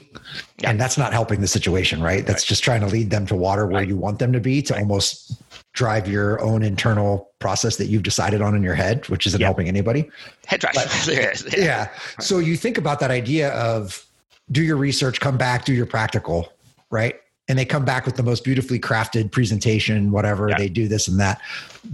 and 0.62 0.78
that's 0.78 0.98
not 0.98 1.14
helping 1.14 1.40
the 1.40 1.48
situation, 1.48 2.02
right? 2.02 2.26
That's 2.26 2.44
right. 2.44 2.48
just 2.48 2.62
trying 2.62 2.82
to 2.82 2.86
lead 2.86 3.08
them 3.08 3.26
to 3.28 3.34
water 3.34 3.66
where 3.66 3.76
right. 3.76 3.88
you 3.88 3.96
want 3.96 4.18
them 4.18 4.30
to 4.34 4.40
be 4.40 4.60
to 4.60 4.74
right. 4.74 4.82
almost 4.82 5.42
drive 5.72 6.06
your 6.06 6.38
own 6.42 6.62
internal 6.62 7.30
process 7.38 7.76
that 7.76 7.86
you've 7.86 8.02
decided 8.02 8.42
on 8.42 8.54
in 8.54 8.62
your 8.62 8.74
head, 8.74 9.08
which 9.08 9.26
isn't 9.26 9.40
helping 9.40 9.68
anybody. 9.68 10.10
Head 10.44 10.60
trash. 10.60 10.74
But, 10.74 11.06
yeah. 11.56 11.88
So 12.20 12.40
you 12.40 12.56
think 12.56 12.76
about 12.76 13.00
that 13.00 13.10
idea 13.10 13.52
of 13.52 14.04
do 14.50 14.62
your 14.62 14.76
research, 14.76 15.18
come 15.18 15.38
back, 15.38 15.64
do 15.64 15.72
your 15.72 15.86
practical, 15.86 16.52
right? 16.90 17.14
And 17.48 17.58
they 17.58 17.64
come 17.64 17.84
back 17.84 18.06
with 18.06 18.16
the 18.16 18.22
most 18.22 18.42
beautifully 18.42 18.80
crafted 18.80 19.30
presentation, 19.30 20.10
whatever, 20.10 20.48
yeah. 20.48 20.58
they 20.58 20.68
do 20.68 20.88
this 20.88 21.06
and 21.06 21.20
that. 21.20 21.40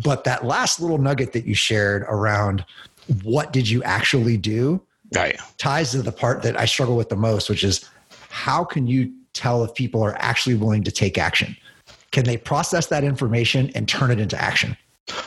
But 0.03 0.25
that 0.25 0.45
last 0.45 0.81
little 0.81 0.99
nugget 0.99 1.33
that 1.33 1.45
you 1.45 1.55
shared 1.55 2.03
around 2.03 2.65
what 3.23 3.53
did 3.53 3.69
you 3.69 3.83
actually 3.83 4.37
do 4.37 4.81
oh, 5.15 5.21
right. 5.21 5.39
ties 5.59 5.91
to 5.93 6.03
the 6.03 6.13
part 6.13 6.43
that 6.43 6.59
I 6.59 6.65
struggle 6.65 6.97
with 6.97 7.11
the 7.11 7.17
most, 7.17 7.51
which 7.51 7.65
is 7.65 7.89
how 8.31 8.65
can 8.65 8.87
you 8.87 9.13
tell 9.35 9.63
if 9.65 9.75
people 9.75 10.03
are 10.03 10.17
actually 10.19 10.55
willing 10.55 10.85
to 10.85 10.91
take 10.91 11.19
action? 11.19 11.57
Can 12.13 12.25
they 12.25 12.37
process 12.37 12.87
that 12.87 13.05
information 13.05 13.71
and 13.75 13.89
turn 13.89 14.11
it 14.11 14.21
into 14.21 14.41
action? 14.41 14.77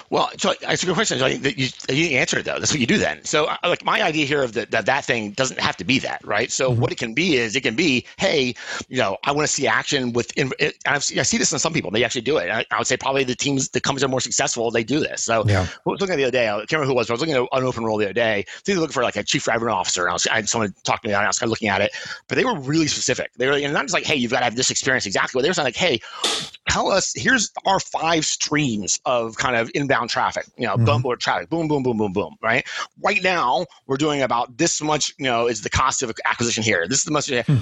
Well, 0.09 0.29
so 0.37 0.53
that's 0.61 0.83
a 0.83 0.85
good 0.85 0.95
question. 0.95 1.19
So 1.19 1.25
you, 1.25 1.67
you 1.89 2.17
answered 2.17 2.39
it 2.39 2.45
though. 2.45 2.59
That's 2.59 2.71
what 2.71 2.79
you 2.79 2.87
do 2.87 2.97
then. 2.97 3.23
So, 3.25 3.49
like 3.63 3.83
my 3.83 4.01
idea 4.01 4.25
here 4.25 4.41
of 4.41 4.53
the, 4.53 4.65
that 4.67 4.85
that 4.85 5.03
thing 5.03 5.31
doesn't 5.31 5.59
have 5.59 5.75
to 5.77 5.83
be 5.83 5.99
that, 5.99 6.25
right? 6.25 6.51
So, 6.51 6.71
mm-hmm. 6.71 6.81
what 6.81 6.91
it 6.91 6.97
can 6.97 7.13
be 7.13 7.35
is 7.35 7.55
it 7.55 7.61
can 7.61 7.75
be, 7.75 8.05
hey, 8.17 8.55
you 8.87 8.97
know, 8.97 9.17
I 9.23 9.31
want 9.31 9.47
to 9.47 9.53
see 9.53 9.67
action 9.67 10.13
with. 10.13 10.31
It, 10.37 10.75
I 10.85 10.99
see 10.99 11.37
this 11.37 11.51
in 11.51 11.59
some 11.59 11.73
people. 11.73 11.91
They 11.91 12.03
actually 12.03 12.21
do 12.21 12.37
it. 12.37 12.49
I, 12.49 12.65
I, 12.71 12.77
would 12.77 12.87
say 12.87 12.95
probably 12.95 13.25
the 13.25 13.35
teams, 13.35 13.69
the 13.69 13.81
companies 13.81 14.03
are 14.03 14.07
more 14.07 14.21
successful. 14.21 14.71
They 14.71 14.83
do 14.83 14.99
this. 14.99 15.23
So, 15.23 15.43
yeah. 15.45 15.63
I 15.63 15.89
was 15.89 15.99
looking 15.99 16.13
at 16.13 16.17
the 16.17 16.23
other 16.23 16.31
day. 16.31 16.47
I 16.47 16.57
can't 16.59 16.71
remember 16.73 16.87
who 16.87 16.91
it 16.93 16.95
was. 16.95 17.07
But 17.07 17.13
I 17.13 17.15
was 17.15 17.21
looking 17.21 17.35
at 17.35 17.41
an 17.41 17.63
open 17.63 17.83
role 17.83 17.97
the 17.97 18.05
other 18.05 18.13
day. 18.13 18.45
They 18.63 18.75
were 18.75 18.81
looking 18.81 18.93
for 18.93 19.03
like 19.03 19.17
a 19.17 19.23
chief 19.23 19.47
revenue 19.47 19.71
officer. 19.71 20.03
And 20.03 20.11
I 20.11 20.13
was, 20.13 20.27
I 20.27 20.35
had 20.35 20.49
someone 20.49 20.73
talk 20.83 21.01
to 21.01 21.07
me. 21.07 21.13
And 21.13 21.23
I 21.23 21.27
was 21.27 21.39
kind 21.39 21.47
of 21.47 21.51
looking 21.51 21.69
at 21.69 21.81
it, 21.81 21.91
but 22.27 22.35
they 22.35 22.45
were 22.45 22.57
really 22.57 22.87
specific. 22.87 23.31
They 23.37 23.47
were 23.47 23.53
and 23.53 23.73
not 23.73 23.83
just 23.83 23.93
like, 23.93 24.05
hey, 24.05 24.15
you've 24.15 24.31
got 24.31 24.39
to 24.39 24.45
have 24.45 24.55
this 24.55 24.71
experience 24.71 25.05
exactly. 25.05 25.37
What 25.37 25.43
they 25.43 25.49
were 25.49 25.53
saying 25.53 25.65
like, 25.65 25.75
hey, 25.75 25.99
tell 26.75 26.91
us. 26.91 27.13
Here's 27.15 27.51
our 27.65 27.79
five 27.79 28.25
streams 28.25 28.99
of 29.05 29.37
kind 29.37 29.55
of 29.55 29.71
inbound 29.73 30.09
traffic 30.09 30.45
you 30.57 30.67
know, 30.67 30.75
mm-hmm. 30.75 30.85
billboard 30.85 31.19
traffic, 31.21 31.49
boom, 31.49 31.67
boom, 31.67 31.83
boom, 31.83 31.97
boom, 31.97 32.11
boom, 32.11 32.35
right? 32.41 32.67
Right 33.01 33.23
now, 33.23 33.65
we're 33.87 33.97
doing 33.97 34.21
about 34.21 34.57
this 34.57 34.81
much, 34.81 35.13
you 35.17 35.25
know, 35.25 35.47
is 35.47 35.61
the 35.61 35.69
cost 35.69 36.03
of 36.03 36.11
acquisition 36.25 36.63
here. 36.63 36.85
This 36.87 36.99
is 36.99 37.05
the 37.05 37.11
most. 37.11 37.29
Hmm 37.29 37.57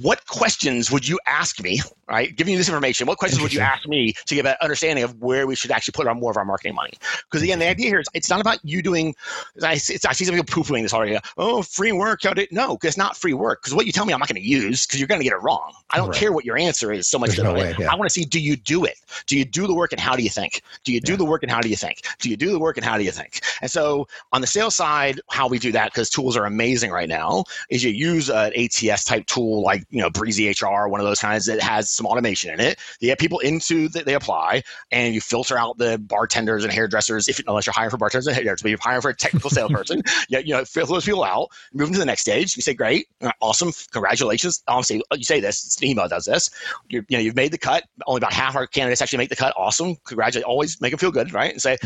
what 0.00 0.26
questions 0.26 0.90
would 0.90 1.08
you 1.08 1.18
ask 1.26 1.62
me, 1.62 1.80
right? 2.08 2.34
Giving 2.36 2.52
you 2.52 2.58
this 2.58 2.68
information, 2.68 3.06
what 3.06 3.18
questions 3.18 3.40
would 3.42 3.52
you 3.52 3.60
ask 3.60 3.86
me 3.88 4.12
to 4.26 4.34
give 4.34 4.46
an 4.46 4.56
understanding 4.60 5.04
of 5.04 5.20
where 5.20 5.46
we 5.46 5.54
should 5.54 5.70
actually 5.70 5.92
put 5.92 6.06
our 6.06 6.14
more 6.14 6.30
of 6.30 6.36
our 6.36 6.44
marketing 6.44 6.74
money? 6.74 6.92
Because 7.24 7.42
again, 7.42 7.58
the 7.58 7.68
idea 7.68 7.86
here 7.86 8.00
is 8.00 8.06
it's 8.14 8.28
not 8.28 8.40
about 8.40 8.58
you 8.62 8.82
doing. 8.82 9.14
I, 9.62 9.72
I 9.72 9.76
see 9.76 9.98
some 9.98 10.34
people 10.34 10.44
poo 10.44 10.62
pooing 10.62 10.82
this 10.82 10.92
already. 10.92 11.18
Oh, 11.38 11.62
free 11.62 11.92
work. 11.92 12.20
No, 12.50 12.74
because 12.74 12.88
it's 12.88 12.96
not 12.96 13.16
free 13.16 13.34
work. 13.34 13.62
Because 13.62 13.74
what 13.74 13.86
you 13.86 13.92
tell 13.92 14.04
me, 14.04 14.12
I'm 14.12 14.20
not 14.20 14.28
going 14.28 14.40
to 14.40 14.46
use 14.46 14.86
because 14.86 15.00
you're 15.00 15.08
going 15.08 15.20
to 15.20 15.24
get 15.24 15.32
it 15.32 15.42
wrong. 15.42 15.72
I 15.90 15.96
don't 15.96 16.08
right. 16.08 16.16
care 16.16 16.32
what 16.32 16.44
your 16.44 16.58
answer 16.58 16.92
is 16.92 17.08
so 17.08 17.18
much. 17.18 17.38
No 17.38 17.54
way, 17.54 17.74
yeah. 17.78 17.90
I 17.90 17.96
want 17.96 18.08
to 18.08 18.12
see 18.12 18.24
do 18.24 18.40
you 18.40 18.56
do 18.56 18.84
it? 18.84 18.96
Do 19.26 19.38
you 19.38 19.44
do 19.44 19.66
the 19.66 19.74
work 19.74 19.92
and 19.92 20.00
how 20.00 20.14
do 20.14 20.22
you 20.22 20.30
think? 20.30 20.62
Do 20.84 20.92
you 20.92 21.00
do 21.00 21.12
yeah. 21.12 21.18
the 21.18 21.24
work 21.24 21.42
and 21.42 21.50
how 21.50 21.60
do 21.60 21.68
you 21.68 21.76
think? 21.76 22.02
Do 22.18 22.28
you 22.28 22.36
do 22.36 22.52
the 22.52 22.58
work 22.58 22.76
and 22.76 22.84
how 22.84 22.98
do 22.98 23.04
you 23.04 23.10
think? 23.10 23.40
And 23.62 23.70
so 23.70 24.06
on 24.32 24.40
the 24.40 24.46
sales 24.46 24.74
side, 24.74 25.20
how 25.30 25.48
we 25.48 25.58
do 25.58 25.72
that 25.72 25.92
because 25.92 26.10
tools 26.10 26.36
are 26.36 26.44
amazing 26.44 26.90
right 26.90 27.08
now 27.08 27.44
is 27.70 27.82
you 27.82 27.90
use 27.90 28.28
an 28.28 28.52
ATS 28.54 29.04
type 29.04 29.26
tool 29.26 29.62
like 29.70 29.84
you 29.90 30.02
know 30.02 30.10
Breezy 30.10 30.48
HR, 30.48 30.88
one 30.88 31.00
of 31.00 31.06
those 31.06 31.20
kinds 31.20 31.46
that 31.46 31.60
has 31.60 31.90
some 31.90 32.06
automation 32.06 32.52
in 32.52 32.60
it. 32.60 32.78
You 32.98 33.08
get 33.08 33.18
people 33.18 33.38
into 33.38 33.88
that 33.90 34.04
they 34.04 34.14
apply, 34.14 34.62
and 34.90 35.14
you 35.14 35.20
filter 35.20 35.56
out 35.56 35.78
the 35.78 35.98
bartenders 35.98 36.64
and 36.64 36.72
hairdressers. 36.72 37.28
If 37.28 37.40
unless 37.46 37.66
you're 37.66 37.72
hiring 37.72 37.90
for 37.90 37.98
bartenders 37.98 38.26
and 38.26 38.34
hairdressers, 38.34 38.62
but 38.62 38.68
you're 38.70 38.78
hiring 38.80 39.00
for 39.00 39.10
a 39.10 39.16
technical 39.16 39.48
salesperson, 39.48 40.02
you, 40.28 40.40
you 40.40 40.54
know 40.54 40.64
filter 40.64 40.92
those 40.92 41.04
people 41.04 41.22
out, 41.22 41.48
move 41.72 41.86
them 41.86 41.94
to 41.94 41.98
the 42.00 42.06
next 42.06 42.22
stage. 42.22 42.56
You 42.56 42.62
say, 42.62 42.74
"Great, 42.74 43.08
awesome, 43.40 43.72
congratulations." 43.92 44.62
honestly 44.68 45.02
oh, 45.10 45.16
you 45.16 45.24
say 45.24 45.40
this. 45.40 45.80
Email 45.82 46.08
does 46.08 46.24
this. 46.24 46.50
You're, 46.88 47.04
you 47.08 47.16
know, 47.16 47.22
you've 47.22 47.36
made 47.36 47.52
the 47.52 47.58
cut. 47.58 47.84
Only 48.06 48.18
about 48.18 48.32
half 48.32 48.56
our 48.56 48.66
candidates 48.66 49.00
actually 49.00 49.18
make 49.18 49.30
the 49.30 49.36
cut. 49.36 49.54
Awesome, 49.56 49.96
congratulations. 50.04 50.48
Always 50.48 50.80
make 50.80 50.90
them 50.90 50.98
feel 50.98 51.10
good, 51.12 51.32
right? 51.32 51.52
And 51.52 51.60
say, 51.62 51.76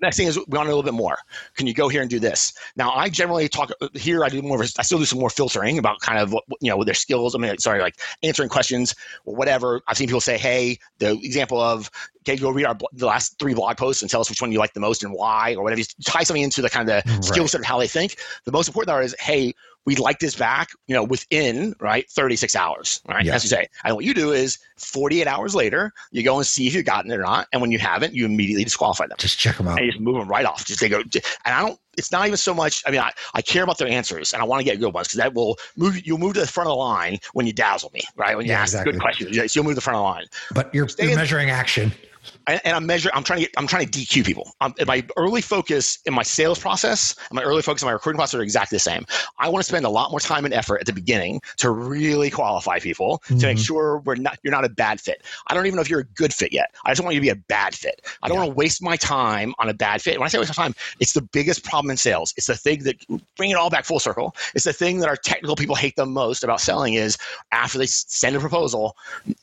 next 0.00 0.16
thing 0.16 0.26
is 0.26 0.36
we 0.36 0.44
want 0.48 0.68
a 0.68 0.70
little 0.70 0.82
bit 0.82 0.94
more. 0.94 1.18
Can 1.56 1.66
you 1.66 1.74
go 1.74 1.88
here 1.88 2.00
and 2.00 2.10
do 2.10 2.18
this? 2.18 2.52
Now, 2.76 2.92
I 2.92 3.08
generally 3.08 3.48
talk 3.48 3.70
here. 3.94 4.24
I 4.24 4.28
do 4.28 4.42
more. 4.42 4.60
Of 4.60 4.68
a, 4.68 4.80
I 4.80 4.82
still 4.82 4.98
do 4.98 5.04
some 5.04 5.18
more 5.18 5.30
filtering 5.30 5.78
about 5.78 6.00
kind 6.00 6.18
of 6.18 6.32
what 6.32 6.44
you 6.60 6.70
know 6.70 6.76
with 6.76 6.86
their 6.86 6.94
skills. 6.94 7.33
I 7.34 7.38
mean, 7.38 7.58
sorry, 7.58 7.80
like 7.80 8.00
answering 8.22 8.48
questions 8.48 8.94
or 9.24 9.34
whatever. 9.34 9.82
I've 9.88 9.96
seen 9.96 10.08
people 10.08 10.20
say, 10.20 10.38
"Hey, 10.38 10.78
the 10.98 11.12
example 11.22 11.60
of 11.60 11.90
okay, 12.20 12.36
go 12.36 12.50
read 12.50 12.66
our 12.66 12.76
the 12.92 13.06
last 13.06 13.38
three 13.38 13.54
blog 13.54 13.76
posts 13.76 14.02
and 14.02 14.10
tell 14.10 14.20
us 14.20 14.30
which 14.30 14.40
one 14.40 14.52
you 14.52 14.58
like 14.58 14.72
the 14.72 14.80
most 14.80 15.02
and 15.02 15.12
why, 15.12 15.54
or 15.54 15.62
whatever. 15.62 15.80
You 15.80 15.86
tie 16.04 16.22
something 16.22 16.42
into 16.42 16.62
the 16.62 16.70
kind 16.70 16.88
of 16.88 17.04
the 17.04 17.10
right. 17.10 17.24
skill 17.24 17.48
set 17.48 17.60
of 17.60 17.66
how 17.66 17.78
they 17.78 17.88
think. 17.88 18.16
The 18.44 18.52
most 18.52 18.68
important 18.68 18.90
part 18.90 19.04
is, 19.04 19.14
hey, 19.18 19.54
we'd 19.86 19.98
like 19.98 20.18
this 20.18 20.34
back, 20.34 20.70
you 20.86 20.94
know, 20.94 21.04
within 21.04 21.74
right 21.80 22.08
36 22.10 22.56
hours, 22.56 23.00
right? 23.08 23.24
Yeah. 23.24 23.34
As 23.34 23.44
you 23.44 23.48
say. 23.48 23.68
And 23.84 23.94
what 23.94 24.04
you 24.04 24.14
do 24.14 24.32
is 24.32 24.58
48 24.78 25.26
hours 25.26 25.54
later, 25.54 25.92
you 26.10 26.22
go 26.22 26.36
and 26.36 26.46
see 26.46 26.66
if 26.66 26.74
you've 26.74 26.86
gotten 26.86 27.10
it 27.10 27.18
or 27.18 27.22
not. 27.22 27.48
And 27.52 27.60
when 27.60 27.70
you 27.70 27.78
haven't, 27.78 28.14
you 28.14 28.24
immediately 28.24 28.64
disqualify 28.64 29.06
them. 29.06 29.16
Just 29.18 29.38
check 29.38 29.56
them 29.56 29.68
out. 29.68 29.78
And 29.78 29.86
you 29.86 29.92
just 29.92 30.02
move 30.02 30.16
them 30.16 30.28
right 30.28 30.46
off. 30.46 30.64
Just 30.64 30.80
they 30.80 30.88
go. 30.88 31.00
And 31.00 31.22
I 31.44 31.60
don't. 31.60 31.78
It's 31.96 32.12
not 32.12 32.26
even 32.26 32.36
so 32.36 32.54
much. 32.54 32.82
I 32.86 32.90
mean, 32.90 33.00
I, 33.00 33.12
I 33.34 33.42
care 33.42 33.62
about 33.62 33.78
their 33.78 33.88
answers, 33.88 34.32
and 34.32 34.42
I 34.42 34.44
want 34.44 34.60
to 34.60 34.64
get 34.64 34.80
good 34.80 34.92
ones 34.92 35.08
because 35.08 35.18
that 35.18 35.34
will 35.34 35.58
move. 35.76 36.06
You'll 36.06 36.18
move 36.18 36.34
to 36.34 36.40
the 36.40 36.46
front 36.46 36.68
of 36.68 36.72
the 36.72 36.76
line 36.76 37.18
when 37.32 37.46
you 37.46 37.52
dazzle 37.52 37.90
me, 37.92 38.02
right? 38.16 38.36
When 38.36 38.46
you 38.46 38.52
yeah, 38.52 38.62
ask 38.62 38.72
exactly. 38.72 38.92
good 38.92 39.00
questions, 39.00 39.54
you'll 39.54 39.64
move 39.64 39.72
to 39.72 39.76
the 39.76 39.80
front 39.80 39.96
of 39.96 40.00
the 40.00 40.04
line. 40.04 40.26
But 40.54 40.74
you're, 40.74 40.88
you're 40.98 41.16
measuring 41.16 41.50
action 41.50 41.92
and 42.46 42.76
I'm 42.76 42.86
measuring. 42.86 43.14
I'm 43.14 43.24
trying 43.24 43.40
to 43.40 43.46
get. 43.46 43.54
I'm 43.56 43.66
trying 43.66 43.88
to 43.88 43.98
DQ 43.98 44.24
people. 44.24 44.52
My 44.86 45.04
early 45.16 45.40
focus 45.40 45.98
in 46.06 46.14
my 46.14 46.22
sales 46.22 46.58
process, 46.58 47.14
my 47.32 47.42
early 47.42 47.62
focus 47.62 47.82
in 47.82 47.86
my 47.86 47.92
recruiting 47.92 48.18
process 48.18 48.38
are 48.38 48.42
exactly 48.42 48.76
the 48.76 48.80
same. 48.80 49.04
I 49.38 49.48
want 49.48 49.64
to 49.64 49.68
spend 49.68 49.84
a 49.84 49.90
lot 49.90 50.10
more 50.10 50.20
time 50.20 50.44
and 50.44 50.52
effort 50.52 50.78
at 50.80 50.86
the 50.86 50.92
beginning 50.92 51.40
to 51.58 51.70
really 51.70 52.30
qualify 52.30 52.78
people 52.78 53.22
mm-hmm. 53.24 53.38
to 53.38 53.46
make 53.46 53.56
mm-hmm. 53.56 53.62
sure 53.62 53.98
we're 54.04 54.16
not. 54.16 54.38
You're 54.42 54.52
not 54.52 54.64
a 54.64 54.68
bad 54.68 55.00
fit. 55.00 55.22
I 55.46 55.54
don't 55.54 55.66
even 55.66 55.76
know 55.76 55.82
if 55.82 55.90
you're 55.90 56.00
a 56.00 56.04
good 56.04 56.32
fit 56.34 56.52
yet. 56.52 56.74
I 56.84 56.90
just 56.90 57.02
want 57.02 57.14
you 57.14 57.20
to 57.20 57.24
be 57.24 57.30
a 57.30 57.36
bad 57.36 57.74
fit. 57.74 58.02
I 58.22 58.28
don't 58.28 58.36
yeah. 58.36 58.44
want 58.44 58.52
to 58.52 58.56
waste 58.56 58.82
my 58.82 58.96
time 58.96 59.54
on 59.58 59.68
a 59.68 59.74
bad 59.74 60.02
fit. 60.02 60.18
When 60.18 60.26
I 60.26 60.28
say 60.28 60.38
waste 60.38 60.56
my 60.56 60.64
time, 60.64 60.74
it's 61.00 61.12
the 61.12 61.22
biggest 61.22 61.64
problem 61.64 61.90
in 61.90 61.96
sales. 61.96 62.34
It's 62.36 62.46
the 62.46 62.56
thing 62.56 62.82
that 62.84 62.96
bring 63.36 63.50
it 63.50 63.56
all 63.56 63.70
back 63.70 63.84
full 63.84 64.00
circle. 64.00 64.34
It's 64.54 64.64
the 64.64 64.72
thing 64.72 64.98
that 65.00 65.08
our 65.08 65.16
technical 65.16 65.56
people 65.56 65.74
hate 65.74 65.96
the 65.96 66.06
most 66.06 66.44
about 66.44 66.60
selling 66.60 66.94
is 66.94 67.16
after 67.52 67.78
they 67.78 67.86
send 67.86 68.36
a 68.36 68.40
proposal, 68.40 68.96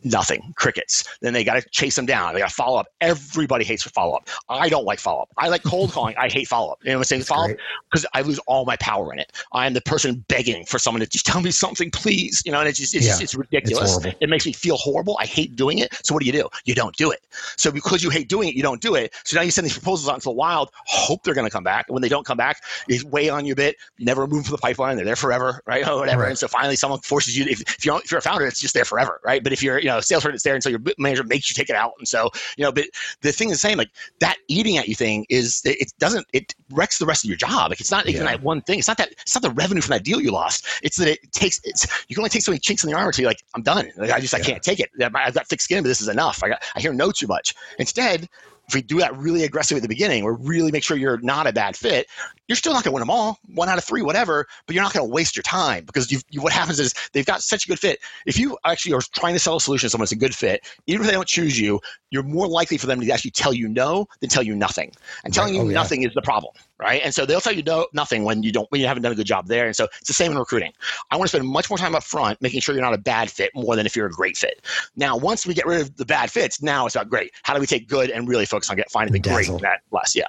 nothing, 0.03 0.53
crickets. 0.55 1.03
Then 1.21 1.33
they 1.33 1.43
got 1.43 1.61
to 1.61 1.69
chase 1.69 1.95
them 1.95 2.05
down. 2.05 2.33
They 2.33 2.39
got 2.39 2.49
to 2.49 2.55
follow 2.55 2.79
up 2.79 2.87
everybody 3.01 3.65
hates 3.65 3.83
follow 3.83 4.15
up. 4.15 4.29
I 4.49 4.69
don't 4.69 4.85
like 4.85 4.99
follow 4.99 5.23
up. 5.23 5.29
I 5.37 5.49
like 5.49 5.63
cold 5.63 5.91
calling. 5.93 6.15
I 6.17 6.29
hate 6.29 6.47
follow 6.47 6.71
up. 6.71 6.79
You 6.83 6.91
know 6.91 6.97
what 6.97 7.01
I'm 7.01 7.03
saying? 7.05 7.23
Follow 7.23 7.51
up 7.51 7.57
because 7.89 8.05
I 8.13 8.21
lose 8.21 8.39
all 8.39 8.65
my 8.65 8.77
power 8.77 9.11
in 9.11 9.19
it. 9.19 9.31
I 9.51 9.65
am 9.65 9.73
the 9.73 9.81
person 9.81 10.23
begging 10.27 10.65
for 10.65 10.79
someone 10.79 11.01
to 11.01 11.07
just 11.07 11.25
tell 11.25 11.41
me 11.41 11.51
something, 11.51 11.91
please. 11.91 12.41
You 12.45 12.51
know, 12.51 12.59
and 12.59 12.69
it's 12.69 12.79
just 12.79 12.95
it's, 12.95 13.05
yeah. 13.05 13.17
it's 13.19 13.35
ridiculous. 13.35 13.97
It's 14.05 14.15
it 14.21 14.29
makes 14.29 14.45
me 14.45 14.53
feel 14.53 14.77
horrible. 14.77 15.17
I 15.19 15.25
hate 15.25 15.55
doing 15.55 15.79
it. 15.79 15.93
So 16.05 16.13
what 16.13 16.21
do 16.21 16.27
you 16.27 16.33
do? 16.33 16.47
You 16.65 16.75
don't 16.75 16.95
do 16.95 17.11
it. 17.11 17.25
So 17.57 17.71
because 17.71 18.03
you 18.03 18.09
hate 18.09 18.29
doing 18.29 18.49
it, 18.49 18.55
you 18.55 18.63
don't 18.63 18.81
do 18.81 18.95
it. 18.95 19.13
So 19.25 19.35
now 19.35 19.43
you 19.43 19.51
send 19.51 19.65
these 19.65 19.73
proposals 19.73 20.07
out 20.07 20.15
into 20.15 20.25
the 20.25 20.31
wild, 20.31 20.71
hope 20.85 21.23
they're 21.23 21.33
going 21.33 21.47
to 21.47 21.51
come 21.51 21.63
back. 21.63 21.87
And 21.87 21.93
when 21.93 22.01
they 22.01 22.09
don't 22.09 22.25
come 22.25 22.37
back, 22.37 22.63
you 22.87 23.05
weigh 23.07 23.29
on 23.29 23.45
you 23.45 23.53
a 23.53 23.55
bit. 23.55 23.75
You 23.97 24.05
never 24.05 24.27
move 24.27 24.45
from 24.45 24.53
the 24.53 24.61
pipeline. 24.61 24.95
They're 24.95 25.05
there 25.05 25.15
forever, 25.15 25.61
right? 25.65 25.87
Or 25.87 25.99
whatever. 25.99 26.23
Right. 26.23 26.29
And 26.29 26.37
so 26.37 26.47
finally, 26.47 26.75
someone 26.75 26.99
forces 26.99 27.37
you. 27.37 27.45
If, 27.45 27.61
if 27.61 27.85
you're 27.85 27.99
if 27.99 28.11
you're 28.11 28.19
a 28.19 28.21
founder, 28.21 28.45
it's 28.45 28.59
just 28.59 28.73
there 28.73 28.85
forever, 28.85 29.19
right? 29.23 29.43
But 29.43 29.53
if 29.53 29.63
you're 29.63 29.79
you 29.79 29.85
know 29.85 29.97
a 29.97 30.03
salesperson, 30.03 30.35
it's 30.35 30.43
there 30.43 30.55
until 30.55 30.71
your 30.71 30.81
manager 30.97 31.23
makes 31.23 31.49
you 31.49 31.53
take 31.53 31.69
it 31.69 31.75
out. 31.75 31.93
And 31.97 32.07
so 32.07 32.29
you 32.57 32.63
know, 32.63 32.71
but 32.71 32.85
the 33.21 33.31
thing 33.31 33.49
is 33.49 33.61
saying 33.61 33.77
like 33.77 33.89
that 34.19 34.37
eating 34.47 34.77
at 34.77 34.87
you 34.87 34.95
thing 34.95 35.25
is 35.29 35.61
it 35.65 35.91
doesn't 35.99 36.25
it 36.33 36.55
wrecks 36.71 36.99
the 36.99 37.05
rest 37.05 37.23
of 37.23 37.29
your 37.29 37.37
job. 37.37 37.69
Like 37.69 37.79
it's 37.79 37.91
not 37.91 38.07
even 38.07 38.23
yeah. 38.23 38.31
that 38.31 38.43
one 38.43 38.61
thing. 38.61 38.79
It's 38.79 38.87
not 38.87 38.97
that 38.97 39.11
it's 39.11 39.35
not 39.35 39.41
the 39.41 39.51
revenue 39.51 39.81
from 39.81 39.93
that 39.93 40.03
deal 40.03 40.21
you 40.21 40.31
lost. 40.31 40.65
It's 40.83 40.97
that 40.97 41.07
it 41.07 41.31
takes 41.31 41.59
it's 41.63 41.87
you 42.07 42.15
can 42.15 42.21
only 42.21 42.29
take 42.29 42.41
so 42.41 42.51
many 42.51 42.59
chinks 42.59 42.83
in 42.83 42.89
the 42.89 42.95
armor 42.95 43.09
until 43.09 43.23
you're 43.23 43.29
like 43.29 43.43
I'm 43.55 43.63
done. 43.63 43.91
Like, 43.97 44.11
I 44.11 44.19
just 44.19 44.33
I 44.33 44.39
can't 44.39 44.63
take 44.63 44.79
it. 44.79 44.89
I've 45.01 45.33
got 45.33 45.47
thick 45.47 45.61
skin, 45.61 45.83
but 45.83 45.87
this 45.89 46.01
is 46.01 46.07
enough. 46.07 46.43
I 46.43 46.49
got 46.49 46.63
I 46.75 46.79
hear 46.79 46.93
no 46.93 47.11
too 47.11 47.27
much. 47.27 47.55
Instead, 47.79 48.29
if 48.67 48.75
we 48.75 48.81
do 48.81 48.99
that 48.99 49.15
really 49.17 49.43
aggressive 49.43 49.75
at 49.75 49.81
the 49.81 49.89
beginning 49.89 50.23
or 50.23 50.33
really 50.35 50.71
make 50.71 50.83
sure 50.83 50.95
you're 50.95 51.19
not 51.19 51.45
a 51.45 51.51
bad 51.51 51.75
fit, 51.75 52.07
you're 52.51 52.57
still 52.57 52.73
not 52.73 52.83
going 52.83 52.91
to 52.91 52.95
win 52.95 52.99
them 52.99 53.09
all, 53.09 53.39
one 53.53 53.69
out 53.69 53.77
of 53.77 53.83
three, 53.85 54.01
whatever, 54.01 54.45
but 54.65 54.75
you're 54.75 54.83
not 54.83 54.91
going 54.91 55.07
to 55.07 55.09
waste 55.09 55.37
your 55.37 55.43
time 55.43 55.85
because 55.85 56.11
you, 56.11 56.41
what 56.41 56.51
happens 56.51 56.81
is 56.81 56.93
they've 57.13 57.25
got 57.25 57.41
such 57.41 57.63
a 57.63 57.67
good 57.69 57.79
fit. 57.79 58.01
If 58.25 58.37
you 58.37 58.57
actually 58.65 58.91
are 58.91 58.99
trying 58.99 59.35
to 59.35 59.39
sell 59.39 59.55
a 59.55 59.61
solution 59.61 59.87
to 59.87 59.89
someone 59.89 60.03
that's 60.03 60.11
a 60.11 60.17
good 60.17 60.35
fit, 60.35 60.67
even 60.85 61.03
if 61.03 61.07
they 61.07 61.13
don't 61.13 61.29
choose 61.29 61.57
you, 61.57 61.79
you're 62.09 62.23
more 62.23 62.49
likely 62.49 62.77
for 62.77 62.87
them 62.87 62.99
to 62.99 63.09
actually 63.09 63.31
tell 63.31 63.53
you 63.53 63.69
no 63.69 64.05
than 64.19 64.29
tell 64.29 64.43
you 64.43 64.53
nothing. 64.53 64.91
And 65.23 65.33
telling 65.33 65.53
right. 65.53 65.61
oh, 65.61 65.63
you 65.63 65.69
yeah. 65.69 65.75
nothing 65.75 66.03
is 66.03 66.13
the 66.13 66.21
problem, 66.21 66.53
right? 66.77 67.01
And 67.05 67.15
so 67.15 67.25
they'll 67.25 67.39
tell 67.39 67.53
you 67.53 67.63
no, 67.63 67.87
nothing 67.93 68.25
when 68.25 68.43
you 68.43 68.51
don't, 68.51 68.69
when 68.69 68.81
you 68.81 68.87
haven't 68.87 69.03
done 69.03 69.13
a 69.13 69.15
good 69.15 69.27
job 69.27 69.47
there. 69.47 69.67
And 69.67 69.73
so 69.73 69.85
it's 69.99 70.09
the 70.09 70.13
same 70.13 70.33
in 70.33 70.37
recruiting. 70.37 70.73
I 71.09 71.15
want 71.15 71.31
to 71.31 71.37
spend 71.37 71.47
much 71.47 71.69
more 71.69 71.77
time 71.77 71.95
up 71.95 72.03
front 72.03 72.41
making 72.41 72.59
sure 72.59 72.75
you're 72.75 72.83
not 72.83 72.93
a 72.93 72.97
bad 72.97 73.31
fit 73.31 73.51
more 73.55 73.77
than 73.77 73.85
if 73.85 73.95
you're 73.95 74.07
a 74.07 74.11
great 74.11 74.35
fit. 74.35 74.65
Now, 74.97 75.15
once 75.15 75.47
we 75.47 75.53
get 75.53 75.65
rid 75.65 75.79
of 75.79 75.95
the 75.95 76.05
bad 76.05 76.29
fits, 76.29 76.61
now 76.61 76.85
it's 76.85 76.95
about 76.95 77.09
great. 77.09 77.31
How 77.43 77.53
do 77.53 77.61
we 77.61 77.65
take 77.67 77.87
good 77.87 78.09
and 78.09 78.27
really 78.27 78.45
focus 78.45 78.69
on 78.69 78.75
get 78.75 78.91
finding 78.91 79.13
the 79.13 79.19
great 79.19 79.47
that 79.61 79.79
less? 79.91 80.17
Yeah. 80.17 80.25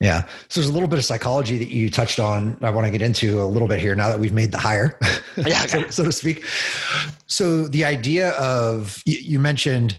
Yeah. 0.00 0.26
So 0.48 0.60
there's 0.60 0.68
a 0.68 0.72
little 0.72 0.88
bit 0.88 0.98
of 0.98 1.04
psychology 1.04 1.58
that 1.58 1.68
you 1.68 1.90
touched 1.90 2.20
on. 2.20 2.58
I 2.60 2.70
want 2.70 2.86
to 2.86 2.90
get 2.90 3.00
into 3.00 3.40
a 3.42 3.46
little 3.46 3.68
bit 3.68 3.80
here 3.80 3.94
now 3.94 4.08
that 4.08 4.18
we've 4.18 4.32
made 4.32 4.52
the 4.52 4.58
hire, 4.58 4.98
yeah, 5.36 5.60
so, 5.66 5.88
so, 5.88 6.04
to 6.04 6.12
speak. 6.12 6.44
So 7.26 7.66
the 7.66 7.84
idea 7.84 8.30
of 8.32 9.02
you 9.06 9.38
mentioned 9.38 9.96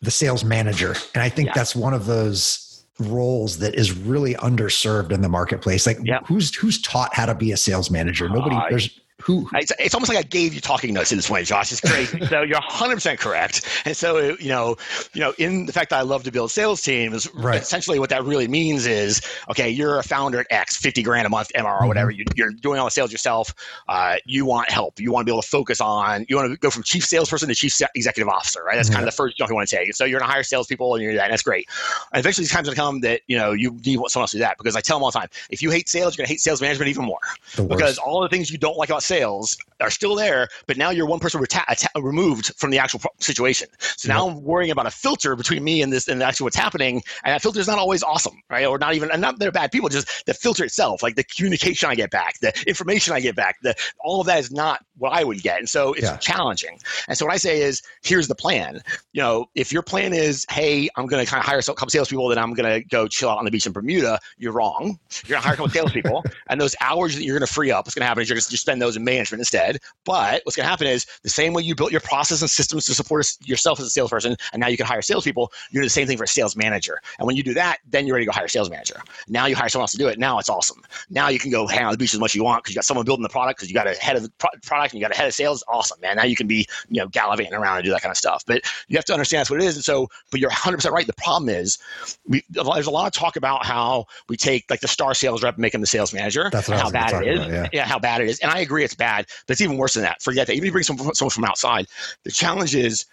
the 0.00 0.10
sales 0.10 0.44
manager, 0.44 0.94
and 1.14 1.22
I 1.22 1.28
think 1.28 1.48
yeah. 1.48 1.54
that's 1.56 1.74
one 1.74 1.94
of 1.94 2.06
those 2.06 2.84
roles 3.00 3.58
that 3.58 3.74
is 3.74 3.92
really 3.92 4.34
underserved 4.34 5.10
in 5.10 5.20
the 5.20 5.28
marketplace. 5.28 5.86
Like, 5.86 5.98
yeah. 6.04 6.20
who's 6.26 6.54
who's 6.54 6.80
taught 6.80 7.14
how 7.14 7.26
to 7.26 7.34
be 7.34 7.50
a 7.50 7.56
sales 7.56 7.90
manager? 7.90 8.28
Nobody. 8.28 8.54
Uh, 8.54 8.66
there's 8.70 9.00
who, 9.22 9.48
it's, 9.54 9.72
it's, 9.80 9.94
almost 9.94 10.08
like 10.08 10.18
I 10.18 10.22
gave 10.22 10.54
you 10.54 10.60
talking 10.60 10.94
notes 10.94 11.10
in 11.10 11.18
this 11.18 11.28
way, 11.28 11.42
Josh. 11.42 11.72
It's 11.72 11.80
crazy. 11.80 12.24
so 12.26 12.42
you're 12.42 12.58
100 12.58 12.94
percent 12.94 13.18
correct. 13.18 13.66
And 13.84 13.96
so 13.96 14.36
you 14.38 14.48
know, 14.48 14.76
you 15.12 15.20
know, 15.20 15.34
in 15.38 15.66
the 15.66 15.72
fact 15.72 15.90
that 15.90 15.98
I 15.98 16.02
love 16.02 16.22
to 16.24 16.30
build 16.30 16.52
sales 16.52 16.82
teams, 16.82 17.32
right. 17.34 17.60
essentially 17.60 17.98
what 17.98 18.10
that 18.10 18.24
really 18.24 18.46
means 18.46 18.86
is, 18.86 19.20
okay, 19.50 19.68
you're 19.68 19.98
a 19.98 20.04
founder 20.04 20.40
at 20.40 20.46
X, 20.50 20.76
50 20.76 21.02
grand 21.02 21.26
a 21.26 21.30
month 21.30 21.50
MR 21.56 21.64
mm-hmm. 21.64 21.88
whatever. 21.88 22.10
You, 22.12 22.24
are 22.42 22.50
doing 22.50 22.78
all 22.78 22.84
the 22.84 22.90
sales 22.90 23.10
yourself. 23.10 23.54
Uh, 23.88 24.16
you 24.24 24.44
want 24.44 24.70
help. 24.70 25.00
You 25.00 25.10
want 25.10 25.26
to 25.26 25.30
be 25.30 25.34
able 25.34 25.42
to 25.42 25.48
focus 25.48 25.80
on. 25.80 26.24
You 26.28 26.36
want 26.36 26.52
to 26.52 26.56
go 26.56 26.70
from 26.70 26.84
chief 26.84 27.04
salesperson 27.04 27.48
to 27.48 27.54
chief 27.56 27.76
executive 27.96 28.28
officer. 28.28 28.62
Right. 28.62 28.76
That's 28.76 28.88
mm-hmm. 28.88 28.96
kind 28.96 29.08
of 29.08 29.12
the 29.12 29.16
first 29.16 29.36
jump 29.36 29.50
you 29.50 29.56
want 29.56 29.68
to 29.68 29.76
take. 29.76 29.92
So 29.94 30.04
you're 30.04 30.20
going 30.20 30.28
to 30.28 30.32
hire 30.32 30.44
salespeople, 30.44 30.94
and 30.94 31.02
you're 31.02 31.14
that. 31.14 31.24
And 31.24 31.32
that's 31.32 31.42
great. 31.42 31.68
And 32.12 32.20
eventually, 32.20 32.44
these 32.44 32.52
times 32.52 32.68
going 32.68 32.76
to 32.76 32.80
come 32.80 33.00
that 33.00 33.22
you 33.26 33.36
know 33.36 33.52
you 33.52 33.72
need 33.84 33.98
someone 34.08 34.22
else 34.22 34.30
to 34.30 34.36
do 34.36 34.42
that 34.42 34.58
because 34.58 34.76
I 34.76 34.80
tell 34.80 34.98
them 34.98 35.02
all 35.02 35.10
the 35.10 35.18
time, 35.18 35.28
if 35.50 35.60
you 35.60 35.70
hate 35.70 35.88
sales, 35.88 36.16
you're 36.16 36.22
going 36.22 36.28
to 36.28 36.32
hate 36.32 36.40
sales 36.40 36.60
management 36.60 36.88
even 36.88 37.04
more 37.04 37.18
because 37.56 37.98
all 37.98 38.20
the 38.20 38.28
things 38.28 38.50
you 38.50 38.58
don't 38.58 38.76
like 38.76 38.88
about 38.88 39.02
sales 39.08 39.56
are 39.80 39.90
still 39.90 40.14
there, 40.14 40.48
but 40.66 40.76
now 40.76 40.90
you're 40.90 41.06
one 41.06 41.20
person 41.20 41.40
reta- 41.40 41.86
removed 42.00 42.52
from 42.56 42.70
the 42.70 42.78
actual 42.78 43.00
situation. 43.20 43.68
So 43.78 44.08
now 44.08 44.28
I'm 44.28 44.42
worrying 44.42 44.70
about 44.70 44.86
a 44.86 44.90
filter 44.90 45.36
between 45.36 45.62
me 45.62 45.82
and 45.82 45.92
this 45.92 46.08
and 46.08 46.22
actually 46.22 46.44
what's 46.44 46.56
happening, 46.56 47.02
and 47.24 47.32
that 47.32 47.42
filter 47.42 47.60
is 47.60 47.68
not 47.68 47.78
always 47.78 48.02
awesome, 48.02 48.42
right? 48.50 48.66
Or 48.66 48.78
not 48.78 48.94
even, 48.94 49.10
and 49.10 49.20
not 49.20 49.38
they're 49.38 49.52
bad 49.52 49.72
people, 49.72 49.88
just 49.88 50.26
the 50.26 50.34
filter 50.34 50.64
itself, 50.64 51.02
like 51.02 51.16
the 51.16 51.24
communication 51.24 51.88
I 51.88 51.94
get 51.94 52.10
back, 52.10 52.38
the 52.40 52.52
information 52.66 53.14
I 53.14 53.20
get 53.20 53.36
back, 53.36 53.56
the 53.62 53.74
all 54.00 54.20
of 54.20 54.26
that 54.26 54.40
is 54.40 54.50
not 54.50 54.84
what 54.96 55.12
I 55.12 55.24
would 55.24 55.42
get, 55.42 55.58
and 55.58 55.68
so 55.68 55.92
it's 55.92 56.02
yeah. 56.02 56.16
challenging. 56.16 56.78
And 57.08 57.16
so 57.16 57.26
what 57.26 57.34
I 57.34 57.38
say 57.38 57.62
is, 57.62 57.82
here's 58.02 58.28
the 58.28 58.34
plan. 58.34 58.80
You 59.12 59.22
know, 59.22 59.46
if 59.54 59.72
your 59.72 59.82
plan 59.82 60.12
is, 60.12 60.44
hey, 60.50 60.88
I'm 60.96 61.06
going 61.06 61.24
to 61.24 61.30
kind 61.30 61.40
of 61.40 61.46
hire 61.46 61.58
a 61.58 61.62
couple 61.62 61.88
salespeople, 61.88 62.28
then 62.28 62.38
I'm 62.38 62.52
going 62.52 62.70
to 62.70 62.86
go 62.88 63.06
chill 63.06 63.30
out 63.30 63.38
on 63.38 63.44
the 63.44 63.50
beach 63.50 63.66
in 63.66 63.72
Bermuda, 63.72 64.18
you're 64.38 64.52
wrong. 64.52 64.98
You're 65.26 65.34
going 65.34 65.42
to 65.42 65.46
hire 65.46 65.54
a 65.54 65.56
couple 65.56 65.70
salespeople, 65.72 66.24
and 66.48 66.60
those 66.60 66.74
hours 66.80 67.14
that 67.14 67.22
you're 67.22 67.38
going 67.38 67.46
to 67.46 67.52
free 67.52 67.70
up, 67.70 67.86
what's 67.86 67.94
going 67.94 68.02
to 68.02 68.06
happen 68.06 68.22
is 68.22 68.28
you're 68.28 68.36
going 68.36 68.42
to 68.42 68.56
spend 68.56 68.82
those 68.82 68.96
in 68.98 69.04
management 69.04 69.40
instead. 69.40 69.78
But 70.04 70.42
what's 70.44 70.56
going 70.56 70.64
to 70.64 70.70
happen 70.70 70.86
is 70.86 71.06
the 71.22 71.30
same 71.30 71.52
way 71.52 71.62
you 71.62 71.74
built 71.74 71.92
your 71.92 72.00
process 72.00 72.40
and 72.40 72.50
systems 72.50 72.86
to 72.86 72.94
support 72.94 73.26
yourself 73.44 73.80
as 73.80 73.86
a 73.86 73.90
salesperson, 73.90 74.36
and 74.52 74.60
now 74.60 74.68
you 74.68 74.76
can 74.76 74.86
hire 74.86 75.02
salespeople, 75.02 75.52
you 75.70 75.80
do 75.80 75.86
the 75.86 75.90
same 75.90 76.06
thing 76.06 76.18
for 76.18 76.24
a 76.24 76.28
sales 76.28 76.56
manager. 76.56 77.00
And 77.18 77.26
when 77.26 77.36
you 77.36 77.42
do 77.42 77.54
that, 77.54 77.78
then 77.88 78.06
you're 78.06 78.14
ready 78.14 78.26
to 78.26 78.30
go 78.30 78.34
hire 78.34 78.46
a 78.46 78.48
sales 78.48 78.70
manager. 78.70 79.00
Now 79.28 79.46
you 79.46 79.56
hire 79.56 79.68
someone 79.68 79.84
else 79.84 79.92
to 79.92 79.98
do 79.98 80.08
it. 80.08 80.18
Now 80.18 80.38
it's 80.38 80.48
awesome. 80.48 80.82
Now 81.10 81.28
you 81.28 81.38
can 81.38 81.50
go 81.50 81.66
hang 81.66 81.84
on 81.84 81.92
the 81.92 81.98
beach 81.98 82.14
as 82.14 82.20
much 82.20 82.32
as 82.32 82.34
you 82.34 82.44
want 82.44 82.62
because 82.62 82.74
you 82.74 82.78
got 82.78 82.84
someone 82.84 83.04
building 83.04 83.22
the 83.22 83.28
product, 83.28 83.58
because 83.58 83.70
you 83.70 83.74
got 83.74 83.86
a 83.86 83.94
head 83.94 84.16
of 84.16 84.22
the 84.22 84.30
pro- 84.38 84.50
product 84.64 84.92
and 84.92 85.00
you 85.00 85.04
got 85.04 85.14
a 85.14 85.18
head 85.18 85.28
of 85.28 85.34
sales. 85.34 85.64
Awesome, 85.68 86.00
man. 86.00 86.16
Now 86.16 86.24
you 86.24 86.36
can 86.36 86.46
be, 86.46 86.66
you 86.88 87.00
know, 87.00 87.08
gallivanting 87.08 87.54
around 87.54 87.78
and 87.78 87.84
do 87.84 87.90
that 87.90 88.02
kind 88.02 88.10
of 88.10 88.16
stuff. 88.16 88.44
But 88.46 88.62
you 88.88 88.96
have 88.96 89.04
to 89.06 89.12
understand 89.12 89.40
that's 89.40 89.50
what 89.50 89.60
it 89.60 89.66
is. 89.66 89.76
And 89.76 89.84
so, 89.84 90.08
but 90.30 90.40
you're 90.40 90.50
100% 90.50 90.90
right. 90.90 91.06
The 91.06 91.12
problem 91.14 91.48
is 91.48 91.78
we, 92.26 92.42
there's 92.50 92.86
a 92.86 92.90
lot 92.90 93.06
of 93.06 93.12
talk 93.12 93.36
about 93.36 93.64
how 93.64 94.06
we 94.28 94.36
take 94.36 94.70
like 94.70 94.80
the 94.80 94.88
star 94.88 95.14
sales 95.14 95.42
rep 95.42 95.54
and 95.54 95.62
make 95.62 95.74
him 95.74 95.80
the 95.80 95.86
sales 95.86 96.12
manager. 96.12 96.50
That's 96.52 96.68
how 96.68 96.90
bad 96.90 97.22
it 97.22 97.28
is. 97.28 97.38
About, 97.40 97.50
yeah. 97.50 97.68
yeah, 97.72 97.86
how 97.86 97.98
bad 97.98 98.20
it 98.20 98.28
is. 98.28 98.38
And 98.40 98.50
I 98.50 98.60
agree 98.60 98.84
it's 98.88 98.96
bad, 98.96 99.26
but 99.46 99.52
it's 99.52 99.60
even 99.60 99.76
worse 99.76 99.94
than 99.94 100.02
that. 100.02 100.22
Forget 100.22 100.46
that. 100.46 100.54
Even 100.54 100.64
if 100.64 100.66
you 100.66 100.72
bring 100.72 100.84
someone, 100.84 101.14
someone 101.14 101.30
from 101.30 101.44
outside, 101.44 101.86
the 102.24 102.30
challenge 102.30 102.74
is, 102.74 103.06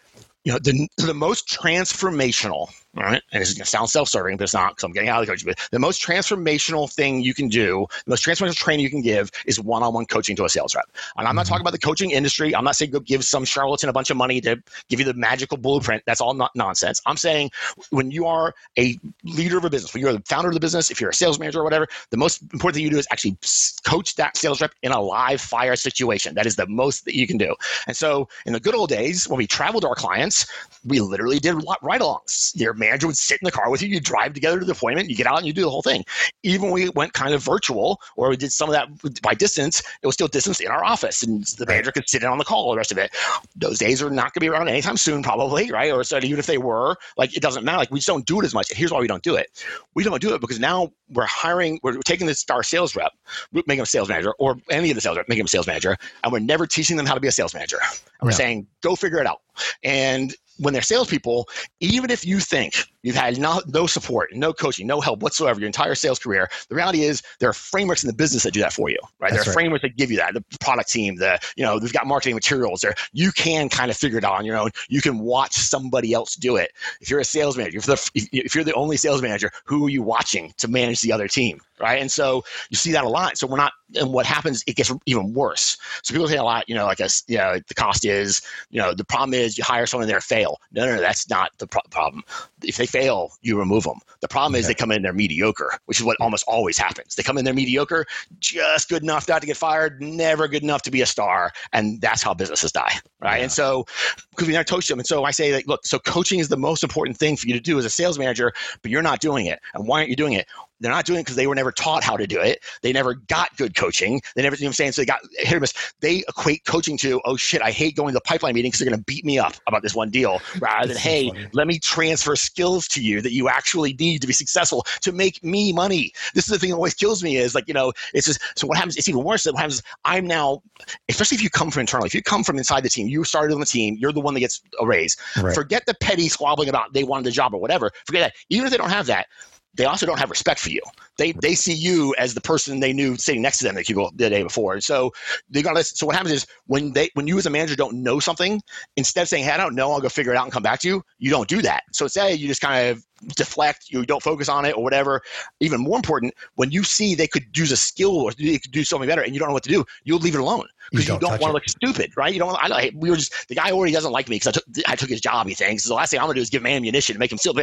you 0.44 0.52
know, 0.52 0.60
the, 0.60 0.88
the 0.98 1.14
most 1.14 1.48
transformational 1.48 2.70
right? 2.96 3.22
And 3.32 3.42
it's 3.42 3.54
going 3.54 3.64
to 3.64 3.70
sound 3.70 3.90
self-serving, 3.90 4.38
but 4.38 4.44
it's 4.44 4.54
not 4.54 4.72
because 4.72 4.84
I'm 4.84 4.92
getting 4.92 5.10
out 5.10 5.22
of 5.22 5.26
the 5.26 5.32
coaching. 5.32 5.48
But 5.48 5.68
the 5.72 5.80
most 5.80 6.02
transformational 6.02 6.92
thing 6.92 7.22
you 7.22 7.34
can 7.34 7.48
do, 7.48 7.86
the 8.06 8.12
most 8.12 8.26
transformational 8.26 8.56
training 8.56 8.84
you 8.84 8.90
can 8.90 9.02
give 9.02 9.32
is 9.46 9.60
one-on-one 9.60 10.06
coaching 10.06 10.36
to 10.38 10.46
a 10.46 10.50
sales 10.50 10.76
rep. 10.76 10.86
And 11.18 11.28
I'm 11.28 11.36
not 11.36 11.44
mm-hmm. 11.44 11.50
talking 11.50 11.62
about 11.62 11.74
the 11.74 11.80
coaching 11.80 12.12
industry. 12.12 12.56
I'm 12.56 12.64
not 12.64 12.76
saying 12.76 12.92
go 12.92 13.00
give 13.00 13.24
some 13.24 13.46
charlatan 13.46 13.90
a 13.90 13.94
bunch 13.94 14.10
of 14.10 14.18
money 14.18 14.42
to 14.42 14.62
give 14.90 15.00
you 15.00 15.06
the 15.06 15.14
magical 15.14 15.58
blueprint. 15.58 16.04
That's 16.06 16.22
all 16.22 16.34
not 16.34 16.52
nonsense. 16.56 17.02
I'm 17.06 17.18
saying 17.18 17.52
when 17.90 18.12
you 18.12 18.26
are 18.26 18.54
a 18.78 18.98
leader 19.24 19.58
of 19.58 19.66
a 19.66 19.70
business, 19.70 19.94
when 19.94 20.02
you're 20.02 20.14
the 20.14 20.24
founder 20.26 20.50
of 20.50 20.54
the 20.54 20.60
business, 20.60 20.92
if 20.92 21.02
you're 21.02 21.10
a 21.10 21.14
sales 21.14 21.40
manager 21.40 21.60
or 21.60 21.64
whatever, 21.64 21.88
the 22.12 22.18
most 22.18 22.42
important 22.54 22.76
thing 22.76 22.84
you 22.84 22.90
do 22.90 22.98
is 22.98 23.08
actually 23.12 23.38
coach 23.86 24.16
that 24.16 24.38
sales 24.38 24.62
rep 24.62 24.74
in 24.82 24.92
a 24.92 25.02
live 25.02 25.42
fire 25.42 25.76
situation. 25.76 26.36
That 26.36 26.46
is 26.46 26.56
the 26.56 26.68
most 26.68 27.06
that 27.06 27.16
you 27.16 27.28
can 27.28 27.38
do. 27.38 27.56
And 27.88 27.96
so 27.96 28.28
in 28.46 28.54
the 28.54 28.60
good 28.60 28.76
old 28.76 28.90
days, 28.90 29.28
when 29.28 29.38
we 29.38 29.48
traveled 29.48 29.84
to 29.84 29.90
our 29.90 29.96
clients, 29.96 30.46
we 30.86 31.00
literally 31.00 31.40
did 31.40 31.56
ride-alongs. 31.82 32.54
There 32.54 32.74
manager 32.86 33.08
would 33.08 33.18
sit 33.18 33.40
in 33.42 33.46
the 33.46 33.52
car 33.52 33.70
with 33.70 33.82
you. 33.82 33.90
You 33.90 34.00
drive 34.00 34.34
together 34.34 34.60
to 34.60 34.66
the 34.66 34.72
appointment. 34.72 35.10
You 35.10 35.16
get 35.16 35.28
out 35.28 35.38
and 35.38 35.48
you 35.48 35.54
do 35.54 35.62
the 35.62 35.70
whole 35.70 35.82
thing. 35.82 36.04
Even 36.44 36.66
when 36.66 36.74
we 36.74 36.90
went 36.90 37.14
kind 37.14 37.34
of 37.34 37.44
virtual, 37.44 38.00
or 38.16 38.30
we 38.30 38.38
did 38.38 38.52
some 38.52 38.70
of 38.70 38.74
that 38.74 39.22
by 39.22 39.34
distance, 39.34 39.82
it 40.02 40.06
was 40.06 40.14
still 40.14 40.28
distance 40.28 40.60
in 40.60 40.68
our 40.68 40.84
office, 40.84 41.24
and 41.24 41.46
the 41.58 41.66
manager 41.66 41.92
could 41.92 42.08
sit 42.08 42.22
in 42.24 42.30
on 42.30 42.38
the 42.38 42.46
call. 42.46 42.72
The 42.72 42.78
rest 42.78 42.92
of 42.92 42.98
it, 42.98 43.14
those 43.56 43.80
days 43.80 44.02
are 44.02 44.10
not 44.10 44.34
going 44.34 44.34
to 44.34 44.40
be 44.42 44.50
around 44.50 44.70
anytime 44.70 44.98
soon, 44.98 45.24
probably, 45.24 45.72
right? 45.72 45.92
Or 45.92 46.04
so 46.04 46.18
even 46.18 46.40
if 46.40 46.46
they 46.46 46.58
were, 46.58 46.96
like 47.18 47.36
it 47.36 47.42
doesn't 47.42 47.64
matter. 47.64 47.78
Like 47.78 47.92
we 47.92 48.00
just 48.00 48.08
don't 48.08 48.26
do 48.26 48.40
it 48.40 48.46
as 48.46 48.54
much. 48.54 48.70
And 48.70 48.78
here's 48.78 48.92
why 48.92 49.00
we 49.00 49.08
don't 49.08 49.24
do 49.24 49.36
it. 49.36 49.64
We 49.94 50.04
don't 50.04 50.22
do 50.22 50.34
it 50.34 50.42
because 50.42 50.60
now 50.60 50.92
we're 51.10 51.26
hiring, 51.26 51.80
we're 51.84 51.98
taking 52.00 52.28
this 52.28 52.40
star 52.40 52.64
sales 52.64 52.96
rep, 52.96 53.12
making 53.52 53.78
him 53.78 53.84
a 53.84 53.86
sales 53.86 54.10
manager, 54.10 54.34
or 54.40 54.58
any 54.70 54.90
of 54.92 54.96
the 54.96 55.02
sales 55.02 55.18
rep, 55.18 55.28
making 55.30 55.42
him 55.42 55.46
a 55.46 55.50
sales 55.50 55.68
manager, 55.68 55.98
and 56.24 56.32
we're 56.32 56.40
never 56.40 56.66
teaching 56.66 56.98
them 56.98 57.06
how 57.06 57.14
to 57.14 57.20
be 57.20 57.28
a 57.28 57.32
sales 57.32 57.54
manager. 57.54 57.78
And 57.82 58.28
we're 58.28 58.32
yeah. 58.32 58.38
saying, 58.38 58.68
go 58.82 58.96
figure 58.96 59.20
it 59.20 59.28
out. 59.28 59.42
And 59.84 60.36
when 60.58 60.74
they're 60.74 60.82
salespeople, 60.82 61.48
even 61.80 62.10
if 62.10 62.26
you 62.26 62.40
think 62.40 62.76
you've 63.06 63.16
had 63.16 63.40
no, 63.40 63.62
no 63.68 63.86
support, 63.86 64.34
no 64.34 64.52
coaching, 64.52 64.88
no 64.88 65.00
help 65.00 65.22
whatsoever 65.22 65.60
your 65.60 65.68
entire 65.68 65.94
sales 65.94 66.18
career, 66.18 66.50
the 66.70 66.76
reality 66.76 67.04
is 67.04 67.22
there 67.40 67.48
are 67.48 67.54
frameworks 67.54 68.04
in 68.04 68.08
the 68.08 68.14
business 68.14 68.44
that 68.44 68.54
do 68.54 68.60
that 68.62 68.74
for 68.74 68.90
you, 68.90 68.98
right? 69.20 69.32
That's 69.32 69.44
there 69.46 69.52
are 69.52 69.56
right. 69.56 69.62
frameworks 69.62 69.84
that 69.84 69.96
give 69.96 70.10
you 70.10 70.18
that. 70.18 70.34
The 70.34 70.44
product 70.60 70.92
team, 70.92 71.18
the 71.18 71.40
you 71.56 71.64
know, 71.64 71.80
they've 71.80 71.94
got 71.94 72.08
marketing 72.08 72.34
materials 72.34 72.82
there. 72.82 72.96
You 73.14 73.32
can 73.32 73.70
kind 73.70 73.92
of 73.92 73.96
figure 73.96 74.18
it 74.18 74.24
out 74.24 74.34
on 74.34 74.46
your 74.46 74.58
own. 74.58 74.72
You 74.90 75.02
can 75.02 75.20
watch 75.20 75.54
somebody 75.54 76.14
else 76.14 76.36
do 76.36 76.56
it. 76.56 76.72
If 77.00 77.10
you're 77.12 77.20
a 77.20 77.26
sales 77.26 77.58
manager, 77.58 77.78
if, 77.78 77.86
the, 77.86 78.28
if 78.32 78.56
you're 78.56 78.64
the 78.64 78.74
only 78.74 78.98
sales 78.98 79.22
manager, 79.22 79.52
who 79.66 79.86
are 79.86 79.90
you 79.90 80.02
watching 80.02 80.52
to 80.58 80.68
manage 80.68 81.02
the 81.02 81.12
other 81.12 81.28
team? 81.28 81.62
right? 81.80 82.02
And 82.02 82.12
so 82.12 82.44
you 82.70 82.78
see 82.78 82.92
that 82.92 83.04
a 83.04 83.10
lot. 83.10 83.38
So 83.38 83.48
we're 83.48 83.58
not, 83.58 83.74
and 83.96 84.14
what 84.14 84.26
happens, 84.26 84.64
it 84.68 84.76
gets 84.76 84.92
even 85.06 85.34
worse. 85.34 85.78
So 86.04 86.14
people 86.14 86.28
say 86.28 86.38
a 86.38 86.44
lot, 86.44 86.68
you 86.68 86.76
know, 86.76 86.86
like, 86.86 87.00
a, 87.00 87.10
you 87.28 87.38
know, 87.38 87.60
the 87.68 87.74
cost 87.74 88.06
is, 88.06 88.42
you 88.70 88.82
know, 88.82 88.94
the 88.94 89.04
problem 89.04 89.34
is 89.34 89.58
you 89.58 89.64
hire 89.64 89.86
someone 89.86 90.04
and 90.04 90.12
there 90.12 90.22
fail. 90.22 90.60
No, 90.72 90.86
no, 90.86 90.96
no, 90.96 91.02
that's 91.02 91.30
not 91.30 91.52
the 91.58 91.68
pro- 91.68 91.82
problem. 91.90 92.24
If 92.64 92.78
they 92.78 92.86
fail, 92.96 93.32
you 93.42 93.58
remove 93.60 93.84
them. 93.84 94.00
The 94.22 94.28
problem 94.28 94.54
okay. 94.54 94.62
is 94.62 94.68
they 94.68 94.74
come 94.74 94.92
in 94.92 95.02
they're 95.02 95.14
mediocre, 95.14 95.78
which 95.86 96.00
is 96.00 96.06
what 96.06 96.18
almost 96.22 96.46
always 96.48 96.78
happens. 96.78 97.16
They 97.16 97.24
come 97.24 97.38
in 97.38 97.44
they're 97.44 97.54
mediocre, 97.54 98.06
just 98.40 98.88
good 98.88 99.04
enough 99.04 99.28
not 99.28 99.42
to 99.42 99.48
get 99.48 99.58
fired, 99.58 100.02
never 100.02 100.48
good 100.48 100.64
enough 100.64 100.82
to 100.84 100.92
be 100.92 101.02
a 101.02 101.06
star, 101.06 101.52
and 101.74 102.00
that's 102.00 102.24
how 102.24 102.34
businesses 102.34 102.72
die, 102.72 102.94
right? 103.22 103.38
Yeah. 103.38 103.44
And 103.44 103.52
so 103.52 103.86
because 104.30 104.48
we 104.48 104.54
never 104.54 104.64
coach 104.64 104.88
them, 104.88 105.00
and 105.00 105.08
so 105.08 105.26
I 105.26 105.32
say, 105.32 105.54
like, 105.54 105.68
look, 105.68 105.86
so 105.86 106.00
coaching 106.00 106.40
is 106.40 106.48
the 106.48 106.58
most 106.58 106.84
important 106.84 107.18
thing 107.18 107.36
for 107.36 107.48
you 107.48 107.54
to 107.54 107.60
do 107.60 107.78
as 107.78 107.86
a 107.86 107.90
sales 107.90 108.18
manager, 108.18 108.54
but 108.82 108.92
you're 108.92 109.02
not 109.02 109.20
doing 109.20 109.46
it. 109.46 109.60
And 109.74 109.88
why 109.88 110.00
aren't 110.00 110.10
you 110.10 110.16
doing 110.16 110.34
it? 110.34 110.48
They're 110.80 110.92
not 110.92 111.06
doing 111.06 111.20
it 111.20 111.24
because 111.24 111.36
they 111.36 111.48
were 111.48 111.56
never 111.56 111.72
taught 111.72 112.04
how 112.04 112.18
to 112.18 112.28
do 112.28 112.40
it. 112.40 112.64
They 112.82 112.92
never 112.92 113.14
got 113.14 113.56
good 113.58 113.76
coaching. 113.76 114.22
They 114.36 114.44
never, 114.44 114.56
you 114.56 114.64
know 114.64 114.68
what 114.68 114.70
I'm 114.70 114.74
saying? 114.74 114.92
So 114.94 115.02
they 115.02 115.06
got 115.06 115.22
hit 115.32 115.54
or 115.54 115.60
miss. 115.60 115.74
They 116.02 116.24
equate 116.28 116.66
coaching 116.66 116.98
to, 117.00 117.22
oh 117.26 117.38
shit, 117.38 117.62
I 117.62 117.72
hate 117.72 117.96
going 117.96 118.10
to 118.10 118.14
the 118.14 118.22
pipeline 118.22 118.56
meeting 118.56 118.70
because 118.70 118.80
they're 118.80 118.90
going 118.90 119.00
to 119.00 119.06
beat 119.06 119.26
me 119.26 119.40
up 119.40 119.54
about 119.68 119.84
this 119.84 119.96
one 119.96 120.10
deal 120.10 120.42
rather 120.60 120.88
than, 120.88 120.98
hey, 120.98 121.30
funny. 121.30 121.48
let 121.54 121.68
me 121.68 121.80
transfer 121.80 122.36
skills 122.36 122.88
to 122.90 123.02
you 123.02 123.22
that 123.22 123.32
you 123.32 123.48
actually 123.48 123.94
need 123.94 124.22
to 124.22 124.28
be 124.28 124.34
successful 124.34 124.86
to 125.02 125.12
make 125.12 125.44
me 125.44 125.72
money. 125.72 126.12
This 126.34 126.46
is 126.46 126.52
the 126.52 126.60
thing 126.60 126.72
that 126.72 126.76
always 126.76 126.94
kills 126.94 127.24
me 127.24 127.38
is 127.38 127.56
like, 127.56 127.68
you 127.68 127.74
know, 127.74 127.94
it's 128.14 128.28
just, 128.28 128.42
so 128.56 128.68
what 128.68 128.78
happens, 128.78 128.98
it's 128.98 129.08
even 129.08 129.24
worse. 129.24 129.46
What 129.46 129.56
happens, 129.56 129.82
I'm 130.04 130.28
now, 130.28 130.62
especially 131.10 131.36
if 131.36 131.44
you 131.44 131.50
come 131.50 131.72
from 131.72 131.82
internally, 131.82 132.08
if 132.08 132.16
you 132.16 132.22
come 132.22 132.44
from 132.44 132.58
inside 132.58 132.84
the 132.84 132.90
team, 132.90 133.08
you 133.08 133.24
started 133.24 133.54
on 133.54 133.60
the 133.60 133.66
team, 133.66 133.96
you're 133.98 134.12
the 134.12 134.22
one 134.22 134.34
that 134.34 134.42
gets 134.42 134.62
a 134.80 134.86
raise. 134.86 135.16
Right. 135.42 135.56
Forget 135.56 135.86
the 135.86 135.94
petty 135.96 136.28
squabbling 136.30 136.70
about 136.70 136.94
they 136.94 137.04
wanted 137.04 137.26
the 137.26 137.32
job 137.32 137.54
or 137.54 137.62
whatever. 137.62 137.92
Forget 138.06 138.22
that. 138.22 138.34
Even 138.50 138.66
if 138.66 138.72
they 138.72 138.78
don't 138.78 138.90
have 138.90 139.06
that, 139.08 139.28
they 139.76 139.86
also 139.86 140.06
don't 140.06 140.20
have 140.20 140.30
respect 140.30 140.60
for 140.60 140.70
you. 140.70 140.82
They 141.18 141.34
they 141.34 141.56
see 141.56 141.74
you 141.74 142.16
as 142.18 142.34
the 142.34 142.42
person 142.42 142.80
they 142.80 142.94
knew 142.94 143.16
sitting 143.18 143.42
next 143.42 143.60
to 143.60 143.66
them 143.66 143.76
the 143.76 144.30
day 144.30 144.44
before. 144.44 144.80
So 144.82 145.12
they 145.50 145.62
got. 145.62 145.78
So 145.86 146.06
what 146.06 146.16
happens 146.16 146.34
is 146.34 146.48
when 146.68 146.94
they 146.94 147.10
when 147.14 147.28
you 147.28 147.38
as 147.38 147.46
a 147.46 147.50
manager 147.50 147.76
don't 147.76 148.02
know 148.02 148.20
something, 148.20 148.62
instead 148.96 149.24
of 149.24 149.30
saying, 149.30 149.44
"Hey, 149.44 149.52
I 149.52 149.58
don't 149.58 149.76
know, 149.76 149.92
I'll 149.92 150.02
go 150.02 150.10
figure 150.10 150.34
it 150.34 150.38
out 150.38 150.44
and 150.44 150.54
come 150.54 150.64
back 150.64 150.80
to 150.82 150.88
you," 150.88 151.04
you 151.20 151.30
don't 151.30 151.48
do 151.48 151.62
that. 151.62 151.84
So 151.92 152.06
instead, 152.06 152.40
you 152.40 152.48
just 152.48 152.62
kind 152.62 152.90
of 152.90 153.06
deflect, 153.36 153.90
you 153.90 154.06
don't 154.06 154.22
focus 154.22 154.50
on 154.50 154.66
it 154.66 154.76
or 154.76 154.84
whatever. 154.84 155.22
Even 155.60 155.82
more 155.82 155.96
important, 155.96 156.34
when 156.56 156.72
you 156.72 156.84
see 156.84 157.16
they 157.16 157.28
could 157.28 157.46
use 157.56 157.72
a 157.72 157.78
skill 157.78 158.18
or 158.18 158.32
they 158.32 158.60
could 158.60 158.72
do 158.72 158.84
something 158.84 159.08
better 159.08 159.22
and 159.22 159.34
you 159.34 159.40
don't 159.40 159.50
know 159.50 159.54
what 159.54 159.64
to 159.64 159.70
do, 159.70 159.86
you'll 160.04 160.20
leave 160.20 160.36
it 160.36 160.42
alone 160.42 160.68
because 160.92 161.08
you 161.08 161.14
don't, 161.14 161.22
don't 161.22 161.42
want 161.42 161.50
to 161.50 161.54
look 161.54 161.68
stupid, 161.68 162.12
right? 162.18 162.34
You 162.34 162.40
don't. 162.40 162.58
I 162.62 162.68
know 162.68 162.90
we 162.96 163.10
were 163.10 163.16
just 163.16 163.48
the 163.48 163.56
guy 163.56 163.72
already 163.72 163.94
doesn't 163.94 164.12
like 164.12 164.30
me 164.30 164.38
because 164.38 164.48
I 164.48 164.52
took 164.52 164.64
I 164.88 164.96
took 164.96 165.10
his 165.10 165.22
job. 165.22 165.48
He 165.48 165.54
thinks 165.54 165.84
so 165.84 165.90
the 165.90 165.96
last 165.96 166.12
thing 166.12 166.20
I'm 166.20 166.26
gonna 166.26 166.36
do 166.36 166.42
is 166.42 166.50
give 166.50 166.62
him 166.62 166.68
ammunition 166.68 167.14
to 167.14 167.20
make 167.20 167.32
him 167.32 167.38
feel 167.38 167.56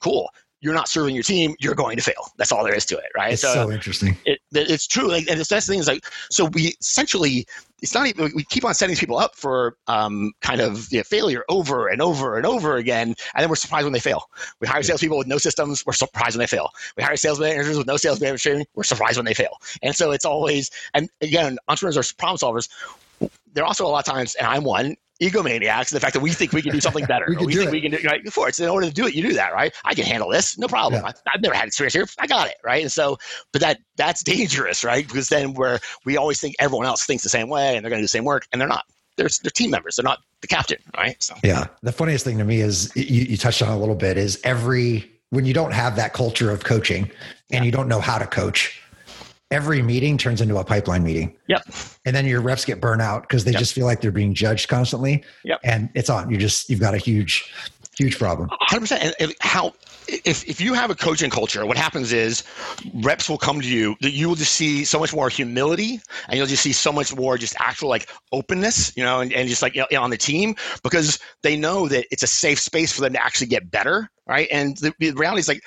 cool 0.00 0.30
you're 0.60 0.74
not 0.74 0.88
serving 0.88 1.14
your 1.14 1.24
team, 1.24 1.54
you're 1.58 1.74
going 1.74 1.96
to 1.96 2.02
fail. 2.02 2.30
That's 2.36 2.52
all 2.52 2.64
there 2.64 2.74
is 2.74 2.84
to 2.86 2.98
it, 2.98 3.06
right? 3.16 3.32
It's 3.32 3.42
so, 3.42 3.52
so 3.52 3.72
interesting. 3.72 4.16
It, 4.24 4.40
it's 4.52 4.86
true, 4.86 5.08
like, 5.08 5.26
and 5.28 5.40
the 5.40 5.46
best 5.48 5.66
thing 5.66 5.78
is 5.78 5.88
like, 5.88 6.04
so 6.30 6.46
we 6.46 6.74
essentially, 6.80 7.46
it's 7.82 7.94
not 7.94 8.06
even 8.06 8.30
we 8.34 8.44
keep 8.44 8.64
on 8.64 8.74
setting 8.74 8.94
people 8.94 9.16
up 9.18 9.34
for 9.34 9.76
um, 9.86 10.32
kind 10.42 10.60
of 10.60 10.92
you 10.92 10.98
know, 10.98 11.04
failure 11.04 11.44
over 11.48 11.88
and 11.88 12.02
over 12.02 12.36
and 12.36 12.44
over 12.44 12.76
again, 12.76 13.08
and 13.08 13.42
then 13.42 13.48
we're 13.48 13.56
surprised 13.56 13.84
when 13.84 13.94
they 13.94 14.00
fail. 14.00 14.24
We 14.60 14.66
hire 14.68 14.82
salespeople 14.82 15.16
with 15.16 15.26
no 15.26 15.38
systems, 15.38 15.84
we're 15.86 15.94
surprised 15.94 16.36
when 16.36 16.42
they 16.42 16.46
fail. 16.46 16.70
We 16.96 17.02
hire 17.02 17.16
sales 17.16 17.40
managers 17.40 17.78
with 17.78 17.86
no 17.86 17.96
sales 17.96 18.20
management 18.20 18.42
training, 18.42 18.66
we're 18.74 18.82
surprised 18.82 19.16
when 19.16 19.26
they 19.26 19.34
fail. 19.34 19.56
And 19.82 19.96
so 19.96 20.10
it's 20.10 20.26
always, 20.26 20.70
and 20.92 21.08
again, 21.22 21.58
entrepreneurs 21.68 21.96
are 21.96 22.14
problem 22.16 22.36
solvers. 22.36 22.68
There 23.52 23.64
are 23.64 23.66
also 23.66 23.86
a 23.86 23.88
lot 23.88 24.06
of 24.06 24.12
times, 24.12 24.34
and 24.34 24.46
I'm 24.46 24.64
one, 24.64 24.96
egomaniacs, 25.20 25.90
the 25.90 26.00
fact 26.00 26.14
that 26.14 26.20
we 26.20 26.32
think 26.32 26.52
we 26.52 26.62
can 26.62 26.72
do 26.72 26.80
something 26.80 27.04
better. 27.04 27.26
we, 27.28 27.36
we 27.46 27.54
think 27.54 27.68
it. 27.68 27.72
we 27.72 27.80
can 27.80 27.90
do 27.90 27.98
right 28.06 28.24
before 28.24 28.48
it's 28.48 28.58
in 28.58 28.68
order 28.68 28.86
to 28.86 28.92
do 28.92 29.06
it, 29.06 29.14
you 29.14 29.22
do 29.22 29.34
that, 29.34 29.52
right? 29.52 29.72
I 29.84 29.94
can 29.94 30.04
handle 30.04 30.28
this, 30.28 30.58
no 30.58 30.66
problem. 30.66 31.02
Yeah. 31.02 31.12
I, 31.26 31.30
have 31.32 31.42
never 31.42 31.54
had 31.54 31.66
experience 31.66 31.94
here. 31.94 32.06
I 32.18 32.26
got 32.26 32.48
it, 32.48 32.56
right? 32.64 32.82
And 32.82 32.90
so, 32.90 33.18
but 33.52 33.60
that 33.60 33.78
that's 33.96 34.22
dangerous, 34.22 34.82
right? 34.84 35.06
Because 35.06 35.28
then 35.28 35.54
where 35.54 35.78
we 36.04 36.16
always 36.16 36.40
think 36.40 36.56
everyone 36.58 36.86
else 36.86 37.04
thinks 37.04 37.22
the 37.22 37.28
same 37.28 37.48
way 37.48 37.76
and 37.76 37.84
they're 37.84 37.90
going 37.90 38.00
to 38.00 38.02
do 38.02 38.04
the 38.04 38.08
same 38.08 38.24
work, 38.24 38.46
and 38.52 38.60
they're 38.60 38.68
not. 38.68 38.84
They're, 39.16 39.28
they're 39.42 39.50
team 39.50 39.70
members. 39.70 39.96
They're 39.96 40.04
not 40.04 40.20
the 40.40 40.46
captain, 40.46 40.78
right? 40.96 41.22
So 41.22 41.34
yeah, 41.44 41.66
the 41.82 41.92
funniest 41.92 42.24
thing 42.24 42.38
to 42.38 42.44
me 42.44 42.60
is 42.60 42.90
you, 42.96 43.24
you 43.24 43.36
touched 43.36 43.60
on 43.60 43.68
a 43.68 43.78
little 43.78 43.94
bit 43.94 44.16
is 44.16 44.40
every 44.44 45.10
when 45.28 45.44
you 45.44 45.52
don't 45.52 45.72
have 45.72 45.96
that 45.96 46.14
culture 46.14 46.50
of 46.50 46.64
coaching 46.64 47.04
and 47.04 47.10
yeah. 47.50 47.62
you 47.62 47.70
don't 47.70 47.88
know 47.88 48.00
how 48.00 48.18
to 48.18 48.26
coach 48.26 48.79
every 49.50 49.82
meeting 49.82 50.16
turns 50.16 50.40
into 50.40 50.56
a 50.58 50.64
pipeline 50.64 51.02
meeting. 51.02 51.36
Yep. 51.48 51.62
And 52.04 52.14
then 52.14 52.26
your 52.26 52.40
reps 52.40 52.64
get 52.64 52.80
burnt 52.80 53.02
out 53.02 53.22
because 53.22 53.44
they 53.44 53.52
yep. 53.52 53.58
just 53.58 53.74
feel 53.74 53.86
like 53.86 54.00
they're 54.00 54.10
being 54.10 54.34
judged 54.34 54.68
constantly. 54.68 55.24
Yep. 55.44 55.60
And 55.64 55.90
it's 55.94 56.10
on. 56.10 56.30
You 56.30 56.36
just 56.36 56.70
you've 56.70 56.80
got 56.80 56.94
a 56.94 56.98
huge, 56.98 57.52
huge 57.96 58.18
problem. 58.18 58.48
100%. 58.70 59.14
And 59.18 59.34
how 59.40 59.74
if, 60.08 60.48
if 60.48 60.60
you 60.60 60.74
have 60.74 60.90
a 60.90 60.94
coaching 60.94 61.30
culture, 61.30 61.64
what 61.66 61.76
happens 61.76 62.12
is 62.12 62.42
reps 62.94 63.28
will 63.28 63.38
come 63.38 63.60
to 63.60 63.68
you 63.68 63.96
that 64.00 64.12
you 64.12 64.28
will 64.28 64.34
just 64.34 64.52
see 64.52 64.84
so 64.84 64.98
much 64.98 65.14
more 65.14 65.28
humility 65.28 66.00
and 66.28 66.36
you'll 66.36 66.46
just 66.46 66.62
see 66.62 66.72
so 66.72 66.92
much 66.92 67.14
more 67.14 67.38
just 67.38 67.54
actual 67.58 67.88
like 67.88 68.08
openness, 68.32 68.96
you 68.96 69.04
know, 69.04 69.20
and, 69.20 69.32
and 69.32 69.48
just 69.48 69.62
like 69.62 69.74
you 69.74 69.84
know, 69.90 70.02
on 70.02 70.10
the 70.10 70.16
team 70.16 70.54
because 70.82 71.18
they 71.42 71.56
know 71.56 71.88
that 71.88 72.06
it's 72.10 72.22
a 72.22 72.26
safe 72.26 72.58
space 72.58 72.92
for 72.92 73.02
them 73.02 73.12
to 73.12 73.24
actually 73.24 73.46
get 73.46 73.70
better 73.70 74.10
right? 74.30 74.48
And 74.52 74.76
the, 74.76 74.94
the, 75.00 75.10
reality 75.10 75.40
is 75.40 75.48
like, 75.48 75.62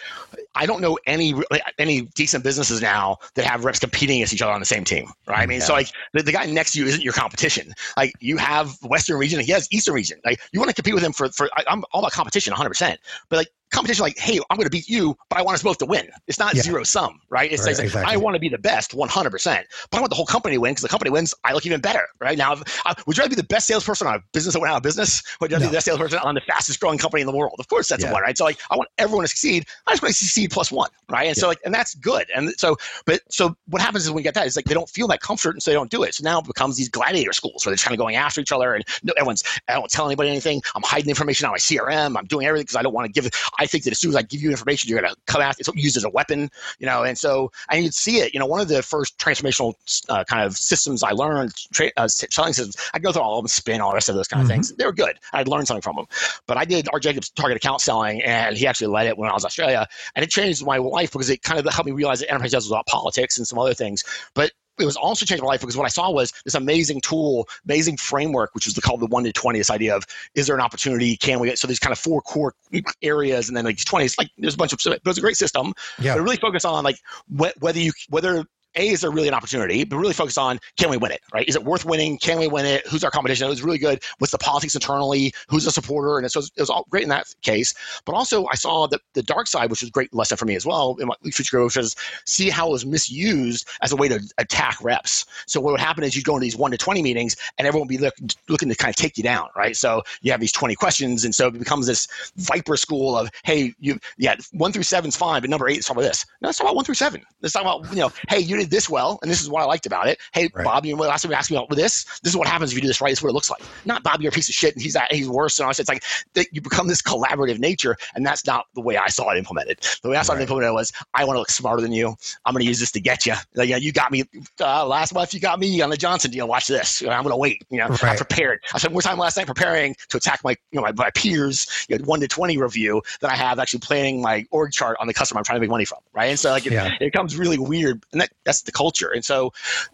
I 0.56 0.66
don't 0.66 0.80
know 0.80 0.98
any 1.06 1.36
any 1.78 2.02
decent 2.16 2.44
businesses 2.44 2.82
now 2.82 3.18
that 3.36 3.44
have 3.44 3.66
reps 3.66 3.80
competing 3.80 4.18
against 4.18 4.34
each 4.34 4.42
other 4.42 4.54
on 4.54 4.62
the 4.62 4.66
same 4.66 4.86
team, 4.86 5.12
right? 5.28 5.40
I 5.40 5.46
mean, 5.46 5.60
yeah. 5.60 5.66
so 5.66 5.74
like 5.74 5.92
the, 6.14 6.24
the, 6.24 6.32
guy 6.32 6.46
next 6.46 6.72
to 6.72 6.80
you 6.80 6.86
isn't 6.86 7.04
your 7.04 7.14
competition. 7.14 7.74
Like 7.98 8.14
you 8.22 8.38
have 8.38 8.82
Western 8.84 9.18
region, 9.18 9.40
and 9.40 9.46
he 9.46 9.52
has 9.52 9.68
Eastern 9.70 9.94
region. 9.94 10.20
Like 10.24 10.40
you 10.54 10.62
want 10.62 10.70
to 10.70 10.76
compete 10.76 10.94
with 10.94 11.04
him 11.04 11.12
for 11.12 11.30
for 11.30 11.50
I, 11.58 11.66
I'm 11.68 11.84
all 11.92 12.00
about 12.00 12.14
competition, 12.14 12.52
100. 12.52 12.70
percent 12.70 13.00
But 13.30 13.38
like 13.38 13.50
competition 13.74 14.04
like, 14.04 14.18
hey, 14.18 14.40
I'm 14.50 14.58
going 14.58 14.66
to 14.66 14.72
beat 14.72 14.88
you, 14.88 15.18
but 15.30 15.40
I 15.40 15.42
want 15.42 15.56
us 15.56 15.64
both 15.64 15.78
to 15.80 15.86
win. 15.86 16.08
It's 16.28 16.40
not 16.40 16.56
yeah. 16.56 16.62
zero 16.62 16.84
sum, 16.84 17.20
right? 17.30 17.52
It's 17.52 17.66
right, 17.66 17.76
like, 17.78 17.86
exactly. 17.86 18.14
I 18.14 18.18
want 18.18 18.36
to 18.36 18.40
be 18.40 18.50
the 18.50 18.58
best 18.58 18.92
100%, 18.92 19.64
but 19.92 19.98
I 19.98 20.00
want 20.00 20.10
the 20.10 20.16
whole 20.16 20.26
company 20.26 20.56
to 20.56 20.62
win 20.62 20.72
because 20.72 20.84
the 20.84 20.90
company 20.90 21.12
wins, 21.12 21.34
I 21.44 21.54
look 21.54 21.66
even 21.66 21.82
better, 21.82 22.08
right? 22.20 22.38
Now, 22.38 22.54
uh, 22.86 22.94
would 23.06 23.18
you 23.18 23.22
rather 23.22 23.30
be 23.30 23.36
the 23.36 23.44
best 23.44 23.68
salesperson 23.68 24.08
on 24.08 24.16
a 24.16 24.20
business 24.32 24.54
that 24.54 24.60
went 24.60 24.72
out 24.72 24.78
of 24.78 24.84
business? 24.84 25.24
Would 25.42 25.52
you 25.52 25.56
rather 25.56 25.66
no. 25.66 25.70
be 25.70 25.72
the 25.72 25.78
best 25.78 25.86
salesperson 25.86 26.20
on 26.20 26.36
the 26.36 26.42
fastest 26.42 26.80
growing 26.80 26.98
company 26.98 27.22
in 27.22 27.28
the 27.28 27.36
world? 27.36 27.56
Of 27.60 27.68
course, 27.68 27.88
that's 27.88 28.04
yeah. 28.04 28.12
a 28.12 28.14
one, 28.14 28.22
right? 28.22 28.38
So, 28.38 28.46
like, 28.46 28.60
I 28.70 28.78
want 28.78 28.90
everyone 28.98 29.24
to 29.24 29.28
succeed. 29.28 29.66
I 29.88 29.92
just 29.92 30.04
want 30.04 30.14
to 30.14 30.20
succeed 30.20 30.52
plus 30.52 30.72
one, 30.72 30.90
right? 31.10 31.28
And 31.28 31.36
yeah. 31.36 31.42
so, 31.42 31.48
like, 31.48 31.60
and 31.66 31.74
that's 31.74 31.96
good. 31.96 32.28
And 32.36 32.54
so, 32.58 32.78
but 33.06 33.22
so 33.30 33.56
what 33.68 33.82
happens 33.82 34.04
is 34.04 34.10
when 34.10 34.18
we 34.18 34.24
get 34.24 34.34
that 34.36 34.48
is 34.48 34.56
like 34.56 34.66
they 34.66 34.74
don't 34.74 34.90
feel 34.90 35.08
that 35.08 35.22
comfort, 35.22 35.52
and 35.52 35.64
so 35.64 35.72
they 35.72 35.76
don't 35.76 35.90
do 35.90 36.04
it. 36.04 36.14
So 36.14 36.24
now 36.24 36.40
it 36.40 36.46
becomes 36.46 36.78
these 36.78 36.90
gladiator 36.90 37.34
schools 37.34 37.66
where 37.66 37.76
they're 37.76 37.84
kind 37.84 37.94
of 37.94 38.00
going 38.00 38.16
after 38.16 38.42
each 38.42 38.52
other, 38.52 38.74
and 38.76 38.84
no, 39.04 39.14
everyone's, 39.18 39.44
I 39.68 39.74
don't 39.74 39.90
tell 39.90 40.06
anybody 40.06 40.30
anything. 40.30 40.62
I'm 40.76 40.84
hiding 40.84 41.10
information 41.10 41.46
on 41.46 41.52
my 41.52 41.58
CRM. 41.58 42.18
I'm 42.18 42.26
doing 42.26 42.46
everything 42.46 42.64
because 42.64 42.76
I 42.76 42.82
don't 42.82 42.94
want 42.94 43.08
to 43.08 43.12
give 43.12 43.26
it. 43.26 43.36
I 43.60 43.63
think 43.66 43.84
that 43.86 43.92
as 43.92 44.00
soon 44.00 44.10
as 44.10 44.16
I 44.16 44.22
give 44.22 44.42
you 44.42 44.50
information, 44.50 44.90
you're 44.90 45.00
going 45.00 45.14
to 45.14 45.20
come 45.28 45.42
after 45.42 45.62
it's 45.62 45.70
used 45.76 45.98
as 45.98 46.04
a 46.04 46.10
weapon, 46.10 46.50
you 46.80 46.86
know. 46.86 47.04
And 47.04 47.18
so, 47.18 47.52
and 47.70 47.84
you'd 47.84 47.94
see 47.94 48.18
it. 48.18 48.34
You 48.34 48.40
know, 48.40 48.46
one 48.46 48.62
of 48.62 48.68
the 48.68 48.84
first 48.84 49.18
transformational 49.18 49.74
uh, 50.10 50.24
kind 50.26 50.44
of 50.44 50.56
systems 50.56 51.04
I 51.04 51.12
learned, 51.12 51.54
tra- 51.74 51.92
uh, 51.98 52.08
selling 52.08 52.54
systems, 52.54 52.76
I 52.94 53.00
go 53.00 53.12
through 53.12 53.22
all 53.22 53.40
of 53.40 53.44
them, 53.44 53.48
spin, 53.48 53.82
all 53.82 53.90
the 53.90 53.96
rest 53.96 54.10
of 54.10 54.16
those 54.16 54.28
kind 54.28 54.42
of 54.42 54.48
mm-hmm. 54.48 54.56
things. 54.56 54.74
They 54.74 54.86
were 54.86 54.94
good. 54.94 55.20
I'd 55.34 55.48
learned 55.48 55.68
something 55.68 55.82
from 55.82 55.96
them. 55.96 56.06
But 56.48 56.58
I 56.58 56.66
did 56.66 56.88
R. 56.92 57.00
Jacobs 57.00 57.30
target 57.30 57.58
account 57.58 57.82
selling, 57.82 58.22
and 58.24 58.58
he 58.58 58.68
actually 58.68 58.88
led 58.88 59.08
it 59.08 59.18
when 59.18 59.30
I 59.30 59.34
was 59.34 59.44
in 59.44 59.48
Australia, 59.48 59.88
and 60.16 60.24
it 60.24 60.30
changed 60.30 60.66
my 60.66 60.78
life 60.78 61.12
because 61.12 61.30
it 61.30 61.42
kind 61.44 61.60
of 61.60 61.66
helped 61.74 61.86
me 61.86 61.92
realize 61.92 62.20
that 62.20 62.30
enterprise 62.30 62.52
sales 62.52 62.66
was 62.66 62.72
about 62.72 62.86
politics 62.88 63.38
and 63.38 63.48
some 63.48 63.60
other 63.60 63.74
things. 63.74 64.04
But 64.34 64.52
it 64.80 64.86
was 64.86 64.96
also 64.96 65.26
changed 65.26 65.44
my 65.44 65.50
life 65.50 65.62
because 65.62 65.78
what 65.78 65.86
I 65.86 65.90
saw 65.90 66.10
was 66.10 66.32
this 66.46 66.56
amazing 66.56 67.02
tool, 67.02 67.48
amazing 67.66 67.98
framework, 67.98 68.54
which 68.56 68.66
was 68.66 68.74
the, 68.74 68.82
called 68.82 69.02
the 69.02 69.06
one 69.06 69.24
to 69.24 69.32
20, 69.32 69.60
this 69.60 69.70
idea 69.70 69.96
of 69.96 70.06
is 70.36 70.48
there 70.48 70.56
an 70.56 70.62
opportunity? 70.62 71.16
Can 71.18 71.40
we 71.40 71.48
get, 71.48 71.60
so 71.60 71.68
there's 71.68 71.80
kind 71.80 71.92
of 71.92 72.00
four 72.00 72.22
core 72.22 72.56
areas 73.02 73.48
and 73.48 73.56
then 73.56 73.66
like 73.66 73.84
20, 73.84 74.06
it's 74.06 74.18
like 74.18 74.30
there's 74.38 74.56
a 74.56 74.58
bunch 74.58 74.74
of, 74.74 74.80
but 74.84 74.94
it 74.94 75.06
was 75.06 75.18
a 75.18 75.22
great 75.22 75.38
system. 75.38 75.74
Yeah. 76.00 76.16
But 76.16 76.24
really 76.24 76.38
focus 76.38 76.66
on 76.66 76.84
like 76.84 76.98
wh- 77.38 77.62
whether 77.62 77.80
you, 77.80 77.92
whether 78.10 78.46
A, 78.76 78.90
is 78.90 79.02
there 79.02 79.12
really 79.12 79.28
an 79.28 79.34
opportunity? 79.34 79.84
But 79.84 79.98
really 79.98 80.14
focus 80.14 80.38
on 80.38 80.60
can 80.78 80.90
we 80.90 80.98
win 80.98 81.12
it, 81.12 81.22
right? 81.34 81.48
Is 81.48 81.56
it 81.56 81.64
worth 81.64 81.86
winning? 81.86 82.18
Can 82.18 82.40
we 82.40 82.48
win 82.48 82.66
it? 82.66 82.86
Who's 82.88 83.04
our 83.04 83.12
competition? 83.12 83.46
It 83.48 83.50
was 83.50 83.62
really 83.62 83.78
good? 83.78 84.02
What's 84.20 84.32
the 84.32 84.38
politics 84.38 84.76
internally? 84.76 85.34
Who's 85.48 85.66
a 85.66 85.72
supporter? 85.72 86.18
And 86.18 86.30
so 86.32 86.40
it 86.40 86.60
was 86.60 86.70
all 86.70 86.86
great 86.90 87.04
in 87.04 87.10
that 87.10 87.28
case. 87.42 87.74
But 88.06 88.14
also, 88.14 88.46
I 88.48 88.56
saw 88.56 88.88
the, 88.88 89.00
the 89.14 89.24
dark 89.24 89.48
side, 89.48 89.70
which 89.70 89.82
was 89.82 89.90
a 89.90 89.92
great 89.92 90.14
lesson 90.14 90.38
for 90.38 90.46
me 90.46 90.56
as 90.56 90.66
well 90.66 90.98
in 91.00 91.08
my 91.08 91.16
future 91.24 91.58
growth, 91.58 91.76
which 91.76 91.86
is 91.86 91.96
see 92.26 92.50
how 92.50 92.68
it 92.70 92.72
was 92.72 92.86
misused 92.86 93.68
as 93.82 93.92
a 93.92 93.96
way 93.96 94.08
to 94.08 94.20
attack 94.38 94.84
reps. 94.84 95.26
So 95.46 95.62
what 95.62 95.72
would 95.72 95.80
happen 95.80 96.04
is 96.04 96.16
you'd 96.16 96.26
go 96.26 96.36
into 96.36 96.46
these 96.46 96.58
one 96.58 96.72
to 96.72 96.78
20 96.78 97.02
meetings 97.02 97.36
and 97.58 97.68
everyone 97.68 97.88
would 97.88 97.92
be 97.92 97.98
look, 97.98 98.16
looking 98.50 98.70
to 98.70 98.76
kind 98.76 98.90
of 98.90 98.96
take 98.96 99.18
you 99.18 99.24
down, 99.24 99.50
right? 99.56 99.76
So 99.76 100.02
you 100.22 100.32
have 100.32 100.42
these 100.42 100.52
20 100.52 100.76
questions. 100.76 101.26
And 101.26 101.34
so 101.34 101.48
it 101.48 101.60
becomes 101.60 101.88
this 101.88 102.08
viper 102.38 102.78
school 102.78 103.18
of, 103.18 103.30
hey, 103.44 103.74
you, 103.80 104.00
yeah, 104.18 104.36
one 104.52 104.72
through 104.72 104.84
seven 104.84 105.10
is 105.10 105.16
fine, 105.16 105.42
but 105.42 105.50
number 105.50 105.68
eight 105.68 105.80
is 105.80 105.86
talk 105.86 105.98
about 105.98 106.08
this. 106.08 106.26
No, 106.42 106.48
let's 106.48 106.58
talk 106.58 106.66
about 106.66 106.76
one 106.76 106.86
through 106.86 106.96
seven. 106.96 107.24
Let's 107.42 107.54
talk 107.54 107.62
about, 107.62 107.90
you 107.92 108.00
know, 108.00 108.12
hey, 108.30 108.40
you 108.40 108.63
did 108.64 108.72
this 108.72 108.90
well, 108.90 109.20
and 109.22 109.30
this 109.30 109.42
is 109.42 109.50
what 109.50 109.62
I 109.62 109.66
liked 109.66 109.86
about 109.86 110.08
it. 110.08 110.20
Hey, 110.34 110.50
right. 110.54 110.66
Bobby, 110.66 110.92
and 110.92 111.00
last 111.00 111.22
time 111.22 111.32
you 111.32 111.38
asked 111.38 111.52
me 111.52 111.58
about 111.58 111.70
this, 111.76 112.06
this 112.22 112.32
is 112.32 112.38
what 112.38 112.48
happens 112.48 112.72
if 112.72 112.76
you 112.76 112.82
do 112.82 112.88
this 112.88 113.02
right. 113.02 113.10
This 113.10 113.20
is 113.20 113.24
what 113.24 113.30
it 113.30 113.34
looks 113.34 113.50
like. 113.50 113.62
Not 113.86 114.04
Bobby, 114.04 114.24
you're 114.24 114.32
a 114.32 114.34
piece 114.34 114.50
of 114.50 114.56
shit, 114.56 114.74
and 114.74 114.82
he's 114.82 114.94
that, 114.94 115.12
he's 115.12 115.30
worse. 115.30 115.60
And 115.60 115.68
I 115.68 115.72
said, 115.72 115.84
it's 115.84 115.90
like 115.90 116.04
that 116.34 116.48
you 116.52 116.62
become 116.62 116.88
this 116.88 117.02
collaborative 117.02 117.60
nature, 117.60 117.98
and 118.16 118.26
that's 118.26 118.46
not 118.46 118.66
the 118.76 118.82
way 118.82 118.98
I 118.98 119.08
saw 119.08 119.30
it 119.32 119.38
implemented. 119.38 119.80
The 120.02 120.10
way 120.10 120.18
I 120.18 120.22
saw 120.22 120.34
right. 120.34 120.40
it 120.40 120.44
implemented 120.44 120.74
was, 120.74 120.92
I 121.14 121.26
want 121.26 121.36
to 121.36 121.40
look 121.40 121.50
smarter 121.50 121.82
than 121.82 121.92
you. 121.92 122.16
I'm 122.46 122.54
going 122.54 122.64
to 122.64 122.68
use 122.68 122.80
this 122.80 122.92
to 122.94 123.00
get 123.00 123.26
you. 123.26 123.34
Like, 123.56 123.70
yeah, 123.70 123.78
you 123.78 123.92
got 123.92 124.12
me 124.12 124.24
uh, 124.60 124.86
last 124.86 125.14
month. 125.14 125.34
You 125.34 125.40
got 125.40 125.60
me 125.60 125.82
on 125.82 125.90
the 125.90 125.98
Johnson 125.98 126.32
deal. 126.32 126.48
Watch 126.48 126.68
this. 126.68 127.02
You 127.02 127.08
know, 127.08 127.14
I'm 127.14 127.24
going 127.24 127.34
to 127.34 127.38
wait. 127.38 127.64
You 127.70 127.80
know, 127.80 127.88
right. 127.88 128.04
I'm 128.04 128.18
prepared. 128.18 128.62
I 128.74 128.78
spent 128.78 128.94
more 128.94 129.02
time 129.02 129.18
last 129.18 129.38
night 129.38 129.48
preparing 129.48 129.96
to 130.10 130.18
attack 130.18 130.42
my, 130.44 130.52
you 130.72 130.80
know, 130.80 130.82
my, 130.82 130.92
my 130.94 131.10
peers. 131.12 131.68
You 131.90 131.98
know, 131.98 132.06
one 132.06 132.20
to 132.22 132.28
twenty 132.28 132.58
review 132.58 133.02
that 133.22 133.32
I 133.32 133.36
have 133.36 133.60
actually 133.60 133.80
planning 133.80 134.22
my 134.22 134.46
org 134.52 134.72
chart 134.72 134.98
on 135.00 135.08
the 135.08 135.14
customer 135.14 135.40
I'm 135.40 135.44
trying 135.44 135.58
to 135.58 135.62
make 135.62 135.70
money 135.70 135.86
from. 135.86 136.00
Right, 136.14 136.28
and 136.28 136.40
so 136.40 136.52
like 136.52 136.66
it, 136.66 136.74
yeah. 136.74 136.94
it 137.00 137.12
becomes 137.12 137.38
really 137.38 137.58
weird, 137.58 138.04
and 138.12 138.22
that, 138.22 138.32
that's 138.44 138.53
the 138.62 138.72
culture. 138.72 139.10
And 139.10 139.24
so 139.26 139.52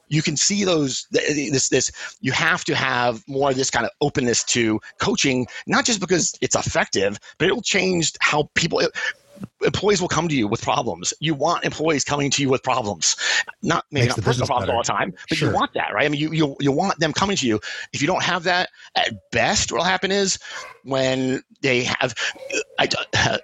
you 0.07 0.21
can 0.21 0.37
see 0.37 0.63
those 0.63 1.07
this 1.11 1.69
this 1.69 1.91
you 2.21 2.31
have 2.31 2.63
to 2.65 2.75
have 2.75 3.27
more 3.27 3.49
of 3.49 3.55
this 3.55 3.69
kind 3.69 3.85
of 3.85 3.91
openness 4.01 4.43
to 4.45 4.79
coaching, 4.99 5.47
not 5.67 5.85
just 5.85 5.99
because 5.99 6.35
it's 6.41 6.55
effective, 6.55 7.19
but 7.37 7.47
it'll 7.47 7.61
change 7.61 8.13
how 8.19 8.49
people. 8.55 8.79
It, 8.79 8.91
employees 9.63 10.01
will 10.01 10.07
come 10.07 10.27
to 10.27 10.35
you 10.35 10.47
with 10.47 10.61
problems. 10.61 11.13
You 11.19 11.33
want 11.33 11.63
employees 11.63 12.03
coming 12.03 12.29
to 12.31 12.41
you 12.41 12.49
with 12.49 12.63
problems, 12.63 13.15
not 13.61 13.85
maybe 13.91 14.07
Makes 14.07 14.17
not 14.17 14.25
personal 14.25 14.47
problems 14.47 14.67
better. 14.67 14.75
all 14.77 14.83
the 14.83 14.87
time, 14.87 15.13
but 15.29 15.37
sure. 15.37 15.49
you 15.49 15.55
want 15.55 15.73
that, 15.73 15.93
right? 15.93 16.05
I 16.05 16.09
mean, 16.09 16.19
you, 16.19 16.31
you 16.31 16.55
you 16.59 16.71
want 16.71 16.99
them 16.99 17.13
coming 17.13 17.37
to 17.37 17.47
you. 17.47 17.59
If 17.93 18.01
you 18.01 18.07
don't 18.07 18.23
have 18.23 18.43
that, 18.43 18.69
at 18.95 19.31
best, 19.31 19.71
what'll 19.71 19.85
happen 19.85 20.11
is 20.11 20.39
when 20.83 21.41
they 21.61 21.83
have, 21.83 22.13
I, 22.79 22.87
uh, 23.15 23.37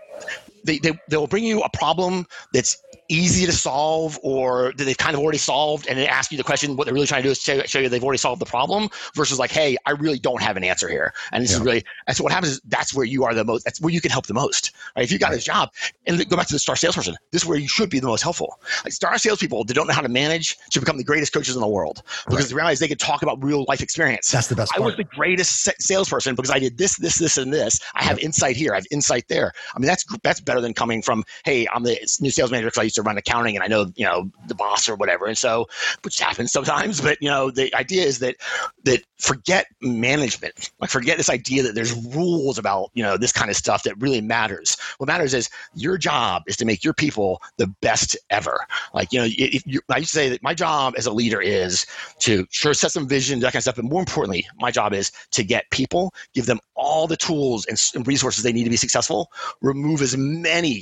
they, 0.66 0.80
they 0.80 1.00
they'll 1.10 1.28
bring 1.28 1.44
you 1.44 1.62
a 1.62 1.70
problem 1.70 2.26
that's 2.54 2.82
easy 3.10 3.46
to 3.46 3.52
solve 3.52 4.20
or 4.24 4.74
that 4.78 4.84
they've 4.84 4.98
kind 4.98 5.16
of 5.16 5.22
already 5.22 5.38
solved 5.38 5.88
and 5.88 5.98
they 5.98 6.08
ask 6.08 6.32
you 6.32 6.38
the 6.38 6.44
question 6.44 6.76
what 6.76 6.86
they're 6.86 6.94
really 6.94 7.06
trying 7.06 7.22
to 7.22 7.28
do 7.28 7.32
is 7.32 7.40
show, 7.40 7.62
show 7.62 7.80
you 7.80 7.88
they've 7.88 8.04
already 8.04 8.18
solved 8.18 8.42
the 8.42 8.46
problem 8.46 8.90
versus 9.14 9.38
like 9.38 9.52
hey 9.52 9.78
i 9.86 9.92
really 9.92 10.18
don't 10.18 10.42
have 10.42 10.58
an 10.58 10.64
answer 10.64 10.90
here 10.90 11.14
and 11.32 11.44
this 11.44 11.52
yeah. 11.52 11.58
is 11.58 11.64
really 11.64 11.84
and 12.08 12.18
so 12.18 12.24
what 12.24 12.34
happens 12.34 12.54
is 12.54 12.62
that's 12.66 12.94
where 12.94 13.06
you 13.06 13.24
are 13.24 13.34
the 13.34 13.44
most 13.44 13.64
that's 13.64 13.80
where 13.80 13.94
you 13.94 14.02
can 14.02 14.10
help 14.10 14.26
the 14.26 14.34
most 14.34 14.72
right 14.96 15.04
if 15.04 15.12
you 15.12 15.20
got 15.20 15.28
right. 15.28 15.36
this 15.36 15.44
job 15.44 15.70
and 16.08 16.28
go 16.30 16.36
back 16.36 16.48
to 16.48 16.54
the 16.54 16.60
star 16.60 16.76
salesperson 16.76 17.16
this 17.32 17.44
is 17.44 17.48
where 17.48 17.60
you 17.60 17.68
should 17.68 17.90
be 17.90 18.00
the 18.00 18.08
most 18.08 18.24
helpful 18.24 18.60
like 18.84 18.94
star 18.94 19.18
salespeople 19.18 19.64
that 19.64 19.74
don't 19.76 19.88
know 19.88 19.94
how 19.94 20.02
to 20.02 20.10
manage 20.10 20.58
should 20.72 20.80
become 20.80 20.98
the 20.98 21.04
greatest 21.04 21.32
coaches 21.32 21.56
in 21.56 21.62
the 21.62 21.68
world 21.68 22.02
because 22.26 22.46
right. 22.46 22.50
the 22.50 22.56
reality 22.56 22.74
is 22.74 22.80
they 22.80 22.88
can 22.88 22.98
talk 22.98 23.22
about 23.22 23.44
real 23.44 23.66
life 23.68 23.82
experience 23.82 24.32
that's 24.32 24.48
the 24.48 24.56
best 24.56 24.72
part. 24.72 24.82
i 24.82 24.86
was 24.86 24.98
the 24.98 25.04
greatest 25.04 25.70
salesperson 25.80 26.34
because 26.34 26.50
i 26.50 26.58
did 26.58 26.78
this 26.78 26.98
this 26.98 27.20
this 27.20 27.38
and 27.38 27.54
this 27.54 27.80
i 27.94 28.04
have 28.04 28.18
insight 28.20 28.56
here 28.56 28.74
i 28.74 28.78
have 28.78 28.88
insight 28.90 29.28
there 29.28 29.54
i 29.76 29.80
mean 29.80 29.88
that's 29.88 30.06
that's 30.24 30.42
better 30.42 30.55
than 30.62 30.74
coming 30.74 31.02
from 31.02 31.24
hey 31.44 31.68
i'm 31.74 31.84
the 31.84 31.98
new 32.22 32.30
sales 32.30 32.52
manager 32.52 32.68
because 32.68 32.80
i 32.80 32.84
used 32.84 32.96
to 32.96 33.02
run 33.02 33.18
accounting 33.18 33.56
and 33.56 33.64
I 33.64 33.68
know, 33.68 33.92
you 33.96 34.06
know, 34.06 34.30
the 34.48 34.56
boss 34.56 34.88
or 34.88 34.96
whatever. 34.96 35.26
And 35.26 35.38
so, 35.38 35.68
which 36.04 36.20
happens 36.20 36.52
sometimes, 36.52 37.02
but 37.08 37.18
you 37.22 37.30
know, 37.30 37.50
the 37.52 37.74
idea 37.76 38.04
is 38.04 38.20
that, 38.20 38.36
that 38.84 39.02
forget 39.18 39.66
management, 39.82 40.72
like 40.80 40.90
forget 40.90 41.18
this 41.18 41.30
idea 41.30 41.64
that 41.64 41.74
there's 41.74 41.94
rules 42.16 42.58
about, 42.58 42.92
you 42.94 43.04
know, 43.04 43.18
this 43.18 43.32
kind 43.32 43.50
of 43.50 43.58
stuff 43.58 43.84
that 43.84 44.00
really 44.00 44.22
matters. 44.22 44.78
What 44.98 45.08
matters 45.08 45.34
is 45.34 45.50
your 45.74 45.98
job 45.98 46.44
is 46.48 46.56
to 46.58 46.66
make 46.66 46.84
your 46.84 46.94
people 46.94 47.42
the 47.58 47.68
best 47.82 48.16
ever. 48.30 48.60
Like, 48.94 49.12
you 49.12 49.20
know, 49.20 49.26
you, 49.26 49.82
I 49.90 49.98
used 49.98 50.12
to 50.12 50.16
say 50.16 50.30
that 50.30 50.44
my 50.44 50.54
job 50.54 50.94
as 50.98 51.06
a 51.06 51.12
leader 51.12 51.42
is 51.42 51.86
to 52.20 52.46
sure 52.52 52.74
set 52.74 52.92
some 52.92 53.08
vision, 53.08 53.40
that 53.40 53.48
kind 53.54 53.56
of 53.56 53.64
stuff. 53.64 53.76
But 53.78 53.86
more 53.86 54.02
importantly, 54.02 54.46
my 54.60 54.70
job 54.70 54.94
is 54.94 55.12
to 55.32 55.44
get 55.44 55.70
people, 55.72 56.14
give 56.34 56.46
them 56.46 56.60
all 56.76 57.08
the 57.08 57.18
tools 57.18 57.66
and 57.66 58.08
resources 58.08 58.44
they 58.44 58.54
need 58.54 58.66
to 58.66 58.70
be 58.70 58.78
successful, 58.78 59.32
remove 59.62 60.02
as 60.02 60.16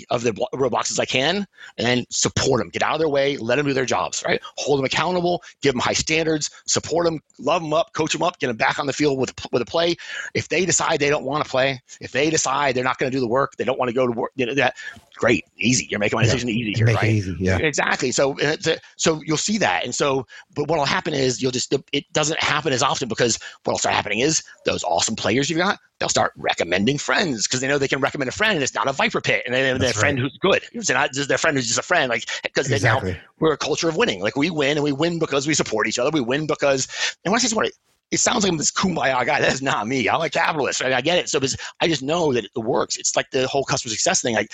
of 0.09 0.24
the 0.24 0.32
roadblocks 0.53 0.91
as 0.91 0.99
I 0.99 1.05
can, 1.05 1.45
and 1.78 2.05
support 2.09 2.59
them. 2.59 2.70
Get 2.70 2.84
out 2.84 2.93
of 2.93 2.99
their 2.99 3.09
way, 3.09 3.38
let 3.38 3.57
them 3.57 3.66
do 3.66 3.74
their 3.74 3.86
jobs, 3.86 4.24
right? 4.26 4.41
Hold 4.57 4.80
them 4.80 4.86
accountable, 4.86 5.43
give 5.61 5.74
them 5.74 5.80
high 5.80 5.93
standards, 5.93 6.49
support 6.66 7.05
them, 7.05 7.20
love 7.39 7.61
them 7.61 7.74
up, 7.74 7.93
coach 7.93 8.14
them 8.14 8.24
up, 8.24 8.39
get 8.39 8.47
them 8.47 8.57
back 8.57 8.80
on 8.80 8.88
the 8.88 8.93
field 8.93 9.20
with, 9.20 9.34
with 9.51 9.61
a 9.61 9.66
play. 9.66 9.95
If 10.34 10.49
they 10.49 10.66
decide 10.66 10.99
they 10.99 11.09
don't 11.09 11.26
want 11.26 11.43
to 11.43 11.49
play, 11.49 11.82
if 12.01 12.11
they 12.11 12.30
decide 12.30 12.76
they're 12.76 12.84
not 12.84 12.97
going 12.97 13.11
to 13.11 13.16
do 13.16 13.22
the 13.22 13.28
work, 13.28 13.55
they 13.55 13.64
don't 13.64 13.80
want 13.80 13.89
to 13.89 13.95
go 13.95 14.05
to 14.07 14.11
work, 14.11 14.32
you 14.36 14.45
know, 14.45 14.55
that 14.55 14.76
great, 15.16 15.45
easy. 15.57 15.88
You're 15.89 15.99
making 15.99 16.18
my 16.18 16.24
decision 16.24 16.49
yeah. 16.49 16.55
easy 16.55 16.74
here, 16.74 16.86
Make 16.86 16.95
right? 16.97 17.11
easy, 17.11 17.36
yeah. 17.39 17.57
Exactly. 17.57 18.11
So, 18.11 18.39
uh, 18.39 18.57
so 18.97 19.22
you'll 19.26 19.38
see 19.38 19.57
that, 19.59 19.84
and 19.84 19.93
so, 19.93 20.26
but 20.55 20.68
what'll 20.68 20.86
happen 20.86 21.14
is 21.14 21.41
you'll 21.41 21.51
just 21.51 21.74
it 21.91 22.05
doesn't 22.14 22.39
happen 22.39 22.74
as 22.74 22.84
often 22.84 23.07
because 23.07 23.39
what'll 23.64 23.80
start 23.80 23.95
happening 23.95 24.20
is 24.20 24.43
those 24.66 24.84
awesome 24.84 25.16
players 25.16 25.49
you've 25.49 25.59
got, 25.59 25.80
they'll 25.99 26.09
start 26.09 26.34
recommending 26.36 26.97
friends 26.97 27.47
because 27.47 27.61
they 27.61 27.68
know 27.68 27.78
they 27.78 27.88
can 27.88 28.01
recommend 28.01 28.28
a 28.28 28.34
friend 28.34 28.55
and 28.55 28.64
it's 28.64 28.76
not 28.76 28.88
a 28.88 28.91
viper 28.91 29.22
pit, 29.22 29.43
and 29.45 29.53
then 29.53 29.78
their 29.80 29.93
friend 29.93 30.20
who's 30.20 30.38
good. 30.39 30.64
It's 30.74 30.89
not 30.89 31.14
just 31.14 31.30
their 31.30 31.38
friend 31.38 31.55
who's 31.57 31.68
just 31.68 31.80
a 31.80 31.84
friend, 31.84 32.09
like 32.09 32.26
because 32.43 32.70
exactly. 32.72 33.14
now 33.14 33.20
we're 33.39 33.53
a 33.53 33.57
culture 33.57 33.88
of 33.88 33.95
winning. 33.95 34.22
Like 34.22 34.36
we 34.36 34.49
win, 34.49 34.78
and 34.78 34.84
we 34.84 34.91
win 34.91 35.20
because 35.20 35.47
we 35.47 35.53
support 35.53 35.88
each 35.88 35.99
other. 35.99 36.09
We 36.11 36.22
win 36.22 36.47
because, 36.47 36.88
and 37.24 37.32
when 37.32 37.39
I 37.39 37.41
say 37.41 37.47
support, 37.47 37.70
it 38.14 38.20
sounds 38.20 38.43
like 38.43 38.51
I'm 38.51 38.57
this 38.57 38.72
kumbaya 38.72 39.26
guy. 39.26 39.41
That 39.41 39.51
is 39.51 39.61
not 39.61 39.88
me. 39.88 40.07
I'm 40.07 40.22
a 40.22 40.30
capitalist. 40.30 40.82
Right? 40.82 40.93
I 40.93 41.01
get 41.01 41.18
it. 41.18 41.30
So 41.30 41.39
I 41.82 41.88
just 41.88 42.03
know 42.03 42.32
that 42.34 42.45
it 42.45 42.59
works. 42.59 42.95
It's 42.97 43.16
like 43.16 43.32
the 43.32 43.47
whole 43.47 43.64
customer 43.64 43.89
success 43.89 44.22
thing. 44.22 44.38
I, 44.38 44.47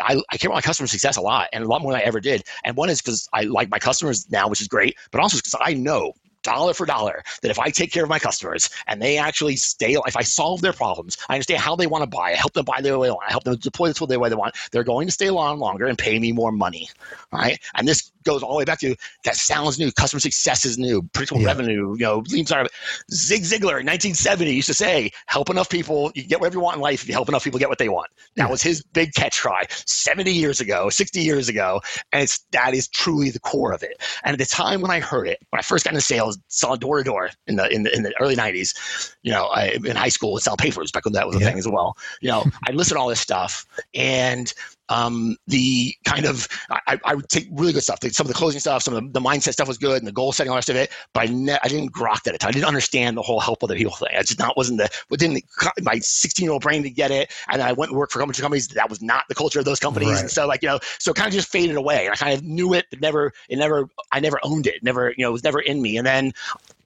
I 0.00 0.36
care 0.36 0.48
about 0.48 0.56
my 0.56 0.60
customer 0.60 0.86
success 0.86 1.16
a 1.16 1.22
lot 1.22 1.48
and 1.52 1.64
a 1.64 1.66
lot 1.66 1.80
more 1.80 1.92
than 1.92 2.02
I 2.02 2.04
ever 2.04 2.20
did. 2.20 2.44
And 2.64 2.76
one 2.76 2.90
is 2.90 3.00
because 3.00 3.28
I 3.32 3.42
like 3.42 3.70
my 3.70 3.78
customers 3.78 4.30
now, 4.30 4.48
which 4.48 4.60
is 4.60 4.68
great, 4.68 4.96
but 5.10 5.20
also 5.20 5.38
because 5.38 5.54
I 5.60 5.72
know 5.72 6.12
dollar 6.42 6.72
for 6.74 6.86
dollar 6.86 7.24
that 7.42 7.50
if 7.50 7.58
I 7.58 7.70
take 7.70 7.90
care 7.90 8.04
of 8.04 8.08
my 8.08 8.20
customers 8.20 8.70
and 8.86 9.02
they 9.02 9.18
actually 9.18 9.56
stay, 9.56 9.96
if 10.06 10.16
I 10.16 10.22
solve 10.22 10.60
their 10.60 10.72
problems, 10.72 11.16
I 11.28 11.34
understand 11.34 11.60
how 11.60 11.74
they 11.74 11.88
want 11.88 12.02
to 12.02 12.06
buy, 12.06 12.30
I 12.30 12.34
help 12.34 12.52
them 12.52 12.64
buy 12.64 12.80
the 12.80 12.96
way 12.98 13.08
they 13.08 13.10
want, 13.10 13.26
I 13.26 13.32
help 13.32 13.44
them 13.44 13.56
deploy 13.56 13.88
the 13.88 13.94
tool 13.94 14.06
the 14.06 14.20
way 14.20 14.28
they 14.28 14.36
want, 14.36 14.54
they're 14.70 14.84
going 14.84 15.08
to 15.08 15.12
stay 15.12 15.28
on 15.28 15.58
longer 15.58 15.86
and 15.86 15.98
pay 15.98 16.18
me 16.18 16.30
more 16.32 16.52
money. 16.52 16.88
Right. 17.32 17.58
And 17.74 17.88
this 17.88 18.12
goes 18.26 18.42
all 18.42 18.52
the 18.52 18.58
way 18.58 18.64
back 18.64 18.80
to 18.80 18.94
that 19.24 19.36
sounds 19.36 19.78
new. 19.78 19.90
Customer 19.92 20.20
success 20.20 20.64
is 20.64 20.76
new. 20.76 21.02
Predictable 21.14 21.40
yeah. 21.40 21.48
revenue. 21.48 21.94
You 21.96 22.04
know, 22.04 22.22
lean 22.28 22.44
startup. 22.44 22.70
Zig 23.10 23.42
Ziglar 23.42 23.80
in 23.80 23.86
1970 23.86 24.52
used 24.52 24.68
to 24.68 24.74
say, 24.74 25.10
"Help 25.26 25.48
enough 25.48 25.70
people, 25.70 26.12
you 26.14 26.24
get 26.24 26.40
whatever 26.40 26.56
you 26.56 26.60
want 26.60 26.76
in 26.76 26.82
life. 26.82 27.02
If 27.02 27.08
you 27.08 27.14
help 27.14 27.28
enough 27.28 27.44
people 27.44 27.58
get 27.58 27.68
what 27.68 27.78
they 27.78 27.88
want." 27.88 28.10
That 28.36 28.44
yeah. 28.44 28.50
was 28.50 28.62
his 28.62 28.82
big 28.82 29.14
catch 29.14 29.40
cry 29.40 29.64
70 29.70 30.32
years 30.32 30.60
ago, 30.60 30.90
60 30.90 31.20
years 31.20 31.48
ago, 31.48 31.80
and 32.12 32.22
it's 32.22 32.40
that 32.52 32.74
is 32.74 32.88
truly 32.88 33.30
the 33.30 33.40
core 33.40 33.72
of 33.72 33.82
it. 33.82 34.02
And 34.24 34.34
at 34.34 34.38
the 34.38 34.46
time 34.46 34.82
when 34.82 34.90
I 34.90 35.00
heard 35.00 35.28
it, 35.28 35.38
when 35.50 35.58
I 35.58 35.62
first 35.62 35.84
got 35.84 35.94
into 35.94 36.04
sales, 36.04 36.38
selling 36.48 36.80
door 36.80 36.98
to 36.98 37.04
door 37.04 37.30
in 37.46 37.56
the 37.56 37.72
in 37.72 37.84
the 37.84 37.94
in 37.94 38.02
the 38.02 38.12
early 38.20 38.36
90s, 38.36 39.14
you 39.22 39.32
know, 39.32 39.46
I, 39.46 39.78
in 39.84 39.96
high 39.96 40.08
school, 40.08 40.38
sell 40.38 40.56
papers 40.56 40.90
back 40.90 41.04
when 41.04 41.14
that 41.14 41.26
was 41.26 41.36
a 41.36 41.40
yeah. 41.40 41.46
thing 41.46 41.58
as 41.58 41.68
well. 41.68 41.96
You 42.20 42.30
know, 42.30 42.44
I 42.66 42.72
listened 42.72 42.96
to 42.96 43.00
all 43.00 43.08
this 43.08 43.20
stuff, 43.20 43.66
and 43.94 44.52
um, 44.88 45.36
the 45.46 45.94
kind 46.04 46.24
of 46.24 46.48
I, 46.70 46.98
I, 47.04 47.14
would 47.14 47.28
take 47.28 47.48
really 47.50 47.72
good 47.72 47.82
stuff. 47.82 47.98
Some 48.12 48.24
of 48.24 48.28
the 48.28 48.34
closing 48.34 48.60
stuff, 48.60 48.82
some 48.82 48.94
of 48.94 49.02
the, 49.02 49.20
the 49.20 49.24
mindset 49.24 49.52
stuff 49.52 49.68
was 49.68 49.78
good, 49.78 49.98
and 49.98 50.06
the 50.06 50.12
goal 50.12 50.32
setting, 50.32 50.50
all 50.50 50.54
the 50.54 50.58
rest 50.58 50.68
of 50.68 50.76
it. 50.76 50.92
But 51.12 51.28
I, 51.28 51.32
ne- 51.32 51.58
I 51.62 51.68
didn't 51.68 51.92
grok 51.92 52.22
that 52.22 52.34
at 52.34 52.40
time. 52.40 52.48
I 52.48 52.52
didn't 52.52 52.66
understand 52.66 53.16
the 53.16 53.22
whole 53.22 53.40
help 53.40 53.64
other 53.64 53.74
people 53.74 53.94
thing. 53.94 54.10
I 54.16 54.20
just 54.20 54.38
not 54.38 54.56
wasn't 54.56 54.78
the 54.78 54.88
within 55.10 55.40
my 55.82 55.98
16 55.98 56.44
year 56.44 56.52
old 56.52 56.62
brain 56.62 56.82
to 56.82 56.90
get 56.90 57.10
it. 57.10 57.32
And 57.48 57.62
I 57.62 57.72
went 57.72 57.90
and 57.90 57.98
worked 57.98 58.12
for 58.12 58.22
of 58.22 58.36
companies 58.36 58.68
that 58.68 58.88
was 58.88 59.02
not 59.02 59.24
the 59.28 59.34
culture 59.34 59.58
of 59.58 59.64
those 59.64 59.80
companies. 59.80 60.14
Right. 60.14 60.20
And 60.22 60.30
so 60.30 60.46
like 60.46 60.62
you 60.62 60.68
know, 60.68 60.78
so 60.98 61.10
it 61.10 61.16
kind 61.16 61.28
of 61.28 61.34
just 61.34 61.48
faded 61.48 61.76
away. 61.76 62.06
And 62.06 62.12
I 62.12 62.16
kind 62.16 62.34
of 62.34 62.44
knew 62.44 62.72
it, 62.74 62.86
but 62.90 63.00
never 63.00 63.32
it 63.48 63.56
never 63.56 63.88
I 64.12 64.20
never 64.20 64.38
owned 64.42 64.66
it. 64.66 64.82
Never 64.82 65.10
you 65.16 65.24
know 65.24 65.30
it 65.30 65.32
was 65.32 65.44
never 65.44 65.60
in 65.60 65.82
me. 65.82 65.96
And 65.96 66.06
then 66.06 66.32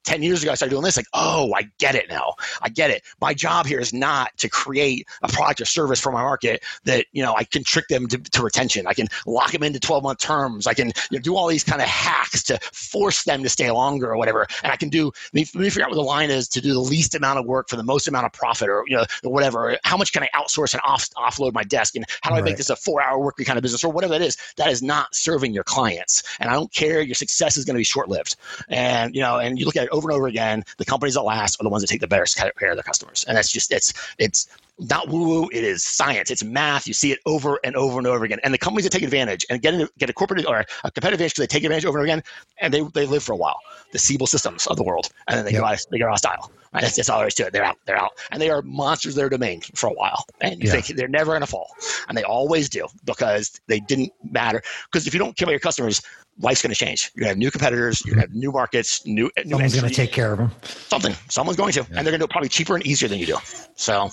10 0.05 0.23
years 0.23 0.43
ago, 0.43 0.53
I 0.53 0.55
started 0.55 0.71
doing 0.71 0.85
this, 0.85 0.97
like, 0.97 1.07
oh, 1.15 1.53
I 1.55 1.69
get 1.79 1.95
it 1.95 2.09
now. 2.09 2.35
I 2.63 2.69
get 2.69 2.91
it. 2.91 3.03
My 3.21 3.35
job 3.35 3.67
here 3.67 3.81
is 3.81 3.93
not 3.93 4.37
to 4.39 4.49
create 4.49 5.07
a 5.23 5.29
product 5.29 5.61
or 5.61 5.65
service 5.65 6.01
for 6.01 6.11
my 6.13 6.23
market 6.23 6.63
that, 6.85 7.07
you 7.13 7.23
know, 7.23 7.35
I 7.35 7.45
can 7.45 7.65
trick 7.65 7.89
them 7.89 8.07
to, 8.09 8.19
to 8.19 8.43
retention. 8.43 8.87
I 8.87 8.95
can 8.95 9.09
lock 9.27 9.53
them 9.53 9.63
into 9.63 9.79
12 9.79 10.03
month 10.03 10.19
terms. 10.19 10.67
I 10.67 10.75
can 10.75 10.89
you 11.11 11.19
know, 11.19 11.21
do 11.21 11.37
all 11.37 11.49
these 11.49 11.65
kind 11.65 11.83
of 11.83 11.89
hacks 11.89 12.43
to 12.45 12.59
force 12.73 13.25
them 13.25 13.43
to 13.43 13.49
stay 13.49 13.71
longer 13.71 14.11
or 14.11 14.17
whatever. 14.17 14.47
And 14.63 14.73
I 14.73 14.77
can 14.77 14.89
do, 14.89 15.07
let 15.07 15.35
me, 15.35 15.47
let 15.55 15.63
me 15.63 15.71
figure 15.71 15.85
out 15.85 15.91
what 15.91 15.97
the 15.97 16.03
line 16.03 16.31
is 16.31 16.49
to 16.49 16.61
do 16.61 16.73
the 16.73 16.81
least 16.81 17.15
amount 17.15 17.39
of 17.39 17.47
work 17.47 17.69
for 17.69 17.77
the 17.77 17.83
most 17.83 18.09
amount 18.09 18.27
of 18.27 18.33
profit 18.33 18.69
or, 18.69 18.85
you 18.87 18.97
know, 18.97 19.05
or 19.25 19.33
whatever. 19.33 19.79
How 19.85 19.97
much 19.97 20.13
can 20.13 20.23
I 20.23 20.29
outsource 20.35 20.73
and 20.73 20.81
off, 20.85 21.09
offload 21.11 21.53
my 21.53 21.63
desk? 21.65 21.95
And 21.97 22.05
how 22.23 22.31
do 22.31 22.37
I 22.37 22.43
make 22.43 22.57
this 22.57 22.71
a 22.71 22.77
four 22.77 23.03
hour 23.03 23.19
work 23.19 23.37
week 23.39 23.47
kind 23.47 23.59
of 23.59 23.63
business 23.63 23.85
or 23.85 23.93
whatever 23.93 24.13
that 24.19 24.23
is? 24.23 24.37
That 24.57 24.71
is 24.71 24.83
not 24.83 25.15
serving 25.15 25.53
your 25.53 25.65
clients. 25.65 26.23
And 26.41 26.49
I 26.49 26.55
don't 26.55 26.73
care. 26.73 27.01
Your 27.03 27.15
success 27.15 27.57
is 27.57 27.65
going 27.65 27.75
to 27.75 27.81
be 27.81 27.85
short 27.85 28.09
lived. 28.09 28.37
And, 28.69 29.15
you 29.15 29.21
know, 29.21 29.39
and 29.39 29.59
you 29.59 29.67
look 29.67 29.77
at 29.77 29.90
over 29.91 30.11
and 30.11 30.17
over 30.17 30.27
again. 30.27 30.65
The 30.79 30.85
companies 30.85 31.15
that 31.15 31.23
last 31.23 31.61
are 31.61 31.65
the 31.65 31.71
ones 31.71 31.83
that 31.83 31.89
take 31.89 32.01
the 32.01 32.09
better 32.09 32.25
care 32.59 32.71
of 32.71 32.77
their 32.77 32.83
customers, 32.83 33.25
and 33.27 33.37
that's 33.37 33.51
just 33.51 33.73
it's 33.73 33.93
it's 34.19 34.49
not 34.79 35.09
woo 35.09 35.29
woo. 35.29 35.49
It 35.53 35.65
is 35.65 35.85
science. 35.85 36.31
It's 36.31 36.43
math. 36.43 36.87
You 36.87 36.95
see 36.95 37.13
it 37.13 37.19
over 37.27 37.61
and 37.65 37.77
over 37.77 37.99
and 37.99 38.07
over 38.07 38.25
again. 38.25 38.41
And 38.45 38.55
the 38.55 38.59
companies 38.59 38.85
that 38.85 38.91
take 38.91 39.03
advantage 39.03 39.45
and 39.51 39.61
get, 39.61 39.75
get 39.99 40.09
a 40.09 40.13
corporate 40.13 40.47
or 40.47 40.65
a 40.85 40.91
competitive 40.91 41.15
advantage 41.15 41.35
because 41.35 41.43
they 41.43 41.47
take 41.47 41.65
advantage 41.65 41.85
over 41.85 41.99
and 41.99 42.09
over 42.09 42.13
again, 42.13 42.23
and 42.59 42.73
they, 42.73 42.81
they 42.95 43.07
live 43.07 43.23
for 43.23 43.33
a 43.33 43.37
while. 43.37 43.61
The 43.93 43.99
Siebel 43.99 44.27
systems 44.27 44.67
of 44.67 44.77
the 44.77 44.83
world, 44.83 45.11
and 45.29 45.37
then 45.37 45.45
they 45.45 45.53
yep. 45.53 45.61
go 45.61 45.67
out. 45.67 45.87
They 45.91 45.99
go 45.99 46.07
out 46.07 46.13
of 46.13 46.19
style. 46.19 46.51
Right? 46.73 46.83
That's, 46.83 46.97
that's 46.97 47.09
all 47.09 47.19
there 47.19 47.27
is 47.27 47.35
to 47.35 47.47
it. 47.47 47.53
They're 47.53 47.65
out. 47.65 47.79
They're 47.85 47.97
out, 47.97 48.13
and 48.31 48.41
they 48.41 48.49
are 48.49 48.63
monsters 48.63 49.13
of 49.13 49.17
their 49.17 49.29
domain 49.29 49.61
for 49.75 49.89
a 49.89 49.93
while. 49.93 50.25
And 50.41 50.63
you 50.63 50.69
yeah. 50.69 50.81
think 50.81 50.97
they're 50.97 51.09
never 51.09 51.33
going 51.33 51.41
to 51.41 51.47
fall, 51.47 51.69
and 52.09 52.17
they 52.17 52.23
always 52.23 52.69
do 52.69 52.87
because 53.05 53.61
they 53.67 53.81
didn't 53.81 54.13
matter. 54.23 54.63
Because 54.91 55.07
if 55.07 55.15
you 55.15 55.19
don't 55.19 55.37
care 55.37 55.47
about 55.47 55.53
your 55.53 55.61
customers, 55.61 56.01
life's 56.39 56.63
going 56.63 56.73
to 56.73 56.79
change. 56.79 57.11
You're 57.15 57.23
going 57.23 57.29
to 57.29 57.31
have 57.31 57.39
new 57.39 57.51
competitors. 57.51 58.05
You're 58.05 58.15
going 58.15 58.27
to 58.27 58.31
have 58.31 58.37
new 58.37 58.53
markets. 58.53 59.05
New. 59.05 59.31
Someone's 59.37 59.75
going 59.75 59.89
to 59.89 59.95
take 59.95 60.13
care 60.13 60.33
of 60.33 60.39
them. 60.39 60.51
Something. 60.63 61.15
Someone's 61.29 61.57
going 61.57 61.73
to, 61.73 61.81
yeah. 61.81 61.99
and 61.99 62.07
they're 62.07 62.13
going 62.13 62.13
to 62.13 62.19
do 62.19 62.25
it 62.25 62.31
probably 62.31 62.49
cheaper 62.49 62.77
and 62.77 62.87
easier 62.87 63.09
than 63.09 63.19
you 63.19 63.27
do. 63.27 63.37
So, 63.75 64.11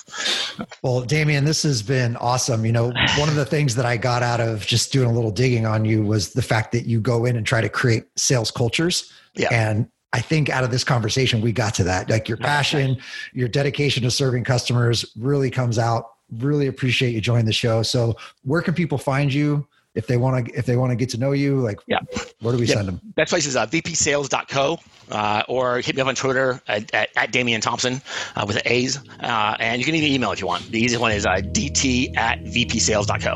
well, 0.81 1.01
Damien, 1.01 1.45
this 1.45 1.61
has 1.63 1.83
been 1.83 2.15
awesome. 2.17 2.65
You 2.65 2.71
know, 2.71 2.91
one 3.17 3.29
of 3.29 3.35
the 3.35 3.45
things 3.45 3.75
that 3.75 3.85
I 3.85 3.97
got 3.97 4.23
out 4.23 4.39
of 4.39 4.65
just 4.65 4.91
doing 4.91 5.09
a 5.09 5.13
little 5.13 5.31
digging 5.31 5.65
on 5.65 5.85
you 5.85 6.03
was 6.03 6.33
the 6.33 6.41
fact 6.41 6.71
that 6.71 6.85
you 6.85 6.99
go 6.99 7.25
in 7.25 7.35
and 7.35 7.45
try 7.45 7.61
to 7.61 7.69
create 7.69 8.05
sales 8.15 8.49
cultures. 8.49 9.11
Yeah. 9.35 9.49
And 9.51 9.89
I 10.17 10.19
think 10.19 10.49
out 10.49 10.63
of 10.63 10.71
this 10.71 10.83
conversation, 10.83 11.41
we 11.41 11.51
got 11.51 11.75
to 11.75 11.83
that. 11.83 12.09
Like 12.09 12.27
your 12.27 12.39
passion, 12.39 12.97
your 13.33 13.47
dedication 13.47 14.01
to 14.01 14.09
serving 14.09 14.45
customers 14.45 15.05
really 15.15 15.51
comes 15.51 15.77
out. 15.77 16.09
Really 16.39 16.65
appreciate 16.65 17.13
you 17.13 17.21
joining 17.21 17.45
the 17.45 17.53
show. 17.53 17.83
So, 17.83 18.15
where 18.43 18.63
can 18.63 18.73
people 18.73 18.97
find 18.97 19.31
you? 19.31 19.67
if 19.93 20.05
they 20.05 20.17
want 20.17 20.45
to 20.45 20.53
if 20.53 20.67
they 20.67 20.75
want 20.77 20.91
to 20.91 20.95
get 20.95 21.09
to 21.09 21.17
know 21.17 21.31
you? 21.33 21.59
Like 21.59 21.79
yeah. 21.87 21.99
where 22.41 22.53
do 22.53 22.59
we 22.59 22.67
yeah. 22.67 22.75
send 22.75 22.87
them 22.87 23.01
best 23.15 23.31
place 23.31 23.47
is 23.47 23.55
uh, 23.55 23.65
vpsales.co 23.65 24.79
uh, 25.09 25.43
or 25.47 25.79
hit 25.79 25.95
me 25.95 26.01
up 26.03 26.07
on 26.07 26.13
twitter 26.13 26.61
at, 26.67 26.93
at, 26.93 27.09
at 27.15 27.31
damien 27.31 27.61
thompson 27.61 27.99
uh, 28.35 28.43
with 28.45 28.57
the 28.57 28.71
a's. 28.71 28.99
Uh, 29.19 29.55
and 29.59 29.79
you 29.79 29.85
can 29.85 29.95
even 29.95 30.11
email 30.11 30.31
if 30.31 30.39
you 30.39 30.45
want. 30.45 30.69
The 30.71 30.79
easiest 30.79 31.01
one 31.01 31.13
is 31.13 31.25
uh, 31.25 31.37
dt 31.37 32.15
at 32.15 32.43
vpsales.co 32.43 33.33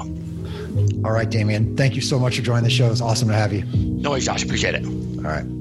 all 1.03 1.11
right 1.11 1.31
damien 1.31 1.75
thank 1.75 1.95
you 1.95 2.01
so 2.01 2.19
much 2.19 2.35
for 2.35 2.43
joining 2.43 2.63
the 2.63 2.69
show. 2.69 2.91
It's 2.91 3.01
awesome 3.01 3.29
to 3.29 3.33
have 3.33 3.51
you. 3.51 3.63
No 3.73 4.11
worries 4.11 4.25
josh. 4.25 4.43
Appreciate 4.43 4.75
it. 4.75 4.85
All 4.85 5.31
right 5.31 5.60